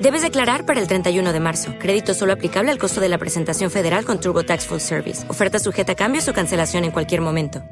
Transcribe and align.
Debes 0.00 0.22
declarar 0.22 0.64
para 0.64 0.80
el 0.80 0.86
31 0.86 1.32
de 1.32 1.40
marzo. 1.40 1.74
Crédito 1.80 2.14
solo 2.14 2.32
aplicable 2.32 2.70
al 2.70 2.78
costo 2.78 3.00
de 3.00 3.08
la 3.08 3.18
presentación 3.18 3.68
federal 3.68 4.04
con 4.04 4.20
TurboTax 4.20 4.66
Full 4.68 4.78
Service. 4.78 5.28
Oferta 5.28 5.58
sujeta 5.58 5.92
a 5.92 5.96
cambios 5.96 6.28
o 6.28 6.32
cancelación 6.32 6.84
en 6.84 6.92
cualquier 6.92 7.20
momento. 7.20 7.64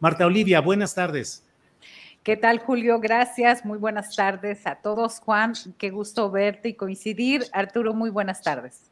Marta 0.00 0.26
Olivia, 0.26 0.60
buenas 0.60 0.94
tardes. 0.94 1.44
¿Qué 2.22 2.36
tal, 2.36 2.58
Julio? 2.58 3.00
Gracias. 3.00 3.64
Muy 3.64 3.78
buenas 3.78 4.14
tardes 4.14 4.66
a 4.66 4.74
todos. 4.74 5.18
Juan, 5.20 5.54
qué 5.78 5.88
gusto 5.88 6.30
verte 6.30 6.68
y 6.68 6.74
coincidir. 6.74 7.46
Arturo, 7.54 7.94
muy 7.94 8.10
buenas 8.10 8.42
tardes. 8.42 8.82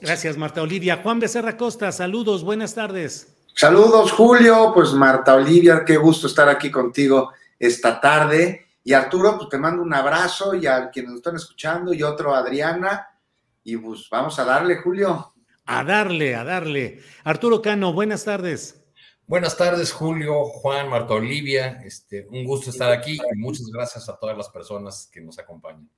Gracias, 0.00 0.38
Marta 0.38 0.62
Olivia. 0.62 1.00
Juan 1.02 1.20
Becerra 1.20 1.58
Costa, 1.58 1.92
saludos, 1.92 2.44
buenas 2.44 2.74
tardes. 2.74 3.34
Saludos, 3.54 4.10
Julio. 4.10 4.72
Pues 4.72 4.94
Marta 4.94 5.34
Olivia, 5.34 5.84
qué 5.86 5.98
gusto 5.98 6.28
estar 6.28 6.48
aquí 6.48 6.70
contigo 6.70 7.32
esta 7.58 8.00
tarde. 8.00 8.63
Y 8.86 8.92
Arturo, 8.92 9.38
pues 9.38 9.48
te 9.48 9.58
mando 9.58 9.82
un 9.82 9.94
abrazo 9.94 10.54
y 10.54 10.66
a 10.66 10.90
quienes 10.90 11.12
nos 11.12 11.18
están 11.18 11.36
escuchando 11.36 11.94
y 11.94 12.02
otro 12.02 12.34
a 12.34 12.38
Adriana. 12.38 13.08
Y 13.62 13.78
pues 13.78 14.08
vamos 14.10 14.38
a 14.38 14.44
darle, 14.44 14.76
Julio. 14.76 15.32
A 15.64 15.82
darle, 15.82 16.36
a 16.36 16.44
darle. 16.44 17.00
Arturo 17.24 17.62
Cano, 17.62 17.94
buenas 17.94 18.24
tardes. 18.24 18.84
Buenas 19.26 19.56
tardes, 19.56 19.90
Julio, 19.90 20.44
Juan, 20.44 20.90
Marta 20.90 21.14
Olivia. 21.14 21.80
Este, 21.82 22.26
un 22.28 22.44
gusto 22.44 22.68
estar 22.68 22.92
aquí 22.92 23.14
y 23.14 23.38
muchas 23.38 23.66
gracias 23.72 24.06
a 24.10 24.18
todas 24.18 24.36
las 24.36 24.50
personas 24.50 25.08
que 25.10 25.22
nos 25.22 25.38
acompañan. 25.38 25.88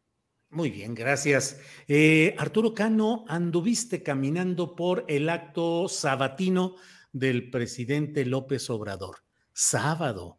Muy 0.50 0.70
bien, 0.70 0.94
gracias. 0.94 1.58
Eh, 1.88 2.36
Arturo 2.38 2.72
Cano, 2.72 3.24
anduviste 3.26 4.04
caminando 4.04 4.76
por 4.76 5.04
el 5.08 5.28
acto 5.28 5.88
sabatino 5.88 6.76
del 7.12 7.50
presidente 7.50 8.24
López 8.24 8.70
Obrador. 8.70 9.24
Sábado, 9.52 10.38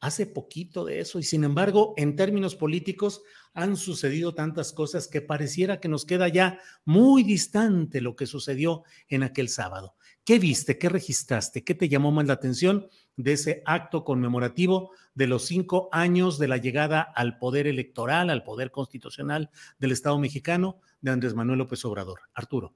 hace 0.00 0.26
poquito 0.26 0.84
de 0.84 1.00
eso, 1.00 1.18
y 1.18 1.22
sin 1.22 1.44
embargo, 1.44 1.94
en 1.96 2.16
términos 2.16 2.54
políticos, 2.54 3.22
han 3.54 3.76
sucedido 3.76 4.34
tantas 4.34 4.72
cosas 4.72 5.08
que 5.08 5.20
pareciera 5.20 5.80
que 5.80 5.88
nos 5.88 6.04
queda 6.04 6.28
ya 6.28 6.60
muy 6.84 7.24
distante 7.24 8.00
lo 8.00 8.14
que 8.14 8.26
sucedió 8.26 8.84
en 9.08 9.24
aquel 9.24 9.48
sábado. 9.48 9.96
¿Qué 10.24 10.38
viste? 10.38 10.78
¿Qué 10.78 10.88
registraste? 10.88 11.64
¿Qué 11.64 11.74
te 11.74 11.88
llamó 11.88 12.12
más 12.12 12.26
la 12.26 12.34
atención 12.34 12.86
de 13.16 13.32
ese 13.32 13.62
acto 13.64 14.04
conmemorativo 14.04 14.92
de 15.14 15.26
los 15.26 15.46
cinco 15.46 15.88
años 15.90 16.38
de 16.38 16.48
la 16.48 16.58
llegada 16.58 17.00
al 17.00 17.38
poder 17.38 17.66
electoral, 17.66 18.30
al 18.30 18.44
poder 18.44 18.70
constitucional 18.70 19.50
del 19.78 19.92
Estado 19.92 20.18
mexicano 20.18 20.80
de 21.00 21.10
Andrés 21.10 21.34
Manuel 21.34 21.58
López 21.58 21.84
Obrador? 21.84 22.20
Arturo. 22.34 22.74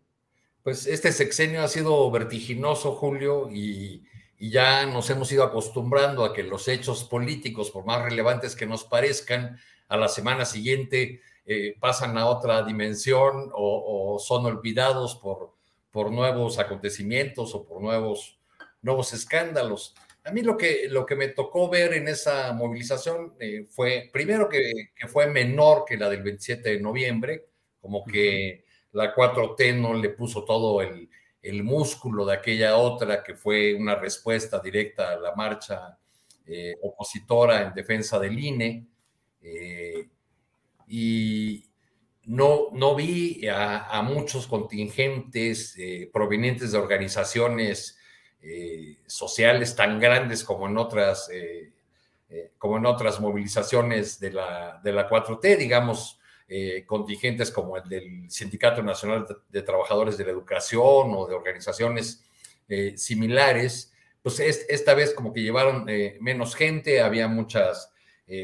Pues 0.62 0.86
este 0.86 1.12
sexenio 1.12 1.62
ha 1.62 1.68
sido 1.68 2.10
vertiginoso, 2.10 2.92
Julio, 2.92 3.50
y, 3.52 4.04
ya 4.50 4.86
nos 4.86 5.08
hemos 5.10 5.30
ido 5.32 5.44
acostumbrando 5.44 6.24
a 6.24 6.32
que 6.32 6.42
los 6.42 6.68
hechos 6.68 7.04
políticos, 7.04 7.70
por 7.70 7.84
más 7.84 8.02
relevantes 8.02 8.56
que 8.56 8.66
nos 8.66 8.84
parezcan, 8.84 9.58
a 9.88 9.96
la 9.96 10.08
semana 10.08 10.44
siguiente 10.44 11.20
eh, 11.44 11.76
pasan 11.78 12.16
a 12.18 12.26
otra 12.26 12.62
dimensión 12.62 13.50
o 13.54 14.18
son 14.18 14.46
olvidados 14.46 15.16
por 15.16 15.52
por 15.92 16.10
nuevos 16.10 16.58
acontecimientos 16.58 17.54
o 17.54 17.64
por 17.64 17.80
nuevos, 17.80 18.40
nuevos 18.80 19.12
escándalos. 19.12 19.94
A 20.24 20.32
mí 20.32 20.40
lo 20.40 20.56
que, 20.56 20.88
lo 20.88 21.04
que 21.04 21.14
me 21.14 21.28
tocó 21.28 21.68
ver 21.68 21.92
en 21.92 22.08
esa 22.08 22.52
movilización 22.52 23.34
eh, 23.38 23.66
fue, 23.68 24.08
primero 24.12 24.48
que, 24.48 24.90
que, 24.96 25.06
fue 25.06 25.26
menor 25.26 25.84
que 25.84 25.96
la 25.96 26.08
del 26.08 26.22
27 26.22 26.70
de 26.70 26.80
noviembre, 26.80 27.44
como 27.80 28.04
que 28.04 28.64
la 28.92 29.14
4T 29.14 29.76
no 29.76 29.94
le 29.94 30.10
puso 30.10 30.44
todo 30.44 30.80
el, 30.80 31.10
el 31.42 31.64
músculo 31.64 32.24
de 32.24 32.34
aquella 32.34 32.76
otra, 32.76 33.22
que 33.22 33.34
fue 33.34 33.74
una 33.74 33.96
respuesta 33.96 34.60
directa 34.60 35.12
a 35.12 35.16
la 35.18 35.34
marcha 35.34 35.98
eh, 36.46 36.76
opositora 36.82 37.62
en 37.62 37.74
defensa 37.74 38.18
del 38.20 38.38
INE. 38.38 38.86
Eh, 39.42 40.08
y, 40.86 41.64
no, 42.24 42.68
no 42.72 42.94
vi 42.94 43.44
a, 43.48 44.00
muchos 44.02 44.46
contingentes 44.46 45.76
eh, 45.76 46.08
provenientes 46.12 46.70
de 46.70 46.78
organizaciones 46.78 47.98
sociales 49.06 49.76
tan 49.76 50.00
grandes 50.00 50.42
como 50.42 50.66
en 50.66 50.76
otras, 50.76 51.30
como 52.58 52.76
en 52.76 52.86
otras 52.86 53.20
movilizaciones 53.20 54.18
de 54.18 54.32
la, 54.32 54.80
de 54.82 54.92
la 54.92 55.08
4T, 55.08 55.56
digamos, 55.56 56.20
contingentes 56.86 57.50
como 57.50 57.76
el 57.76 57.88
del 57.88 58.30
Sindicato 58.30 58.82
Nacional 58.82 59.26
de 59.48 59.62
Trabajadores 59.62 60.18
de 60.18 60.24
la 60.24 60.32
Educación 60.32 61.12
o 61.14 61.26
de 61.26 61.34
organizaciones 61.34 62.24
similares, 62.96 63.92
pues 64.22 64.38
esta 64.40 64.94
vez 64.94 65.14
como 65.14 65.32
que 65.32 65.42
llevaron 65.42 65.86
menos 66.20 66.54
gente, 66.54 67.00
había 67.00 67.28
muchas 67.28 67.90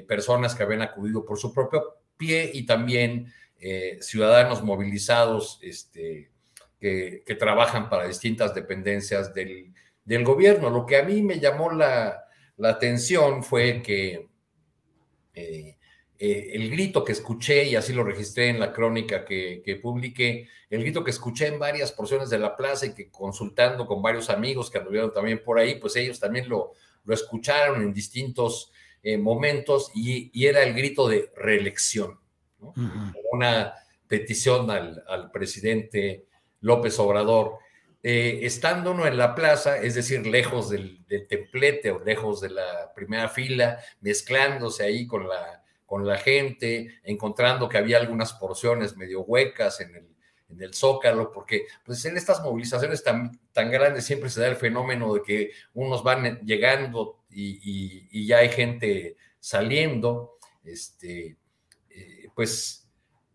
personas 0.06 0.54
que 0.54 0.62
habían 0.62 0.82
acudido 0.82 1.24
por 1.24 1.38
su 1.38 1.52
propio 1.52 1.98
pie 2.16 2.50
y 2.52 2.66
también 2.66 3.32
eh, 3.60 3.98
ciudadanos 4.02 4.62
movilizados 4.62 5.58
este, 5.62 6.30
que, 6.78 7.36
trabajan 7.38 7.88
para 7.88 8.06
distintas 8.06 8.54
dependencias 8.54 9.34
del, 9.34 9.74
gobierno. 10.24 10.70
Lo 10.70 10.86
que 10.86 10.96
a 10.96 11.02
mí 11.02 11.22
me 11.22 11.40
llamó 11.40 11.72
la, 11.72 12.24
atención 12.62 13.42
fue 13.42 13.82
que 13.82 14.28
eh, 15.34 15.77
eh, 16.18 16.50
el 16.52 16.70
grito 16.70 17.04
que 17.04 17.12
escuché, 17.12 17.64
y 17.64 17.76
así 17.76 17.92
lo 17.92 18.04
registré 18.04 18.48
en 18.48 18.58
la 18.58 18.72
crónica 18.72 19.24
que, 19.24 19.62
que, 19.64 19.76
publiqué, 19.76 20.48
el 20.70 20.82
grito 20.82 21.04
que 21.04 21.10
escuché 21.10 21.46
en 21.46 21.58
varias 21.58 21.92
porciones 21.92 22.30
de 22.30 22.38
la 22.38 22.56
plaza 22.56 22.86
y 22.86 22.94
que 22.94 23.10
consultando 23.10 23.86
con 23.86 24.02
varios 24.02 24.30
amigos 24.30 24.70
que 24.70 24.78
anduvieron 24.78 25.12
también 25.12 25.42
por 25.44 25.58
ahí, 25.58 25.76
pues 25.76 25.96
ellos 25.96 26.18
también 26.18 26.48
lo, 26.48 26.72
lo 27.04 27.14
escucharon 27.14 27.82
en 27.82 27.92
distintos 27.92 28.72
momentos 29.20 29.90
y, 29.94 30.28
y, 30.38 30.46
era 30.46 30.62
el 30.62 30.74
grito 30.74 31.08
de 31.08 31.30
reelección 31.36 32.18
una 33.32 33.74
petición 34.06 34.70
al, 34.70 35.30
presidente 35.32 36.26
López 36.60 36.98
Obrador. 36.98 37.58
Eh, 38.02 38.40
estando 38.42 38.92
uno 38.92 39.06
en 39.06 39.18
la 39.18 39.34
plaza, 39.34 39.78
es 39.78 39.94
decir, 39.94 40.26
lejos 40.26 40.70
del, 40.70 41.04
templete 41.28 41.90
o 41.90 42.02
lejos 42.04 42.40
de 42.40 42.50
la 42.50 42.92
primera 42.94 43.28
fila, 43.28 43.80
mezclándose 44.00 44.84
ahí 44.84 45.06
con 45.06 45.28
la, 45.28 45.64
con 45.88 46.06
la 46.06 46.18
gente, 46.18 47.00
encontrando 47.02 47.66
que 47.66 47.78
había 47.78 47.96
algunas 47.96 48.34
porciones 48.34 48.94
medio 48.94 49.22
huecas 49.22 49.80
en 49.80 49.94
el, 49.96 50.06
en 50.50 50.60
el 50.60 50.74
zócalo, 50.74 51.32
porque 51.32 51.62
pues 51.82 52.04
en 52.04 52.18
estas 52.18 52.42
movilizaciones 52.42 53.02
tan, 53.02 53.40
tan 53.52 53.70
grandes 53.70 54.04
siempre 54.04 54.28
se 54.28 54.42
da 54.42 54.48
el 54.48 54.56
fenómeno 54.56 55.14
de 55.14 55.22
que 55.22 55.52
unos 55.72 56.04
van 56.04 56.40
llegando 56.40 57.24
y, 57.30 58.26
ya 58.26 58.36
hay 58.36 58.50
gente 58.50 59.16
saliendo, 59.40 60.36
este, 60.62 61.38
pues, 62.34 62.86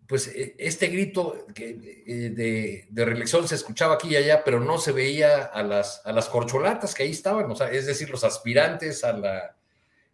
pues 0.08 0.28
e, 0.28 0.56
este 0.60 0.90
grito 0.90 1.48
eh, 1.56 2.30
de, 2.36 2.88
de, 2.88 3.06
reelección 3.06 3.48
se 3.48 3.56
escuchaba 3.56 3.96
aquí 3.96 4.10
y 4.10 4.16
allá, 4.16 4.44
pero 4.44 4.60
no 4.60 4.78
se 4.78 4.92
veía 4.92 5.46
a 5.46 5.64
las, 5.64 6.06
a 6.06 6.12
las 6.12 6.30
corcholatas 6.30 6.94
que 6.94 7.02
ahí 7.02 7.10
estaban, 7.10 7.50
o 7.50 7.56
sea, 7.56 7.72
es 7.72 7.88
decir, 7.88 8.12
los 8.12 8.24
aspirantes 8.24 9.04
a 9.04 9.14
la, 9.14 9.58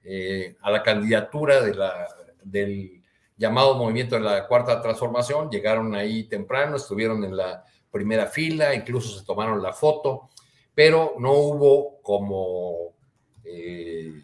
eh, 0.06 0.56
a 0.62 0.72
la 0.72 0.81
candidatura 0.81 1.62
de 1.62 1.75
la, 1.75 2.08
del 2.44 3.02
llamado 3.38 3.76
movimiento 3.76 4.16
de 4.16 4.22
la 4.22 4.48
cuarta 4.48 4.82
transformación, 4.82 5.50
llegaron 5.50 5.96
ahí 5.96 6.26
temprano, 6.26 6.76
estuvieron 6.76 7.24
en 7.24 7.38
la 7.38 7.64
primera 7.90 8.28
fila, 8.28 8.76
incluso 8.76 9.18
se 9.18 9.26
tomaron 9.26 9.64
la 9.64 9.74
foto, 9.74 10.30
pero 10.76 11.16
no 11.20 11.34
hubo 11.34 12.02
como 12.02 12.94
eh, 13.46 14.22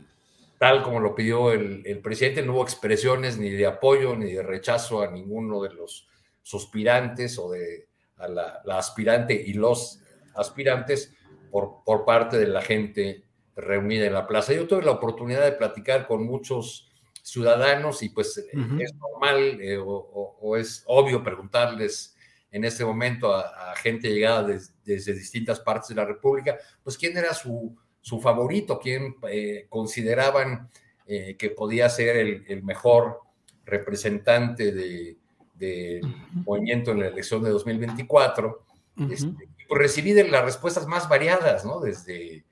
tal 0.58 0.84
como 0.84 1.00
lo 1.00 1.16
pidió 1.16 1.52
el, 1.52 2.00
presidente, 2.02 2.42
no 2.42 2.54
hubo 2.54 2.64
expresiones 2.64 3.38
ni 3.38 3.50
de 3.50 3.66
apoyo 3.66 4.16
ni 4.16 4.34
de 4.34 4.44
rechazo 4.44 5.02
a 5.02 5.12
ninguno 5.12 5.62
de 5.62 5.74
los 5.74 6.08
suspirantes 6.42 7.38
o 7.40 7.52
de 7.52 7.88
la, 8.18 8.62
aspirante 8.78 9.34
y 9.34 9.54
los 9.54 10.00
aspirantes 10.36 11.14
por, 11.52 11.84
por 11.86 12.06
parte 12.06 12.38
de 12.38 12.48
la 12.48 12.62
gente 12.62 13.24
reunida 13.56 14.06
en 14.06 14.14
la 14.14 14.28
plaza. 14.28 14.54
Yo 14.54 14.68
tuve 14.68 14.84
la 14.84 14.92
oportunidad 14.92 15.44
de 15.44 15.54
platicar 15.54 16.08
con 16.08 16.26
muchos 16.26 16.92
ciudadanos 17.26 18.04
y 18.04 18.10
pues 18.10 18.38
es 18.38 18.94
normal 18.94 19.60
eh, 19.60 19.80
o, 19.84 20.56
es 20.58 20.84
obvio 20.86 21.24
preguntarles 21.24 22.16
en 22.52 22.64
este 22.64 22.86
momento 22.86 23.34
a, 23.34 23.76
gente 23.78 24.10
llegada 24.10 24.48
desde 24.86 25.14
distintas 25.14 25.60
partes 25.60 25.90
de 25.90 25.96
la 25.96 26.06
República, 26.06 26.56
pues 26.84 26.98
quién 26.98 27.18
era 27.18 27.34
su, 27.34 27.76
su 28.00 28.22
favorito, 28.22 28.80
quién 28.80 29.16
eh, 29.28 29.66
consideraban 29.70 30.70
eh, 31.08 31.36
que 31.36 31.50
podía 31.50 31.90
ser 31.90 32.16
el, 32.48 32.64
mejor 32.64 33.22
representante 33.66 34.72
del 34.72 35.18
de 35.56 36.02
movimiento 36.46 36.92
en 36.92 37.00
la 37.00 37.08
elección 37.08 37.42
de 37.44 37.50
2024. 37.50 38.66
Este, 39.10 39.32
pues 39.68 39.82
recibí 39.82 40.14
de 40.14 40.28
las 40.28 40.46
respuestas 40.46 40.86
más 40.86 41.10
variadas, 41.10 41.66
¿no? 41.66 41.80
Desde 41.80 42.46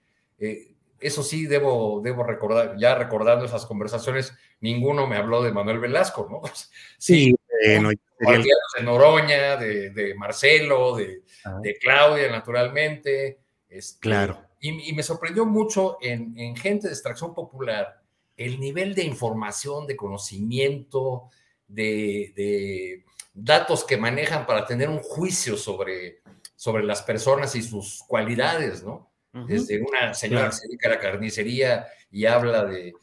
eso 1.04 1.24
sí, 1.24 1.46
debo, 1.46 2.02
debo 2.04 2.24
recordar, 2.24 2.76
ya 2.78 2.96
recordando 2.96 3.46
esas 3.46 3.66
conversaciones, 3.66 4.34
ninguno 4.62 5.08
me 5.08 5.18
habló 5.18 5.44
de 5.44 5.52
Manuel 5.52 5.80
Velasco, 5.80 6.28
¿no? 6.30 6.42
Sí, 6.98 7.36
bueno, 7.66 7.90
de 7.90 8.84
Noroña, 8.84 9.58
de, 9.58 10.14
Marcelo, 10.18 10.98
ah. 11.46 11.60
de, 11.62 11.78
Claudia, 11.78 12.30
naturalmente. 12.30 13.40
Este, 13.70 14.00
claro. 14.00 14.40
Y, 14.60 14.94
me 14.94 15.04
sorprendió 15.04 15.46
mucho 15.46 15.98
en, 16.02 16.56
gente 16.56 16.88
de 16.88 16.94
extracción 16.94 17.34
popular 17.34 18.02
el 18.36 18.60
nivel 18.60 18.96
de 18.96 19.04
información, 19.04 19.86
de 19.86 19.96
conocimiento, 19.96 21.30
de, 21.68 23.04
datos 23.34 23.84
que 23.84 23.98
manejan 23.98 24.46
para 24.46 24.66
tener 24.66 24.90
un 24.90 25.00
juicio 25.00 25.58
sobre, 25.58 26.22
sobre 26.56 26.84
las 26.84 27.02
personas 27.02 27.56
y 27.56 27.62
sus 27.62 28.04
cualidades, 28.08 28.84
¿no? 28.84 29.13
Desde 29.34 29.82
una 29.82 30.14
señora 30.14 30.50
que 30.50 30.56
se 30.56 30.68
dedica 30.68 30.88
a 30.90 30.92
la 30.92 31.00
carnicería 31.00 31.88
y 32.12 32.26
habla 32.26 32.66
de, 32.66 32.94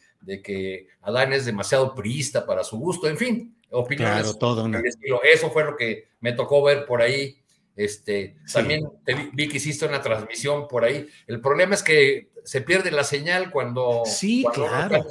que 0.43 0.87
Adán 1.03 1.33
es 1.33 1.45
demasiado 1.45 1.95
priista 1.95 2.47
para 2.47 2.63
su 2.63 2.79
gusto, 2.79 3.09
en 3.09 3.17
fin, 3.17 3.57
opiniones. 3.71 4.23
Claro, 4.23 4.39
todo 4.39 4.71
Eso 5.23 5.51
fue 5.51 5.65
lo 5.65 5.77
que 5.77 6.09
me 6.21 6.33
tocó 6.33 6.63
ver 6.63 6.87
por 6.87 7.03
ahí. 7.03 7.37
Este, 7.77 8.37
También 8.53 8.83
vi, 9.33 9.49
que 9.49 9.57
hiciste 9.57 9.87
una 9.87 10.03
transmisión 10.03 10.69
por 10.69 10.85
ahí. 10.85 11.09
El 11.27 11.41
problema 11.41 11.75
es 11.75 11.83
que 11.83 12.31
se 12.45 12.61
pierde 12.61 12.91
la 12.91 13.05
señal 13.05 13.51
cuando, 13.51 14.03
sí, 14.05 14.45
claro. 14.53 15.05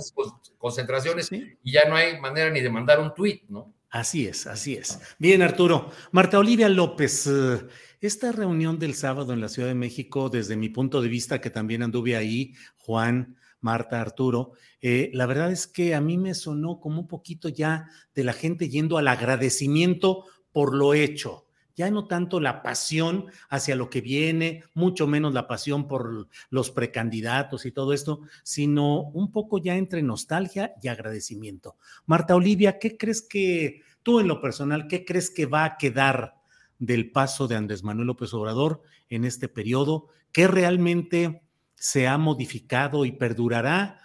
concentraciones 0.58 1.32
y 1.32 1.72
ya 1.72 1.86
no 1.88 1.96
hay 1.96 2.20
manera 2.20 2.50
ni 2.50 2.62
de 2.62 2.70
mandar 2.70 3.00
un 3.00 3.14
tweet, 3.14 3.42
¿no? 3.50 3.74
Así 3.90 4.28
es, 4.28 4.46
así 4.46 4.76
es. 4.76 5.00
Bien, 5.18 5.42
Arturo. 5.42 5.92
Marta 6.12 6.38
Olivia 6.38 6.70
López, 6.70 7.26
eh, 7.26 7.66
esta 8.02 8.32
reunión 8.32 8.78
del 8.78 8.94
sábado 8.94 9.34
en 9.34 9.42
la 9.42 9.50
Ciudad 9.50 9.68
de 9.68 9.76
México, 9.76 10.30
desde 10.30 10.56
mi 10.56 10.70
punto 10.70 11.02
de 11.02 11.10
vista, 11.10 11.42
que 11.42 11.50
también 11.50 11.82
anduve 11.82 12.16
ahí, 12.16 12.54
Juan, 12.78 13.36
Marta, 13.62 14.00
Arturo, 14.00 14.54
eh, 14.80 15.10
la 15.14 15.26
verdad 15.26 15.52
es 15.52 15.66
que 15.68 15.96
a 15.96 16.02
mí 16.02 16.18
me 16.18 16.36
sonó 16.36 16.80
como 16.80 17.02
un 17.02 17.08
poquito 17.08 17.50
ya 17.50 17.90
de 18.14 18.24
la 18.24 18.34
gente 18.34 18.70
yendo 18.70 18.98
al 18.98 19.08
agradecimiento 19.08 20.26
por 20.52 20.76
lo 20.76 20.94
hecho. 20.94 21.49
Ya 21.80 21.90
no 21.90 22.08
tanto 22.08 22.42
la 22.42 22.62
pasión 22.62 23.28
hacia 23.48 23.78
lo 23.78 23.90
que 23.90 24.02
viene, 24.02 24.66
mucho 24.74 25.08
menos 25.08 25.34
la 25.34 25.48
pasión 25.48 25.88
por 25.88 26.28
los 26.50 26.72
precandidatos 26.72 27.66
y 27.66 27.72
todo 27.72 27.94
esto, 27.94 28.20
sino 28.44 29.04
un 29.04 29.32
poco 29.32 29.60
ya 29.60 29.78
entre 29.78 30.04
nostalgia 30.04 30.74
y 30.84 30.90
agradecimiento. 30.90 31.78
Marta 32.06 32.36
Olivia, 32.36 32.80
¿qué 32.80 32.98
crees 32.98 33.22
que 33.22 33.82
tú 34.04 34.20
en 34.20 34.28
lo 34.28 34.42
personal, 34.42 34.88
qué 34.88 35.06
crees 35.06 35.30
que 35.30 35.46
va 35.46 35.64
a 35.64 35.78
quedar 35.78 36.36
del 36.80 37.14
paso 37.14 37.48
de 37.48 37.56
Andrés 37.56 37.82
Manuel 37.82 38.08
López 38.08 38.34
Obrador 38.34 38.82
en 39.08 39.24
este 39.24 39.48
periodo, 39.48 40.10
qué 40.34 40.50
realmente 40.50 41.44
se 41.76 42.10
ha 42.10 42.18
modificado 42.18 43.06
y 43.06 43.14
perdurará 43.14 44.02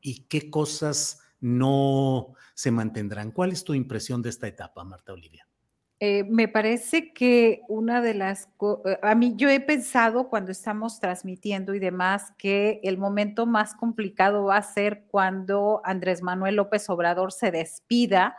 y 0.00 0.26
qué 0.28 0.48
cosas 0.48 1.18
no 1.40 2.34
se 2.54 2.70
mantendrán. 2.70 3.32
¿Cuál 3.32 3.50
es 3.50 3.64
tu 3.64 3.74
impresión 3.74 4.22
de 4.22 4.28
esta 4.28 4.46
etapa, 4.46 4.84
Marta 4.84 5.12
Olivia? 5.12 5.45
Eh, 5.98 6.24
me 6.24 6.46
parece 6.46 7.14
que 7.14 7.62
una 7.68 8.02
de 8.02 8.12
las, 8.12 8.50
eh, 8.84 8.98
a 9.00 9.14
mí 9.14 9.32
yo 9.36 9.48
he 9.48 9.60
pensado 9.60 10.28
cuando 10.28 10.52
estamos 10.52 11.00
transmitiendo 11.00 11.74
y 11.74 11.78
demás 11.78 12.34
que 12.36 12.80
el 12.82 12.98
momento 12.98 13.46
más 13.46 13.74
complicado 13.74 14.44
va 14.44 14.58
a 14.58 14.62
ser 14.62 15.04
cuando 15.10 15.80
Andrés 15.84 16.22
Manuel 16.22 16.56
López 16.56 16.90
Obrador 16.90 17.32
se 17.32 17.50
despida 17.50 18.36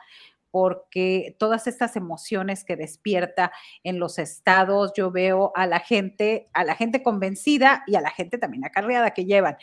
porque 0.51 1.36
todas 1.39 1.65
estas 1.68 1.95
emociones 1.95 2.63
que 2.63 2.75
despierta 2.75 3.51
en 3.83 4.00
los 4.00 4.19
estados, 4.19 4.94
yo 4.95 5.12
veo 5.12 5.51
a 5.56 5.65
la 5.65 5.80
gente, 5.80 6.48
a 6.54 6.63
la 6.63 6.75
gente 6.75 7.01
convencida 7.01 7.83
y 7.88 7.95
a 7.95 8.01
la 8.01 8.12
gente 8.12 8.38
también 8.38 8.65
acarreada 8.65 9.12
que 9.12 9.25
llevan 9.25 9.57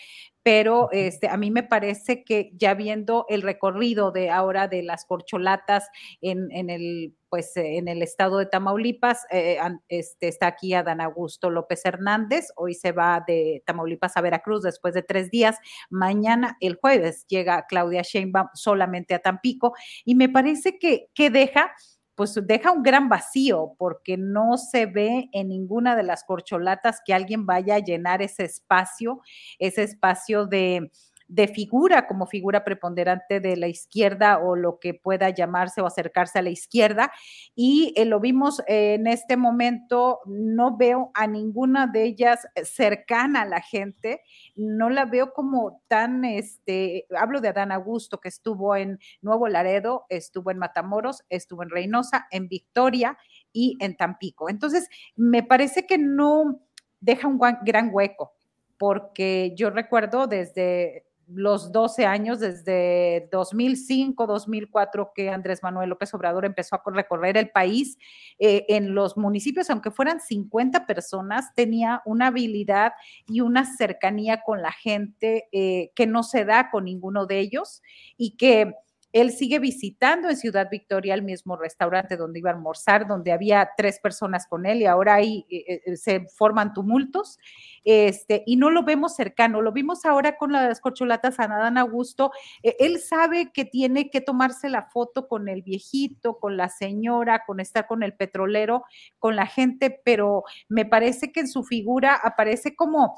pero 0.45 0.91
este, 0.93 1.29
a 1.29 1.39
mí 1.39 1.51
me 1.51 1.63
parece 1.63 2.23
que 2.23 2.53
ya 2.55 2.75
viendo 2.75 3.25
el 3.31 3.41
recorrido 3.41 4.13
de 4.13 4.31
ahora 4.31 4.69
de 4.69 4.83
las 4.83 5.07
corcholatas 5.07 5.89
en, 6.21 6.53
en 6.53 6.71
el 6.71 7.15
pues 7.31 7.51
en 7.57 7.89
el 7.89 8.01
estado 8.01 8.39
de 8.39 8.47
Tamaulipas, 8.47 9.27
eh, 9.33 9.59
este, 9.89 10.29
está 10.29 10.47
aquí 10.47 10.73
Adán 10.73 11.01
Augusto 11.01 11.51
López 11.51 11.85
Hernández, 11.85 12.53
hoy 12.55 12.75
se 12.75 12.93
va 12.93 13.25
de 13.27 13.61
Tamaulipas 13.67 14.17
a 14.17 14.21
Veracruz 14.21 14.63
después 14.63 14.95
de 14.95 15.03
tres 15.03 15.33
días, 15.33 15.57
mañana 15.91 16.57
el 16.61 16.77
jueves 16.77 17.25
llega 17.27 17.67
Claudia 17.69 18.03
Sheinbaum 18.03 18.51
solamente 18.55 19.15
a 19.15 19.19
Tampico 19.19 19.73
y 20.05 20.15
me 20.15 20.29
parece 20.29 20.79
que, 20.79 21.09
que 21.13 21.29
deja 21.29 21.73
pues 22.15 22.39
deja 22.45 22.71
un 22.73 22.83
gran 22.83 23.09
vacío 23.09 23.75
porque 23.79 24.17
no 24.17 24.57
se 24.57 24.87
ve 24.87 25.29
en 25.33 25.49
ninguna 25.49 25.97
de 25.97 26.05
las 26.05 26.25
corcholatas 26.25 27.01
que 27.05 27.15
alguien 27.15 27.47
vaya 27.47 27.77
a 27.77 27.79
llenar 27.81 28.23
ese 28.23 28.45
espacio, 28.45 29.21
ese 29.59 29.83
espacio 29.83 30.47
de, 30.47 30.91
de 31.29 31.49
figura 31.49 32.07
como 32.07 32.27
figura 32.27 32.65
preponderante 32.65 33.41
de 33.41 33.57
la 33.57 33.69
izquierda 33.69 34.39
o 34.39 34.57
lo 34.57 34.79
que 34.79 34.95
pueda 34.95 35.31
llamarse 35.31 35.81
o 35.81 35.87
acercarse 35.87 36.39
a 36.39 36.43
la 36.43 36.51
izquierda. 36.51 37.13
Y 37.55 37.93
eh, 37.97 38.05
lo 38.05 38.21
vimos 38.21 38.63
en 38.67 39.07
este 39.07 39.37
momento, 39.37 40.21
no 40.27 40.77
veo 40.77 41.11
a 41.15 41.27
ninguna 41.27 41.87
de 41.87 42.05
ellas 42.05 42.47
cercana 42.63 43.43
a 43.43 43.47
la 43.47 43.61
gente, 43.61 44.21
no 44.55 44.91
la 44.91 45.07
veo 45.07 45.33
como 45.33 45.83
tan, 45.89 46.25
este, 46.25 47.07
hablo 47.17 47.41
de 47.41 47.49
Adán 47.49 47.73
Augusto, 47.73 48.21
que 48.21 48.29
estuvo 48.29 48.77
en 48.77 48.99
Nuevo 49.23 49.49
Laredo, 49.49 50.07
estuvo 50.09 50.51
en 50.51 50.59
Matamoros, 50.59 51.25
estuvo 51.29 51.63
en 51.63 51.71
Reynosa, 51.71 52.27
en 52.31 52.49
Victoria 52.49 53.17
y 53.53 53.77
en 53.81 53.97
Tampico. 53.97 54.49
Entonces, 54.49 54.89
me 55.17 55.43
parece 55.43 55.87
que 55.87 55.99
no 55.99 56.61
deja 57.01 57.29
un 57.29 57.39
gran 57.39 57.91
hueco 57.93 58.35
porque 58.79 59.55
yo 59.57 59.71
recuerdo 59.71 60.27
desde 60.27 61.07
los 61.29 61.73
12 61.73 62.07
años, 62.07 62.41
desde 62.41 63.29
2005, 63.33 64.27
2004, 64.27 65.13
que 65.15 65.31
Andrés 65.31 65.63
Manuel 65.63 65.91
López 65.91 66.13
Obrador 66.15 66.45
empezó 66.45 66.77
a 66.77 66.83
recorrer 66.87 67.37
el 67.37 67.51
país, 67.51 67.99
eh, 68.39 68.67
en 68.69 68.95
los 68.95 69.17
municipios, 69.17 69.71
aunque 69.71 69.91
fueran 69.91 70.21
50 70.21 70.87
personas, 70.87 71.55
tenía 71.55 72.03
una 72.05 72.29
habilidad 72.29 72.93
y 73.27 73.41
una 73.41 73.65
cercanía 73.65 74.43
con 74.43 74.63
la 74.63 74.73
gente 74.73 75.49
eh, 75.53 75.93
que 75.95 76.07
no 76.07 76.23
se 76.23 76.45
da 76.45 76.71
con 76.71 76.85
ninguno 76.85 77.27
de 77.27 77.41
ellos 77.41 77.83
y 78.17 78.37
que 78.37 78.75
él 79.15 79.31
sigue 79.31 79.61
visitando 79.61 80.29
en 80.29 80.37
Ciudad 80.37 80.69
Victoria 80.69 81.15
el 81.15 81.23
mismo 81.23 81.57
restaurante 81.57 82.17
donde 82.17 82.41
iba 82.41 82.51
a 82.51 82.55
almorzar, 82.55 83.07
donde 83.07 83.31
había 83.31 83.71
tres 83.77 84.01
personas 84.01 84.49
con 84.49 84.67
él 84.67 84.83
y 84.83 84.87
ahora 84.87 85.15
ahí 85.15 85.47
eh, 85.49 85.83
eh, 85.87 85.97
se 85.97 86.27
forman 86.37 86.75
tumultos. 86.75 87.39
Este, 87.85 88.43
y 88.45 88.57
no 88.57 88.71
lo 88.71 88.83
vemos 88.83 89.15
cercano, 89.15 89.63
lo 89.63 89.71
vimos 89.71 90.05
ahora 90.05 90.37
con 90.37 90.51
las 90.51 90.81
corcholatas 90.81 91.39
a 91.39 91.45
Adán 91.45 91.79
Augusto. 91.79 92.33
Eh, 92.65 92.75
él 92.81 92.99
sabe 92.99 93.53
que 93.53 93.65
tiene 93.65 94.11
que 94.11 94.21
tomarse 94.21 94.69
la 94.69 94.83
foto 94.83 95.29
con 95.29 95.49
el 95.49 95.63
viejito, 95.63 96.41
con 96.41 96.57
la 96.57 96.69
señora, 96.69 97.45
con 97.47 97.61
estar 97.61 97.87
con 97.87 98.03
el 98.03 98.15
petrolero, 98.15 98.83
con 99.21 99.37
la 99.37 99.47
gente, 99.47 100.01
pero 100.05 100.43
me 100.69 100.87
parece 100.87 101.31
que 101.31 101.39
en 101.39 101.49
su 101.49 101.63
figura 101.63 102.15
aparece 102.17 102.75
como 102.75 103.15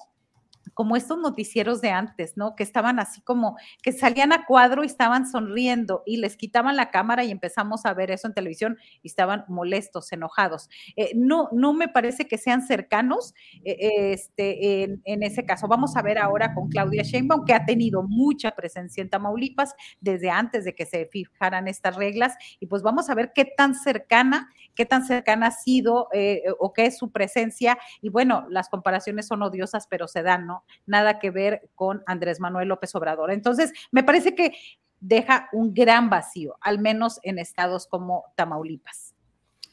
como 0.76 0.94
estos 0.94 1.18
noticieros 1.18 1.80
de 1.80 1.88
antes, 1.88 2.36
¿no? 2.36 2.54
Que 2.54 2.62
estaban 2.62 2.98
así 3.00 3.22
como, 3.22 3.56
que 3.82 3.92
salían 3.92 4.34
a 4.34 4.44
cuadro 4.44 4.84
y 4.84 4.86
estaban 4.86 5.26
sonriendo 5.26 6.02
y 6.04 6.18
les 6.18 6.36
quitaban 6.36 6.76
la 6.76 6.90
cámara 6.90 7.24
y 7.24 7.30
empezamos 7.30 7.86
a 7.86 7.94
ver 7.94 8.10
eso 8.10 8.26
en 8.26 8.34
televisión 8.34 8.76
y 9.02 9.08
estaban 9.08 9.46
molestos, 9.48 10.12
enojados. 10.12 10.68
Eh, 10.94 11.12
no, 11.14 11.48
no 11.50 11.72
me 11.72 11.88
parece 11.88 12.28
que 12.28 12.36
sean 12.36 12.60
cercanos 12.60 13.34
eh, 13.64 14.12
este, 14.12 14.82
en, 14.82 15.22
ese 15.22 15.46
caso. 15.46 15.66
Vamos 15.66 15.96
a 15.96 16.02
ver 16.02 16.18
ahora 16.18 16.52
con 16.52 16.68
Claudia 16.68 17.04
Sheinbaum, 17.04 17.46
que 17.46 17.54
ha 17.54 17.64
tenido 17.64 18.02
mucha 18.02 18.50
presencia 18.50 19.00
en 19.00 19.08
Tamaulipas 19.08 19.74
desde 20.02 20.28
antes 20.28 20.66
de 20.66 20.74
que 20.74 20.84
se 20.84 21.06
fijaran 21.06 21.68
estas 21.68 21.96
reglas 21.96 22.34
y 22.60 22.66
pues 22.66 22.82
vamos 22.82 23.08
a 23.08 23.14
ver 23.14 23.32
qué 23.34 23.46
tan 23.46 23.74
cercana, 23.74 24.50
qué 24.76 24.86
tan 24.86 25.04
cercana 25.04 25.48
ha 25.48 25.50
sido 25.50 26.08
eh, 26.12 26.44
o 26.60 26.72
qué 26.72 26.86
es 26.86 26.98
su 26.98 27.10
presencia 27.10 27.76
y 28.00 28.10
bueno, 28.10 28.46
las 28.50 28.68
comparaciones 28.68 29.26
son 29.26 29.42
odiosas, 29.42 29.88
pero 29.88 30.06
se 30.06 30.22
dan, 30.22 30.46
¿no? 30.46 30.64
Nada 30.86 31.18
que 31.18 31.30
ver 31.30 31.68
con 31.74 32.04
Andrés 32.06 32.38
Manuel 32.38 32.68
López 32.68 32.94
Obrador. 32.94 33.32
Entonces, 33.32 33.72
me 33.90 34.04
parece 34.04 34.34
que 34.36 34.52
deja 35.00 35.48
un 35.52 35.74
gran 35.74 36.10
vacío, 36.10 36.56
al 36.60 36.78
menos 36.78 37.18
en 37.22 37.38
estados 37.38 37.86
como 37.86 38.24
Tamaulipas. 38.36 39.14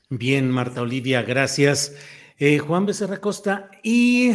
Bien, 0.09 0.49
Marta 0.49 0.81
Olivia, 0.81 1.21
gracias. 1.21 1.95
Eh, 2.37 2.59
Juan 2.59 2.85
Becerra 2.85 3.21
Costa, 3.21 3.69
y 3.83 4.31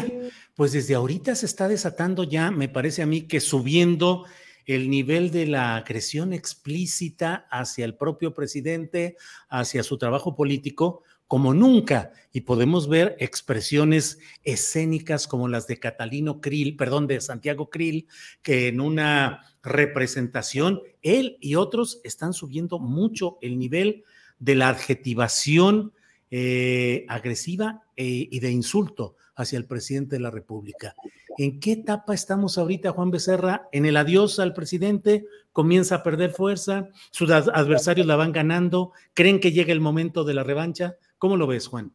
pues 0.54 0.72
desde 0.72 0.94
ahorita 0.94 1.34
se 1.34 1.46
está 1.46 1.68
desatando 1.68 2.24
ya, 2.24 2.50
me 2.50 2.68
parece 2.68 3.02
a 3.02 3.06
mí 3.06 3.22
que 3.22 3.40
subiendo 3.40 4.24
el 4.68 4.90
nivel 4.90 5.30
de 5.30 5.46
la 5.46 5.76
agresión 5.76 6.34
explícita 6.34 7.46
hacia 7.50 7.86
el 7.86 7.94
propio 7.94 8.34
presidente, 8.34 9.16
hacia 9.48 9.82
su 9.82 9.96
trabajo 9.96 10.36
político, 10.36 11.02
como 11.26 11.54
nunca. 11.54 12.12
Y 12.32 12.42
podemos 12.42 12.86
ver 12.86 13.16
expresiones 13.18 14.18
escénicas 14.44 15.26
como 15.26 15.48
las 15.48 15.66
de 15.66 15.80
Catalino 15.80 16.42
Krill, 16.42 16.76
perdón, 16.76 17.06
de 17.06 17.22
Santiago 17.22 17.70
Krill, 17.70 18.08
que 18.42 18.68
en 18.68 18.82
una 18.82 19.42
representación, 19.62 20.82
él 21.00 21.38
y 21.40 21.54
otros 21.54 22.02
están 22.04 22.34
subiendo 22.34 22.78
mucho 22.78 23.38
el 23.40 23.58
nivel 23.58 24.04
de 24.38 24.54
la 24.54 24.68
adjetivación 24.68 25.94
eh, 26.30 27.06
agresiva 27.08 27.84
eh, 27.96 28.28
y 28.30 28.38
de 28.40 28.50
insulto 28.50 29.16
hacia 29.34 29.56
el 29.56 29.64
presidente 29.64 30.16
de 30.16 30.20
la 30.20 30.30
República. 30.30 30.94
¿En 31.38 31.60
qué 31.60 31.70
etapa 31.70 32.14
estamos 32.14 32.58
ahorita, 32.58 32.90
Juan 32.90 33.12
Becerra? 33.12 33.68
¿En 33.70 33.86
el 33.86 33.96
adiós 33.96 34.40
al 34.40 34.52
presidente? 34.54 35.24
¿Comienza 35.52 35.94
a 35.94 36.02
perder 36.02 36.32
fuerza? 36.32 36.88
¿Sus 37.12 37.30
adversarios 37.30 38.08
la 38.08 38.16
van 38.16 38.32
ganando? 38.32 38.92
¿Creen 39.14 39.38
que 39.38 39.52
llega 39.52 39.72
el 39.72 39.80
momento 39.80 40.24
de 40.24 40.34
la 40.34 40.42
revancha? 40.42 40.96
¿Cómo 41.16 41.36
lo 41.36 41.46
ves, 41.46 41.68
Juan? 41.68 41.94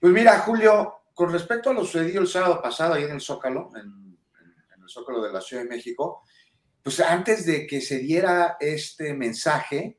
Pues 0.00 0.10
mira, 0.10 0.38
Julio, 0.38 0.94
con 1.12 1.30
respecto 1.30 1.68
a 1.68 1.74
lo 1.74 1.84
sucedido 1.84 2.22
el 2.22 2.28
sábado 2.28 2.62
pasado 2.62 2.94
ahí 2.94 3.04
en 3.04 3.10
el 3.10 3.20
Zócalo, 3.20 3.72
en, 3.76 4.16
el 4.82 4.88
Zócalo 4.88 5.22
de 5.22 5.30
la 5.30 5.42
Ciudad 5.42 5.64
de 5.64 5.68
México, 5.68 6.22
pues 6.82 7.00
antes 7.00 7.44
de 7.44 7.66
que 7.66 7.82
se 7.82 7.98
diera 7.98 8.56
este 8.58 9.12
mensaje, 9.12 9.98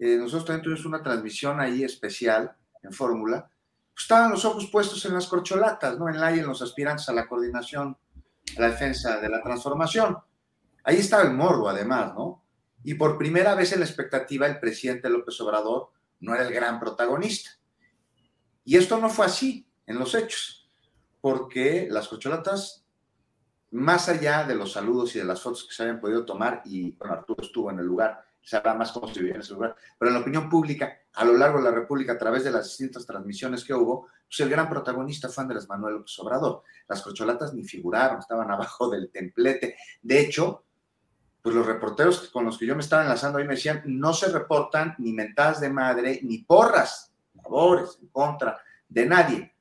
eh, 0.00 0.16
nosotros 0.16 0.46
también 0.46 0.64
tuvimos 0.64 0.86
una 0.86 1.04
transmisión 1.04 1.60
ahí 1.60 1.84
especial 1.84 2.56
en 2.82 2.92
Fórmula, 2.92 3.48
pues 3.94 4.04
estaban 4.04 4.30
los 4.30 4.44
ojos 4.44 4.68
puestos 4.70 5.04
en 5.06 5.14
las 5.14 5.28
corcholatas, 5.28 5.98
¿no? 5.98 6.08
En 6.08 6.20
la 6.20 6.34
y 6.34 6.40
en 6.40 6.46
los 6.46 6.60
aspirantes 6.60 7.08
a 7.08 7.12
la 7.12 7.26
coordinación, 7.26 7.96
a 8.56 8.60
la 8.60 8.70
defensa 8.70 9.20
de 9.20 9.28
la 9.28 9.40
transformación. 9.40 10.18
Ahí 10.82 10.96
estaba 10.96 11.22
el 11.22 11.32
morbo, 11.32 11.68
además, 11.68 12.12
¿no? 12.14 12.44
Y 12.82 12.94
por 12.94 13.16
primera 13.16 13.54
vez 13.54 13.72
en 13.72 13.80
la 13.80 13.86
expectativa, 13.86 14.46
el 14.46 14.58
presidente 14.58 15.08
López 15.08 15.40
Obrador 15.40 15.92
no 16.20 16.34
era 16.34 16.46
el 16.46 16.52
gran 16.52 16.80
protagonista. 16.80 17.50
Y 18.64 18.76
esto 18.76 18.98
no 18.98 19.08
fue 19.08 19.26
así 19.26 19.66
en 19.86 19.98
los 19.98 20.14
hechos, 20.14 20.68
porque 21.20 21.86
las 21.90 22.08
corcholatas, 22.08 22.84
más 23.70 24.08
allá 24.08 24.44
de 24.44 24.54
los 24.54 24.72
saludos 24.72 25.14
y 25.14 25.20
de 25.20 25.24
las 25.24 25.40
fotos 25.40 25.64
que 25.64 25.74
se 25.74 25.82
habían 25.84 26.00
podido 26.00 26.24
tomar, 26.24 26.62
y 26.64 26.92
bueno, 26.96 27.14
Arturo 27.14 27.42
estuvo 27.42 27.70
en 27.70 27.78
el 27.78 27.86
lugar, 27.86 28.24
sabrá 28.44 28.74
más 28.74 28.92
cómo 28.92 29.08
se 29.08 29.20
vivía 29.20 29.34
en 29.34 29.40
ese 29.40 29.54
lugar, 29.54 29.74
pero 29.98 30.10
en 30.10 30.14
la 30.14 30.20
opinión 30.20 30.48
pública, 30.48 30.98
a 31.14 31.24
lo 31.24 31.36
largo 31.36 31.58
de 31.58 31.64
la 31.64 31.70
República, 31.70 32.12
a 32.12 32.18
través 32.18 32.44
de 32.44 32.50
las 32.50 32.64
distintas 32.64 33.06
transmisiones 33.06 33.64
que 33.64 33.74
hubo, 33.74 34.08
pues 34.26 34.40
el 34.40 34.50
gran 34.50 34.68
protagonista 34.68 35.28
fue 35.28 35.42
Andrés 35.42 35.68
Manuel 35.68 35.94
López 35.94 36.18
Obrador. 36.18 36.62
Las 36.88 37.02
corcholatas 37.02 37.54
ni 37.54 37.64
figuraron, 37.64 38.18
estaban 38.18 38.50
abajo 38.50 38.90
del 38.90 39.10
templete. 39.10 39.76
De 40.02 40.20
hecho, 40.20 40.64
pues 41.40 41.54
los 41.54 41.66
reporteros 41.66 42.30
con 42.30 42.44
los 42.44 42.58
que 42.58 42.66
yo 42.66 42.74
me 42.74 42.82
estaba 42.82 43.02
enlazando 43.02 43.38
ahí 43.38 43.44
me 43.44 43.54
decían, 43.54 43.82
no 43.86 44.12
se 44.12 44.28
reportan 44.28 44.94
ni 44.98 45.12
mentadas 45.12 45.60
de 45.60 45.70
madre, 45.70 46.20
ni 46.22 46.38
porras, 46.38 47.12
favores, 47.42 47.98
en 48.00 48.08
contra 48.08 48.58
de 48.88 49.06
nadie. 49.06 49.54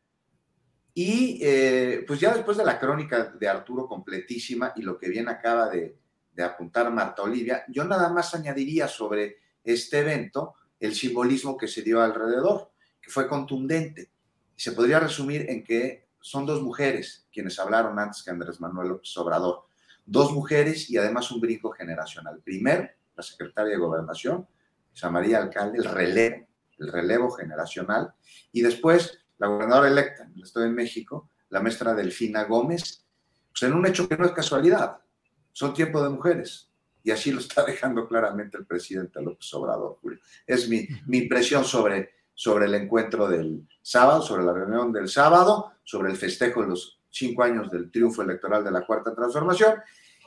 Y 0.94 1.40
eh, 1.42 2.04
pues 2.08 2.20
ya 2.20 2.34
después 2.34 2.58
de 2.58 2.66
la 2.66 2.80
crónica 2.80 3.26
de 3.26 3.48
Arturo 3.48 3.88
completísima 3.88 4.74
y 4.76 4.82
lo 4.82 4.98
que 4.98 5.10
bien 5.10 5.28
acaba 5.28 5.70
de, 5.70 5.98
de 6.34 6.44
apuntar 6.44 6.92
Marta 6.92 7.22
Olivia, 7.24 7.64
yo 7.68 7.84
nada 7.86 8.10
más 8.10 8.34
añadiría 8.34 8.88
sobre 8.88 9.38
este 9.64 10.00
evento 10.00 10.56
el 10.80 10.96
simbolismo 10.96 11.58
que 11.58 11.68
se 11.68 11.82
dio 11.82 12.02
alrededor, 12.02 12.72
que 13.02 13.10
fue 13.10 13.28
contundente. 13.28 14.12
Se 14.56 14.72
podría 14.72 15.00
resumir 15.00 15.50
en 15.50 15.64
que 15.64 16.08
son 16.20 16.46
dos 16.46 16.62
mujeres 16.62 17.28
quienes 17.32 17.60
hablaron 17.60 18.00
antes 18.00 18.24
que 18.24 18.32
Andrés 18.32 18.60
Manuel 18.60 18.90
López 18.90 19.14
dos 20.06 20.34
mujeres 20.34 20.90
y 20.90 20.98
además 20.98 21.32
un 21.32 21.40
brinco 21.40 21.72
generacional. 21.72 22.42
Primero, 22.44 22.90
la 23.16 23.24
secretaria 23.24 23.72
de 23.72 23.78
Gobernación, 23.78 24.48
Isa 24.94 25.10
María 25.10 25.40
Alcalde, 25.40 25.78
el 25.78 25.86
relevo, 25.86 26.48
el 26.80 26.92
relevo 26.92 27.32
generacional, 27.32 28.14
y 28.52 28.62
después 28.62 29.20
la 29.38 29.48
gobernadora 29.48 29.88
electa 29.88 30.24
en 30.24 30.34
el 30.34 30.44
Estado 30.44 30.66
de 30.66 30.72
México, 30.72 31.30
la 31.50 31.62
maestra 31.62 31.94
Delfina 31.94 32.44
Gómez, 32.44 33.06
pues 33.52 33.64
en 33.64 33.74
un 33.74 33.86
hecho 33.86 34.08
que 34.10 34.18
no 34.18 34.26
es 34.26 34.32
casualidad, 34.32 34.98
son 35.54 35.74
tiempo 35.74 36.04
de 36.04 36.10
mujeres, 36.10 36.70
y 37.04 37.12
así 37.12 37.32
lo 37.32 37.40
está 37.40 37.64
dejando 37.66 38.08
claramente 38.08 38.58
el 38.58 38.66
presidente 38.66 39.22
López 39.22 39.54
Obrador, 39.54 39.98
Julio. 40.02 40.20
Es 40.46 40.68
mi, 40.68 40.88
mi 41.08 41.20
impresión 41.20 41.64
sobre, 41.64 42.12
sobre 42.34 42.66
el 42.66 42.76
encuentro 42.76 43.28
del 43.28 43.68
sábado, 43.82 44.22
sobre 44.22 44.44
la 44.44 44.54
reunión 44.54 44.92
del 44.92 45.08
sábado, 45.08 45.74
sobre 45.84 46.12
el 46.12 46.18
festejo 46.18 46.62
de 46.62 46.70
los 46.70 47.00
cinco 47.10 47.44
años 47.44 47.70
del 47.72 47.92
triunfo 47.92 48.24
electoral 48.24 48.64
de 48.64 48.72
la 48.72 48.86
Cuarta 48.86 49.14
Transformación. 49.14 49.76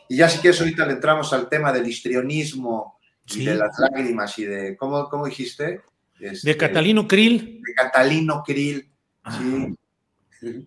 Y 0.09 0.19
ya 0.19 0.29
si 0.29 0.39
quieres, 0.39 0.61
ahorita 0.61 0.87
le 0.87 0.93
entramos 0.93 1.33
al 1.33 1.49
tema 1.49 1.73
del 1.73 1.87
histrionismo 1.87 2.99
y 3.35 3.45
de 3.45 3.57
las 3.57 3.77
lágrimas 3.79 4.39
y 4.39 4.45
de, 4.45 4.77
¿cómo, 4.77 5.09
cómo 5.09 5.27
dijiste? 5.27 5.83
Este, 6.21 6.51
de 6.51 6.57
Catalino 6.57 7.09
Krill. 7.09 7.61
De 7.63 7.75
Catalino 7.75 8.43
Krill, 8.45 8.89
ah. 9.25 9.39
sí. 9.39 9.77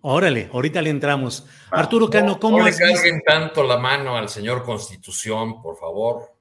Órale, 0.02 0.48
ahorita 0.52 0.82
le 0.82 0.90
entramos. 0.90 1.46
Arturo 1.70 2.08
Cano, 2.10 2.38
¿cómo 2.38 2.58
no 2.58 2.64
le 2.64 2.76
carguen 2.76 3.20
tanto 3.24 3.62
la 3.64 3.78
mano 3.78 4.16
al 4.16 4.28
señor 4.28 4.64
Constitución, 4.64 5.62
por 5.62 5.76
favor. 5.78 6.32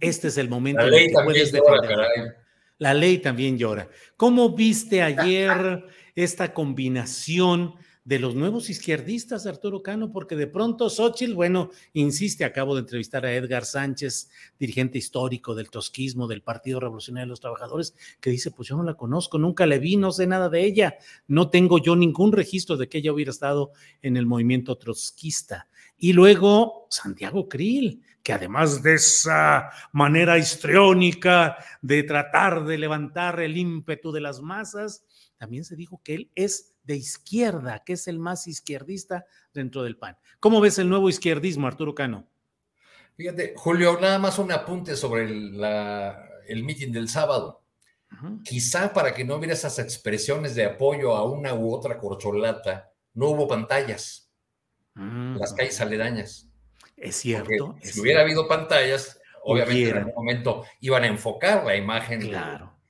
Este 0.00 0.28
es 0.28 0.38
el 0.38 0.48
momento. 0.48 0.82
La 0.82 0.88
ley 0.88 1.12
también 1.12 1.46
llora, 1.46 2.08
La 2.78 2.94
ley 2.94 3.18
también 3.18 3.58
llora. 3.58 3.88
¿Cómo 4.16 4.54
viste 4.54 5.02
ayer 5.02 5.84
esta 6.14 6.54
combinación 6.54 7.74
de 8.04 8.18
los 8.18 8.34
nuevos 8.34 8.68
izquierdistas, 8.68 9.46
Arturo 9.46 9.82
Cano, 9.82 10.12
porque 10.12 10.36
de 10.36 10.46
pronto 10.46 10.90
Xochitl, 10.90 11.32
bueno, 11.32 11.70
insiste, 11.94 12.44
acabo 12.44 12.74
de 12.74 12.80
entrevistar 12.80 13.24
a 13.24 13.34
Edgar 13.34 13.64
Sánchez, 13.64 14.30
dirigente 14.58 14.98
histórico 14.98 15.54
del 15.54 15.70
tosquismo 15.70 16.28
del 16.28 16.42
Partido 16.42 16.80
Revolucionario 16.80 17.26
de 17.26 17.30
los 17.30 17.40
Trabajadores, 17.40 17.94
que 18.20 18.28
dice, 18.28 18.50
pues 18.50 18.68
yo 18.68 18.76
no 18.76 18.82
la 18.82 18.94
conozco, 18.94 19.38
nunca 19.38 19.64
la 19.64 19.78
vi, 19.78 19.96
no 19.96 20.12
sé 20.12 20.26
nada 20.26 20.50
de 20.50 20.64
ella, 20.64 20.98
no 21.28 21.48
tengo 21.48 21.78
yo 21.78 21.96
ningún 21.96 22.32
registro 22.32 22.76
de 22.76 22.88
que 22.90 22.98
ella 22.98 23.12
hubiera 23.12 23.30
estado 23.30 23.72
en 24.02 24.18
el 24.18 24.26
movimiento 24.26 24.76
trotskista. 24.76 25.68
Y 25.96 26.12
luego 26.12 26.86
Santiago 26.90 27.48
Krill, 27.48 28.02
que 28.22 28.34
además 28.34 28.82
de 28.82 28.94
esa 28.94 29.70
manera 29.92 30.36
histriónica 30.36 31.56
de 31.80 32.02
tratar 32.02 32.66
de 32.66 32.76
levantar 32.76 33.40
el 33.40 33.56
ímpetu 33.56 34.12
de 34.12 34.20
las 34.20 34.42
masas, 34.42 35.06
también 35.38 35.64
se 35.64 35.76
dijo 35.76 36.02
que 36.04 36.14
él 36.14 36.30
es 36.34 36.73
de 36.84 36.96
izquierda, 36.96 37.82
que 37.84 37.94
es 37.94 38.06
el 38.08 38.18
más 38.18 38.46
izquierdista 38.46 39.26
dentro 39.52 39.82
del 39.82 39.96
PAN. 39.96 40.16
¿Cómo 40.38 40.60
ves 40.60 40.78
el 40.78 40.88
nuevo 40.88 41.08
izquierdismo, 41.08 41.66
Arturo 41.66 41.94
Cano? 41.94 42.28
Fíjate, 43.16 43.54
Julio, 43.56 43.98
nada 44.00 44.18
más 44.18 44.38
un 44.38 44.52
apunte 44.52 44.96
sobre 44.96 45.24
el, 45.24 45.60
la, 45.60 46.28
mitin 46.62 46.92
del 46.92 47.08
sábado. 47.08 47.62
Quizá 48.44 48.92
para 48.92 49.12
que 49.12 49.24
no 49.24 49.36
hubiera 49.36 49.54
esas 49.54 49.80
expresiones 49.80 50.54
de 50.54 50.64
apoyo 50.64 51.16
a 51.16 51.28
una 51.28 51.52
u 51.52 51.74
otra 51.74 51.98
corcholata, 51.98 52.92
no 53.12 53.30
hubo 53.30 53.48
pantallas, 53.48 54.30
mm, 54.94 55.36
las 55.36 55.52
calles 55.52 55.80
aledañas. 55.80 56.48
Es 56.96 57.16
cierto. 57.16 57.76
si 57.82 58.00
hubiera 58.00 58.20
habido 58.20 58.46
pantallas, 58.46 59.20
obviamente 59.42 59.90
en 59.90 59.96
algún 59.96 60.14
momento 60.14 60.64
iban 60.80 61.02
a 61.02 61.08
enfocar 61.08 61.64
la 61.64 61.74
imagen 61.74 62.20
de, 62.20 62.40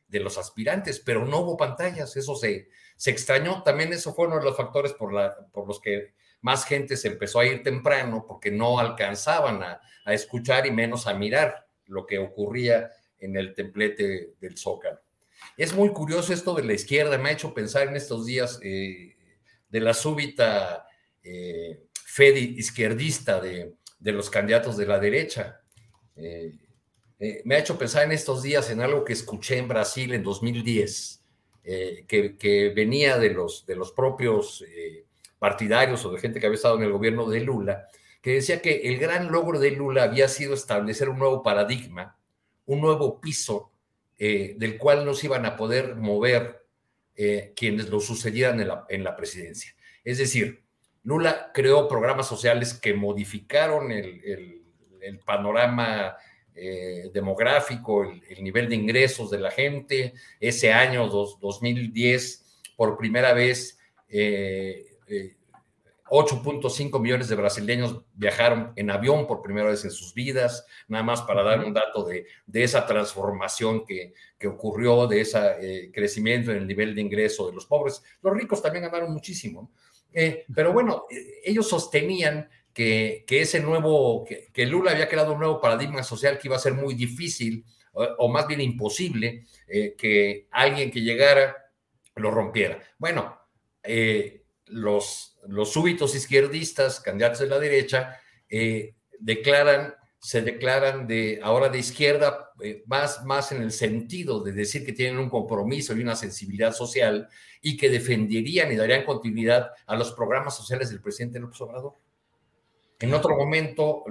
de, 0.08 0.20
los 0.20 0.36
aspirantes, 0.36 1.00
pero 1.00 1.24
no 1.24 1.38
hubo 1.38 1.56
pantallas, 1.56 2.14
eso 2.18 2.36
se, 2.36 2.68
se 2.96 3.10
extrañó. 3.10 3.62
También 3.62 3.92
eso 3.92 4.14
fue 4.14 4.26
uno 4.26 4.38
de 4.38 4.44
los 4.44 4.56
factores 4.56 4.92
por, 4.92 5.12
la, 5.12 5.36
por 5.52 5.66
los 5.66 5.80
que 5.80 6.14
más 6.40 6.66
gente 6.66 6.96
se 6.96 7.08
empezó 7.08 7.40
a 7.40 7.46
ir 7.46 7.62
temprano 7.62 8.24
porque 8.28 8.50
no 8.50 8.78
alcanzaban 8.78 9.62
a, 9.62 9.80
escuchar 10.06 10.66
y 10.66 10.70
menos 10.70 11.06
a 11.06 11.14
mirar 11.14 11.66
lo 11.86 12.06
que 12.06 12.18
ocurría 12.18 12.90
en 13.18 13.36
el 13.36 13.54
templete 13.54 14.34
del 14.38 14.58
Zócalo. 14.58 15.00
Es 15.56 15.72
muy 15.72 15.94
curioso 15.94 16.34
esto 16.34 16.54
de 16.54 16.62
la 16.62 16.74
izquierda, 16.74 17.16
me 17.16 17.30
ha 17.30 17.32
hecho 17.32 17.54
pensar 17.54 17.88
en 17.88 17.96
estos 17.96 18.26
días 18.26 18.60
eh, 18.62 19.16
de 19.70 19.80
la 19.80 19.94
súbita 19.94 20.86
eh, 21.22 21.86
fe 21.92 22.38
izquierdista 22.38 23.40
de, 23.40 23.76
los 24.00 24.28
candidatos 24.28 24.76
de 24.76 24.86
la 24.86 24.98
derecha. 24.98 25.62
Eh, 26.16 26.52
me 27.46 27.54
ha 27.54 27.60
hecho 27.60 27.78
pensar 27.78 28.04
en 28.04 28.12
estos 28.12 28.42
días 28.42 28.68
en 28.68 28.82
algo 28.82 29.02
que 29.02 29.14
escuché 29.14 29.56
en 29.56 29.68
Brasil 29.68 30.12
en 30.12 30.22
2010 30.22 31.23
eh, 31.66 32.04
que, 32.06 32.73
venía 32.76 33.16
de 33.16 33.30
los, 33.30 33.64
de 33.64 33.75
los 33.75 33.92
propios 33.92 34.62
eh, 34.68 35.06
partidarios 35.38 36.04
o 36.04 36.12
de 36.12 36.21
gente 36.21 36.38
que 36.38 36.47
había 36.47 36.56
estado 36.56 36.76
en 36.76 36.83
el 36.83 36.92
gobierno 36.92 37.28
de 37.28 37.40
Lula, 37.40 37.88
que 38.21 38.35
decía 38.35 38.61
que 38.61 38.83
el 38.85 38.99
gran 38.99 39.33
logro 39.33 39.59
de 39.59 39.71
Lula 39.71 40.02
había 40.02 40.28
sido 40.28 40.52
establecer 40.52 41.09
un 41.09 41.18
nuevo 41.18 41.42
paradigma, 41.42 42.18
un 42.66 42.83
nuevo 42.83 43.18
piso 43.18 43.73
eh, 44.18 44.54
del 44.59 44.76
cual 44.76 45.06
no 45.06 45.14
se 45.14 45.26
iban 45.26 45.47
a 45.47 45.56
poder 45.56 45.97
mover 45.97 46.62
quienes 47.54 47.90
lo 47.90 48.00
sucedieran 48.00 48.59
en 48.61 48.66
la, 48.66 48.87
en 48.88 49.04
la, 49.04 49.14
presidencia. 49.14 49.73
Es 50.02 50.18
decir, 50.18 50.64
Lula 51.04 51.52
creó 51.54 51.87
programas 51.87 52.26
sociales 52.26 52.75
que 52.75 52.92
modificaron 52.92 53.92
el, 53.92 54.21
el, 54.25 54.64
el 55.00 55.21
panorama 55.21 56.16
eh, 56.54 57.11
demográfico, 57.12 58.04
el, 58.04 58.42
nivel 58.42 58.68
de 58.68 58.76
ingresos 58.76 59.30
de 59.30 59.38
la 59.38 59.50
gente. 59.50 60.14
Ese 60.40 60.73
año, 60.73 61.08
2010, 61.08 62.44
por 62.76 62.96
primera 62.96 63.32
vez, 63.32 63.78
8.5 66.06 67.00
millones 67.00 67.28
de 67.28 67.34
brasileños 67.34 68.02
viajaron 68.14 68.73
en 68.76 68.90
avión 68.90 69.26
por 69.26 69.40
primera 69.42 69.70
vez 69.70 69.84
en 69.84 69.90
sus 69.90 70.12
vidas, 70.12 70.66
nada 70.87 71.02
más 71.02 71.23
para 71.23 71.42
dar 71.42 71.64
un 71.64 71.73
dato 71.73 72.04
de, 72.04 72.26
esa 72.52 72.87
transformación 72.87 73.84
que, 73.84 74.12
ocurrió, 74.46 75.06
de 75.06 75.23
ese 75.23 75.38
eh, 75.61 75.90
crecimiento 75.90 76.52
en 76.52 76.58
el 76.58 76.66
nivel 76.66 76.94
de 76.94 77.00
ingreso 77.00 77.49
de 77.49 77.54
los 77.54 77.64
pobres. 77.64 78.02
Los 78.23 78.34
ricos 78.34 78.61
también 78.61 78.84
ganaron 78.84 79.12
muchísimo. 79.12 79.73
Eh, 80.12 80.44
pero 80.54 80.73
bueno, 80.73 81.06
eh, 81.11 81.40
ellos 81.44 81.68
sostenían 81.68 82.49
que, 82.74 83.24
ese 83.28 83.60
nuevo, 83.60 84.24
que, 84.24 84.66
Lula 84.66 84.90
había 84.90 85.08
creado 85.08 85.32
un 85.32 85.38
nuevo 85.38 85.60
paradigma 85.60 86.02
social 86.02 86.38
que 86.38 86.48
iba 86.48 86.56
a 86.56 86.60
ser 86.60 86.74
muy 86.74 86.94
difícil 86.94 87.64
o, 87.92 88.28
más 88.28 88.46
bien 88.46 88.60
imposible 88.60 89.46
que 89.96 90.48
alguien 90.50 90.90
que 90.90 91.00
llegara 91.00 91.56
lo 92.16 92.32
rompiera. 92.32 92.82
Bueno, 92.98 93.38
los 94.66 95.34
los 95.48 95.72
súbitos 95.72 96.14
izquierdistas, 96.14 97.00
candidatos 97.00 97.40
de 97.40 97.46
la 97.46 97.58
derecha, 97.58 98.20
eh, 98.48 98.94
declaran, 99.18 99.94
se 100.18 100.42
declaran 100.42 101.06
de 101.06 101.40
ahora 101.42 101.68
de 101.68 101.78
izquierda, 101.78 102.50
eh, 102.62 102.82
más, 102.86 103.24
más 103.24 103.52
en 103.52 103.62
el 103.62 103.72
sentido 103.72 104.42
de 104.42 104.52
decir 104.52 104.84
que 104.84 104.92
tienen 104.92 105.18
un 105.18 105.28
compromiso 105.28 105.94
y 105.94 106.00
una 106.00 106.16
sensibilidad 106.16 106.72
social 106.72 107.28
y 107.60 107.76
que 107.76 107.90
defenderían 107.90 108.72
y 108.72 108.76
darían 108.76 109.04
continuidad 109.04 109.70
a 109.86 109.96
los 109.96 110.12
programas 110.12 110.56
sociales 110.56 110.90
del 110.90 111.00
presidente 111.00 111.38
López 111.38 111.60
Obrador. 111.60 111.94
En 113.00 113.12
otro 113.12 113.36
momento, 113.36 114.04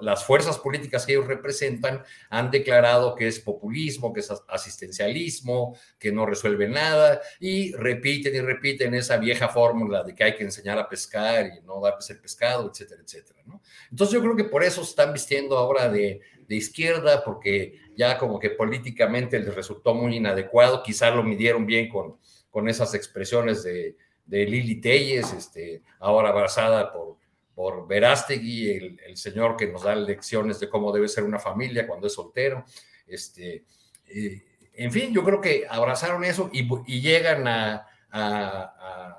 las 0.00 0.24
fuerzas 0.24 0.58
políticas 0.58 1.04
que 1.04 1.12
ellos 1.12 1.26
representan 1.26 2.02
han 2.30 2.50
declarado 2.50 3.16
que 3.16 3.26
es 3.26 3.40
populismo, 3.40 4.12
que 4.12 4.20
es 4.20 4.32
asistencialismo, 4.48 5.76
que 5.98 6.12
no 6.12 6.24
resuelve 6.24 6.68
nada, 6.68 7.20
y 7.40 7.72
repiten 7.72 8.34
y 8.34 8.40
repiten 8.40 8.94
esa 8.94 9.16
vieja 9.16 9.48
fórmula 9.48 10.04
de 10.04 10.14
que 10.14 10.22
hay 10.22 10.34
que 10.36 10.44
enseñar 10.44 10.78
a 10.78 10.88
pescar 10.88 11.46
y 11.46 11.66
no 11.66 11.80
darles 11.80 12.08
el 12.10 12.20
pescado, 12.20 12.70
etcétera, 12.70 13.02
etcétera. 13.04 13.42
Entonces 13.90 14.14
yo 14.14 14.20
creo 14.20 14.36
que 14.36 14.44
por 14.44 14.62
eso 14.62 14.82
están 14.82 15.12
vistiendo 15.12 15.58
ahora 15.58 15.88
de, 15.88 16.20
izquierda, 16.48 17.24
porque 17.24 17.78
ya 17.96 18.18
como 18.18 18.38
que 18.38 18.50
políticamente 18.50 19.38
les 19.38 19.54
resultó 19.54 19.94
muy 19.94 20.16
inadecuado, 20.16 20.82
quizá 20.82 21.10
lo 21.10 21.22
midieron 21.22 21.64
bien 21.64 21.88
con, 21.88 22.18
con 22.50 22.68
esas 22.68 22.92
expresiones 22.92 23.62
de, 23.62 23.96
de 24.26 24.44
Lili 24.44 24.78
Telles, 24.78 25.32
este, 25.32 25.80
ahora 25.98 26.28
abrazada 26.28 26.92
por 26.92 27.21
por 27.62 27.86
Verástegui, 27.86 28.70
el, 28.70 29.00
el, 29.06 29.16
señor 29.16 29.56
que 29.56 29.68
nos 29.68 29.84
da 29.84 29.94
lecciones 29.94 30.58
de 30.58 30.68
cómo 30.68 30.90
debe 30.90 31.06
ser 31.06 31.22
una 31.22 31.38
familia 31.38 31.86
cuando 31.86 32.08
es 32.08 32.12
soltero. 32.12 32.64
Este, 33.06 33.64
eh, 34.08 34.42
en 34.74 34.90
fin, 34.90 35.14
yo 35.14 35.22
creo 35.22 35.40
que 35.40 35.64
abrazaron 35.70 36.24
eso 36.24 36.50
y, 36.52 37.00
llegan 37.00 37.46
a, 37.46 37.86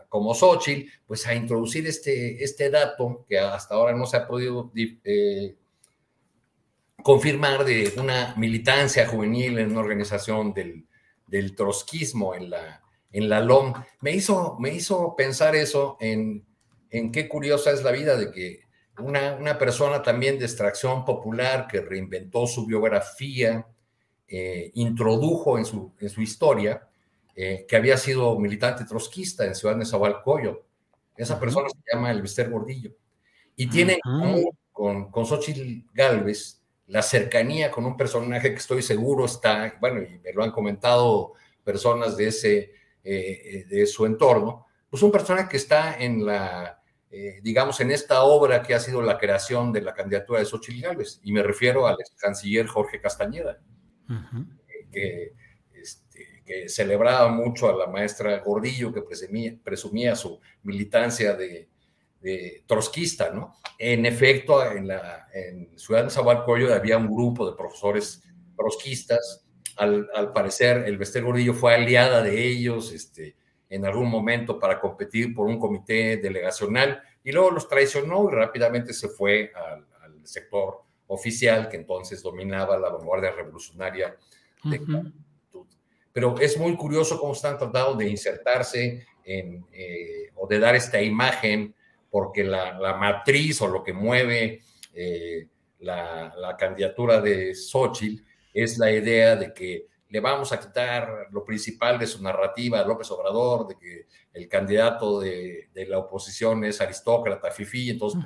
como 0.09 0.33
Xochitl, 0.35 0.91
pues 1.07 1.25
a 1.25 1.33
introducir 1.33 1.87
este, 1.87 2.43
este 2.43 2.69
dato 2.69 3.25
que 3.29 3.39
hasta 3.39 3.75
ahora 3.75 3.95
no 3.95 4.05
se 4.05 4.17
ha 4.17 4.27
podido 4.27 4.73
eh, 4.75 5.55
confirmar 7.01 7.63
de 7.63 7.93
una 7.95 8.35
militancia 8.35 9.07
juvenil 9.07 9.57
en 9.57 9.71
una 9.71 9.79
organización 9.79 10.53
del, 10.53 10.85
del 11.27 11.55
trotskismo 11.55 12.35
en 12.35 12.49
la, 12.49 12.83
en 13.09 13.29
la 13.29 13.39
LOM. 13.39 13.73
Me 14.01 14.11
hizo, 14.11 14.57
me 14.59 14.73
hizo 14.73 15.15
pensar 15.15 15.55
eso 15.55 15.95
en 16.01 16.45
en 16.93 17.11
qué 17.11 17.27
curiosa 17.27 17.71
es 17.71 17.83
la 17.83 17.91
vida 17.91 18.15
de 18.15 18.31
que 18.31 18.61
una, 18.99 19.57
persona 19.57 20.03
también 20.03 20.37
de 20.37 20.45
extracción 20.45 21.03
popular 21.03 21.67
que 21.67 21.81
reinventó 21.81 22.45
su 22.45 22.67
biografía, 22.67 23.65
eh, 24.27 24.71
introdujo 24.75 25.57
en 25.57 25.65
su, 25.65 25.91
en 25.99 26.09
su 26.09 26.21
historia 26.21 26.87
eh, 27.35 27.65
que 27.67 27.75
había 27.75 27.97
sido 27.97 28.37
militante 28.37 28.85
trotskista 28.85 29.45
en 29.45 29.55
Ciudad 29.55 29.75
de 29.75 29.85
Zahualcoyo. 29.85 30.63
Esa 31.17 31.39
persona 31.39 31.67
se 31.69 31.79
llama 31.91 32.11
Elvester 32.11 32.49
Gordillo. 32.49 32.91
Y 33.55 33.67
tiene 33.67 33.99
con, 34.71 35.09
con 35.09 35.25
Xochitl 35.25 35.87
Galvez 35.93 36.61
la 36.87 37.01
cercanía 37.01 37.71
con 37.71 37.85
un 37.85 37.97
personaje 37.97 38.51
que 38.51 38.57
estoy 38.57 38.83
seguro 38.83 39.25
está, 39.25 39.77
bueno, 39.79 40.01
y 40.01 40.19
me 40.19 40.33
lo 40.33 40.43
han 40.43 40.51
comentado 40.51 41.33
personas 41.63 42.17
de, 42.17 42.27
ese, 42.27 42.71
eh, 43.03 43.65
de 43.67 43.85
su 43.87 44.05
entorno, 44.05 44.67
pues 44.89 45.01
un 45.01 45.11
personaje 45.11 45.49
que 45.49 45.57
está 45.57 45.97
en 45.97 46.23
la 46.25 46.82
eh, 47.15 47.41
digamos, 47.43 47.79
en 47.79 47.91
esta 47.91 48.23
obra 48.23 48.63
que 48.63 48.73
ha 48.73 48.79
sido 48.79 48.99
la 49.03 49.19
creación 49.19 49.71
de 49.71 49.81
la 49.81 49.93
candidatura 49.93 50.39
de 50.39 50.45
Xochitl 50.47 50.81
Gálvez, 50.81 51.19
y 51.21 51.31
me 51.31 51.43
refiero 51.43 51.85
al 51.85 51.95
canciller 52.17 52.65
Jorge 52.65 52.99
Castañeda, 52.99 53.59
que, 54.91 55.33
este, 55.75 56.41
que, 56.43 56.67
celebraba 56.67 57.29
mucho 57.29 57.69
a 57.69 57.77
la 57.77 57.85
maestra 57.85 58.39
Gordillo, 58.39 58.91
que 58.91 59.03
presumía, 59.63 60.15
su 60.15 60.39
militancia 60.63 61.35
de, 61.35 61.69
trotskista, 62.65 63.29
¿no? 63.29 63.57
En 63.77 64.07
efecto, 64.07 64.65
en, 64.65 64.87
la, 64.87 65.27
en 65.35 65.77
Ciudad 65.77 66.05
de 66.05 66.09
Zabalcoyo 66.09 66.73
había 66.73 66.97
un 66.97 67.13
grupo 67.13 67.47
de 67.47 67.55
profesores 67.55 68.23
trotskistas, 68.57 69.45
al, 69.75 70.09
al 70.15 70.33
parecer 70.33 70.85
el 70.87 70.97
Bester 70.97 71.23
Gordillo 71.23 71.53
fue 71.53 71.75
aliada 71.75 72.23
de 72.23 72.43
ellos, 72.43 72.91
este, 72.91 73.35
en 73.73 73.85
algún 73.85 74.07
momento 74.07 74.59
para 74.59 74.79
competir 74.79 75.33
por 75.33 75.47
un 75.47 75.57
comité 75.57 76.17
delegacional 76.17 77.01
y 77.23 77.31
luego 77.31 77.49
los 77.49 77.67
traicionó 77.67 78.29
y 78.29 78.35
rápidamente 78.35 78.93
se 78.93 79.09
fue 79.09 79.51
al, 79.55 79.85
sector 80.25 80.83
oficial 81.07 81.67
que 81.67 81.75
entonces 81.75 82.23
dominaba 82.23 82.77
la 82.77 82.87
vanguardia 82.87 83.31
revolucionaria 83.31 84.15
de 84.63 84.79
Pero 86.13 86.39
es 86.39 86.57
muy 86.57 86.77
curioso 86.77 87.19
cómo 87.19 87.33
están 87.33 87.57
tratando 87.57 87.95
de 87.95 88.07
insertarse 88.07 89.05
en, 89.25 89.65
eh, 89.73 90.31
o 90.35 90.47
de 90.47 90.59
dar 90.59 90.75
esta 90.75 91.01
imagen, 91.01 91.75
porque 92.09 92.45
la, 92.45 92.95
matriz 92.97 93.61
o 93.61 93.67
lo 93.67 93.83
que 93.83 93.91
mueve 93.91 94.61
eh, 94.93 95.47
la, 95.79 96.33
la, 96.37 96.55
candidatura 96.55 97.19
de 97.19 97.53
Xochitl 97.53 98.23
es 98.53 98.77
la 98.77 98.89
idea 98.89 99.35
de 99.35 99.53
que 99.53 99.87
le 100.13 100.19
vamos 100.19 100.51
a 100.51 100.59
quitar 100.59 101.27
lo 101.31 101.43
principal 101.43 101.97
de 101.97 102.05
su 102.05 102.21
narrativa 102.21 102.79
a 102.79 102.85
López 102.85 103.09
Obrador, 103.09 103.67
de 103.67 103.75
que 103.79 104.05
el 104.31 104.47
candidato 104.47 105.19
de, 105.19 105.71
la 105.87 105.97
oposición 105.97 106.63
es 106.65 106.79
aristócrata, 106.81 107.49
fifí, 107.49 107.89
entonces 107.89 108.21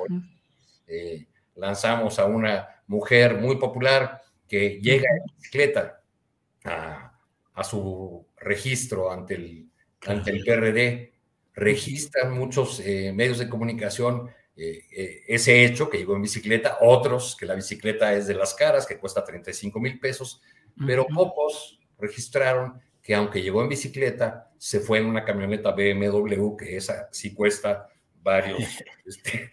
eh, 0.85 1.27
lanzamos 1.55 2.19
a 2.19 2.25
una 2.25 2.67
mujer 2.87 3.35
muy 3.35 3.55
popular 3.55 4.21
que 4.49 4.81
llega 4.81 5.07
en 5.09 5.33
bicicleta 5.37 6.01
a, 6.65 7.63
su 7.63 8.27
registro 8.35 9.09
ante 9.09 9.35
el, 9.35 9.69
ante 10.07 10.31
el 10.31 10.43
PRD, 10.43 11.13
registran 11.53 12.33
muchos 12.33 12.81
eh, 12.81 13.13
medios 13.15 13.37
de 13.37 13.47
comunicación 13.47 14.29
eh, 14.57 15.23
ese 15.25 15.63
hecho 15.63 15.89
que 15.89 15.99
llegó 15.99 16.17
en 16.17 16.23
bicicleta, 16.23 16.79
otros 16.81 17.37
que 17.39 17.45
la 17.45 17.55
bicicleta 17.55 18.13
es 18.13 18.27
de 18.27 18.33
las 18.33 18.53
caras, 18.53 18.85
que 18.85 18.97
cuesta 18.97 19.23
35 19.23 19.79
mil 19.79 19.97
pesos, 20.01 20.41
pero 20.85 21.07
pocos 21.07 21.76
registraron 21.97 22.81
que 23.01 23.15
aunque 23.15 23.41
llegó 23.41 23.61
en 23.61 23.69
bicicleta, 23.69 24.51
se 24.57 24.79
fue 24.79 24.99
en 24.99 25.05
una 25.05 25.23
camioneta 25.23 25.71
BMW, 25.71 26.55
que 26.57 26.75
esa 26.75 27.07
sí 27.11 27.33
cuesta 27.33 27.87
varios, 28.21 28.59
este, 29.05 29.51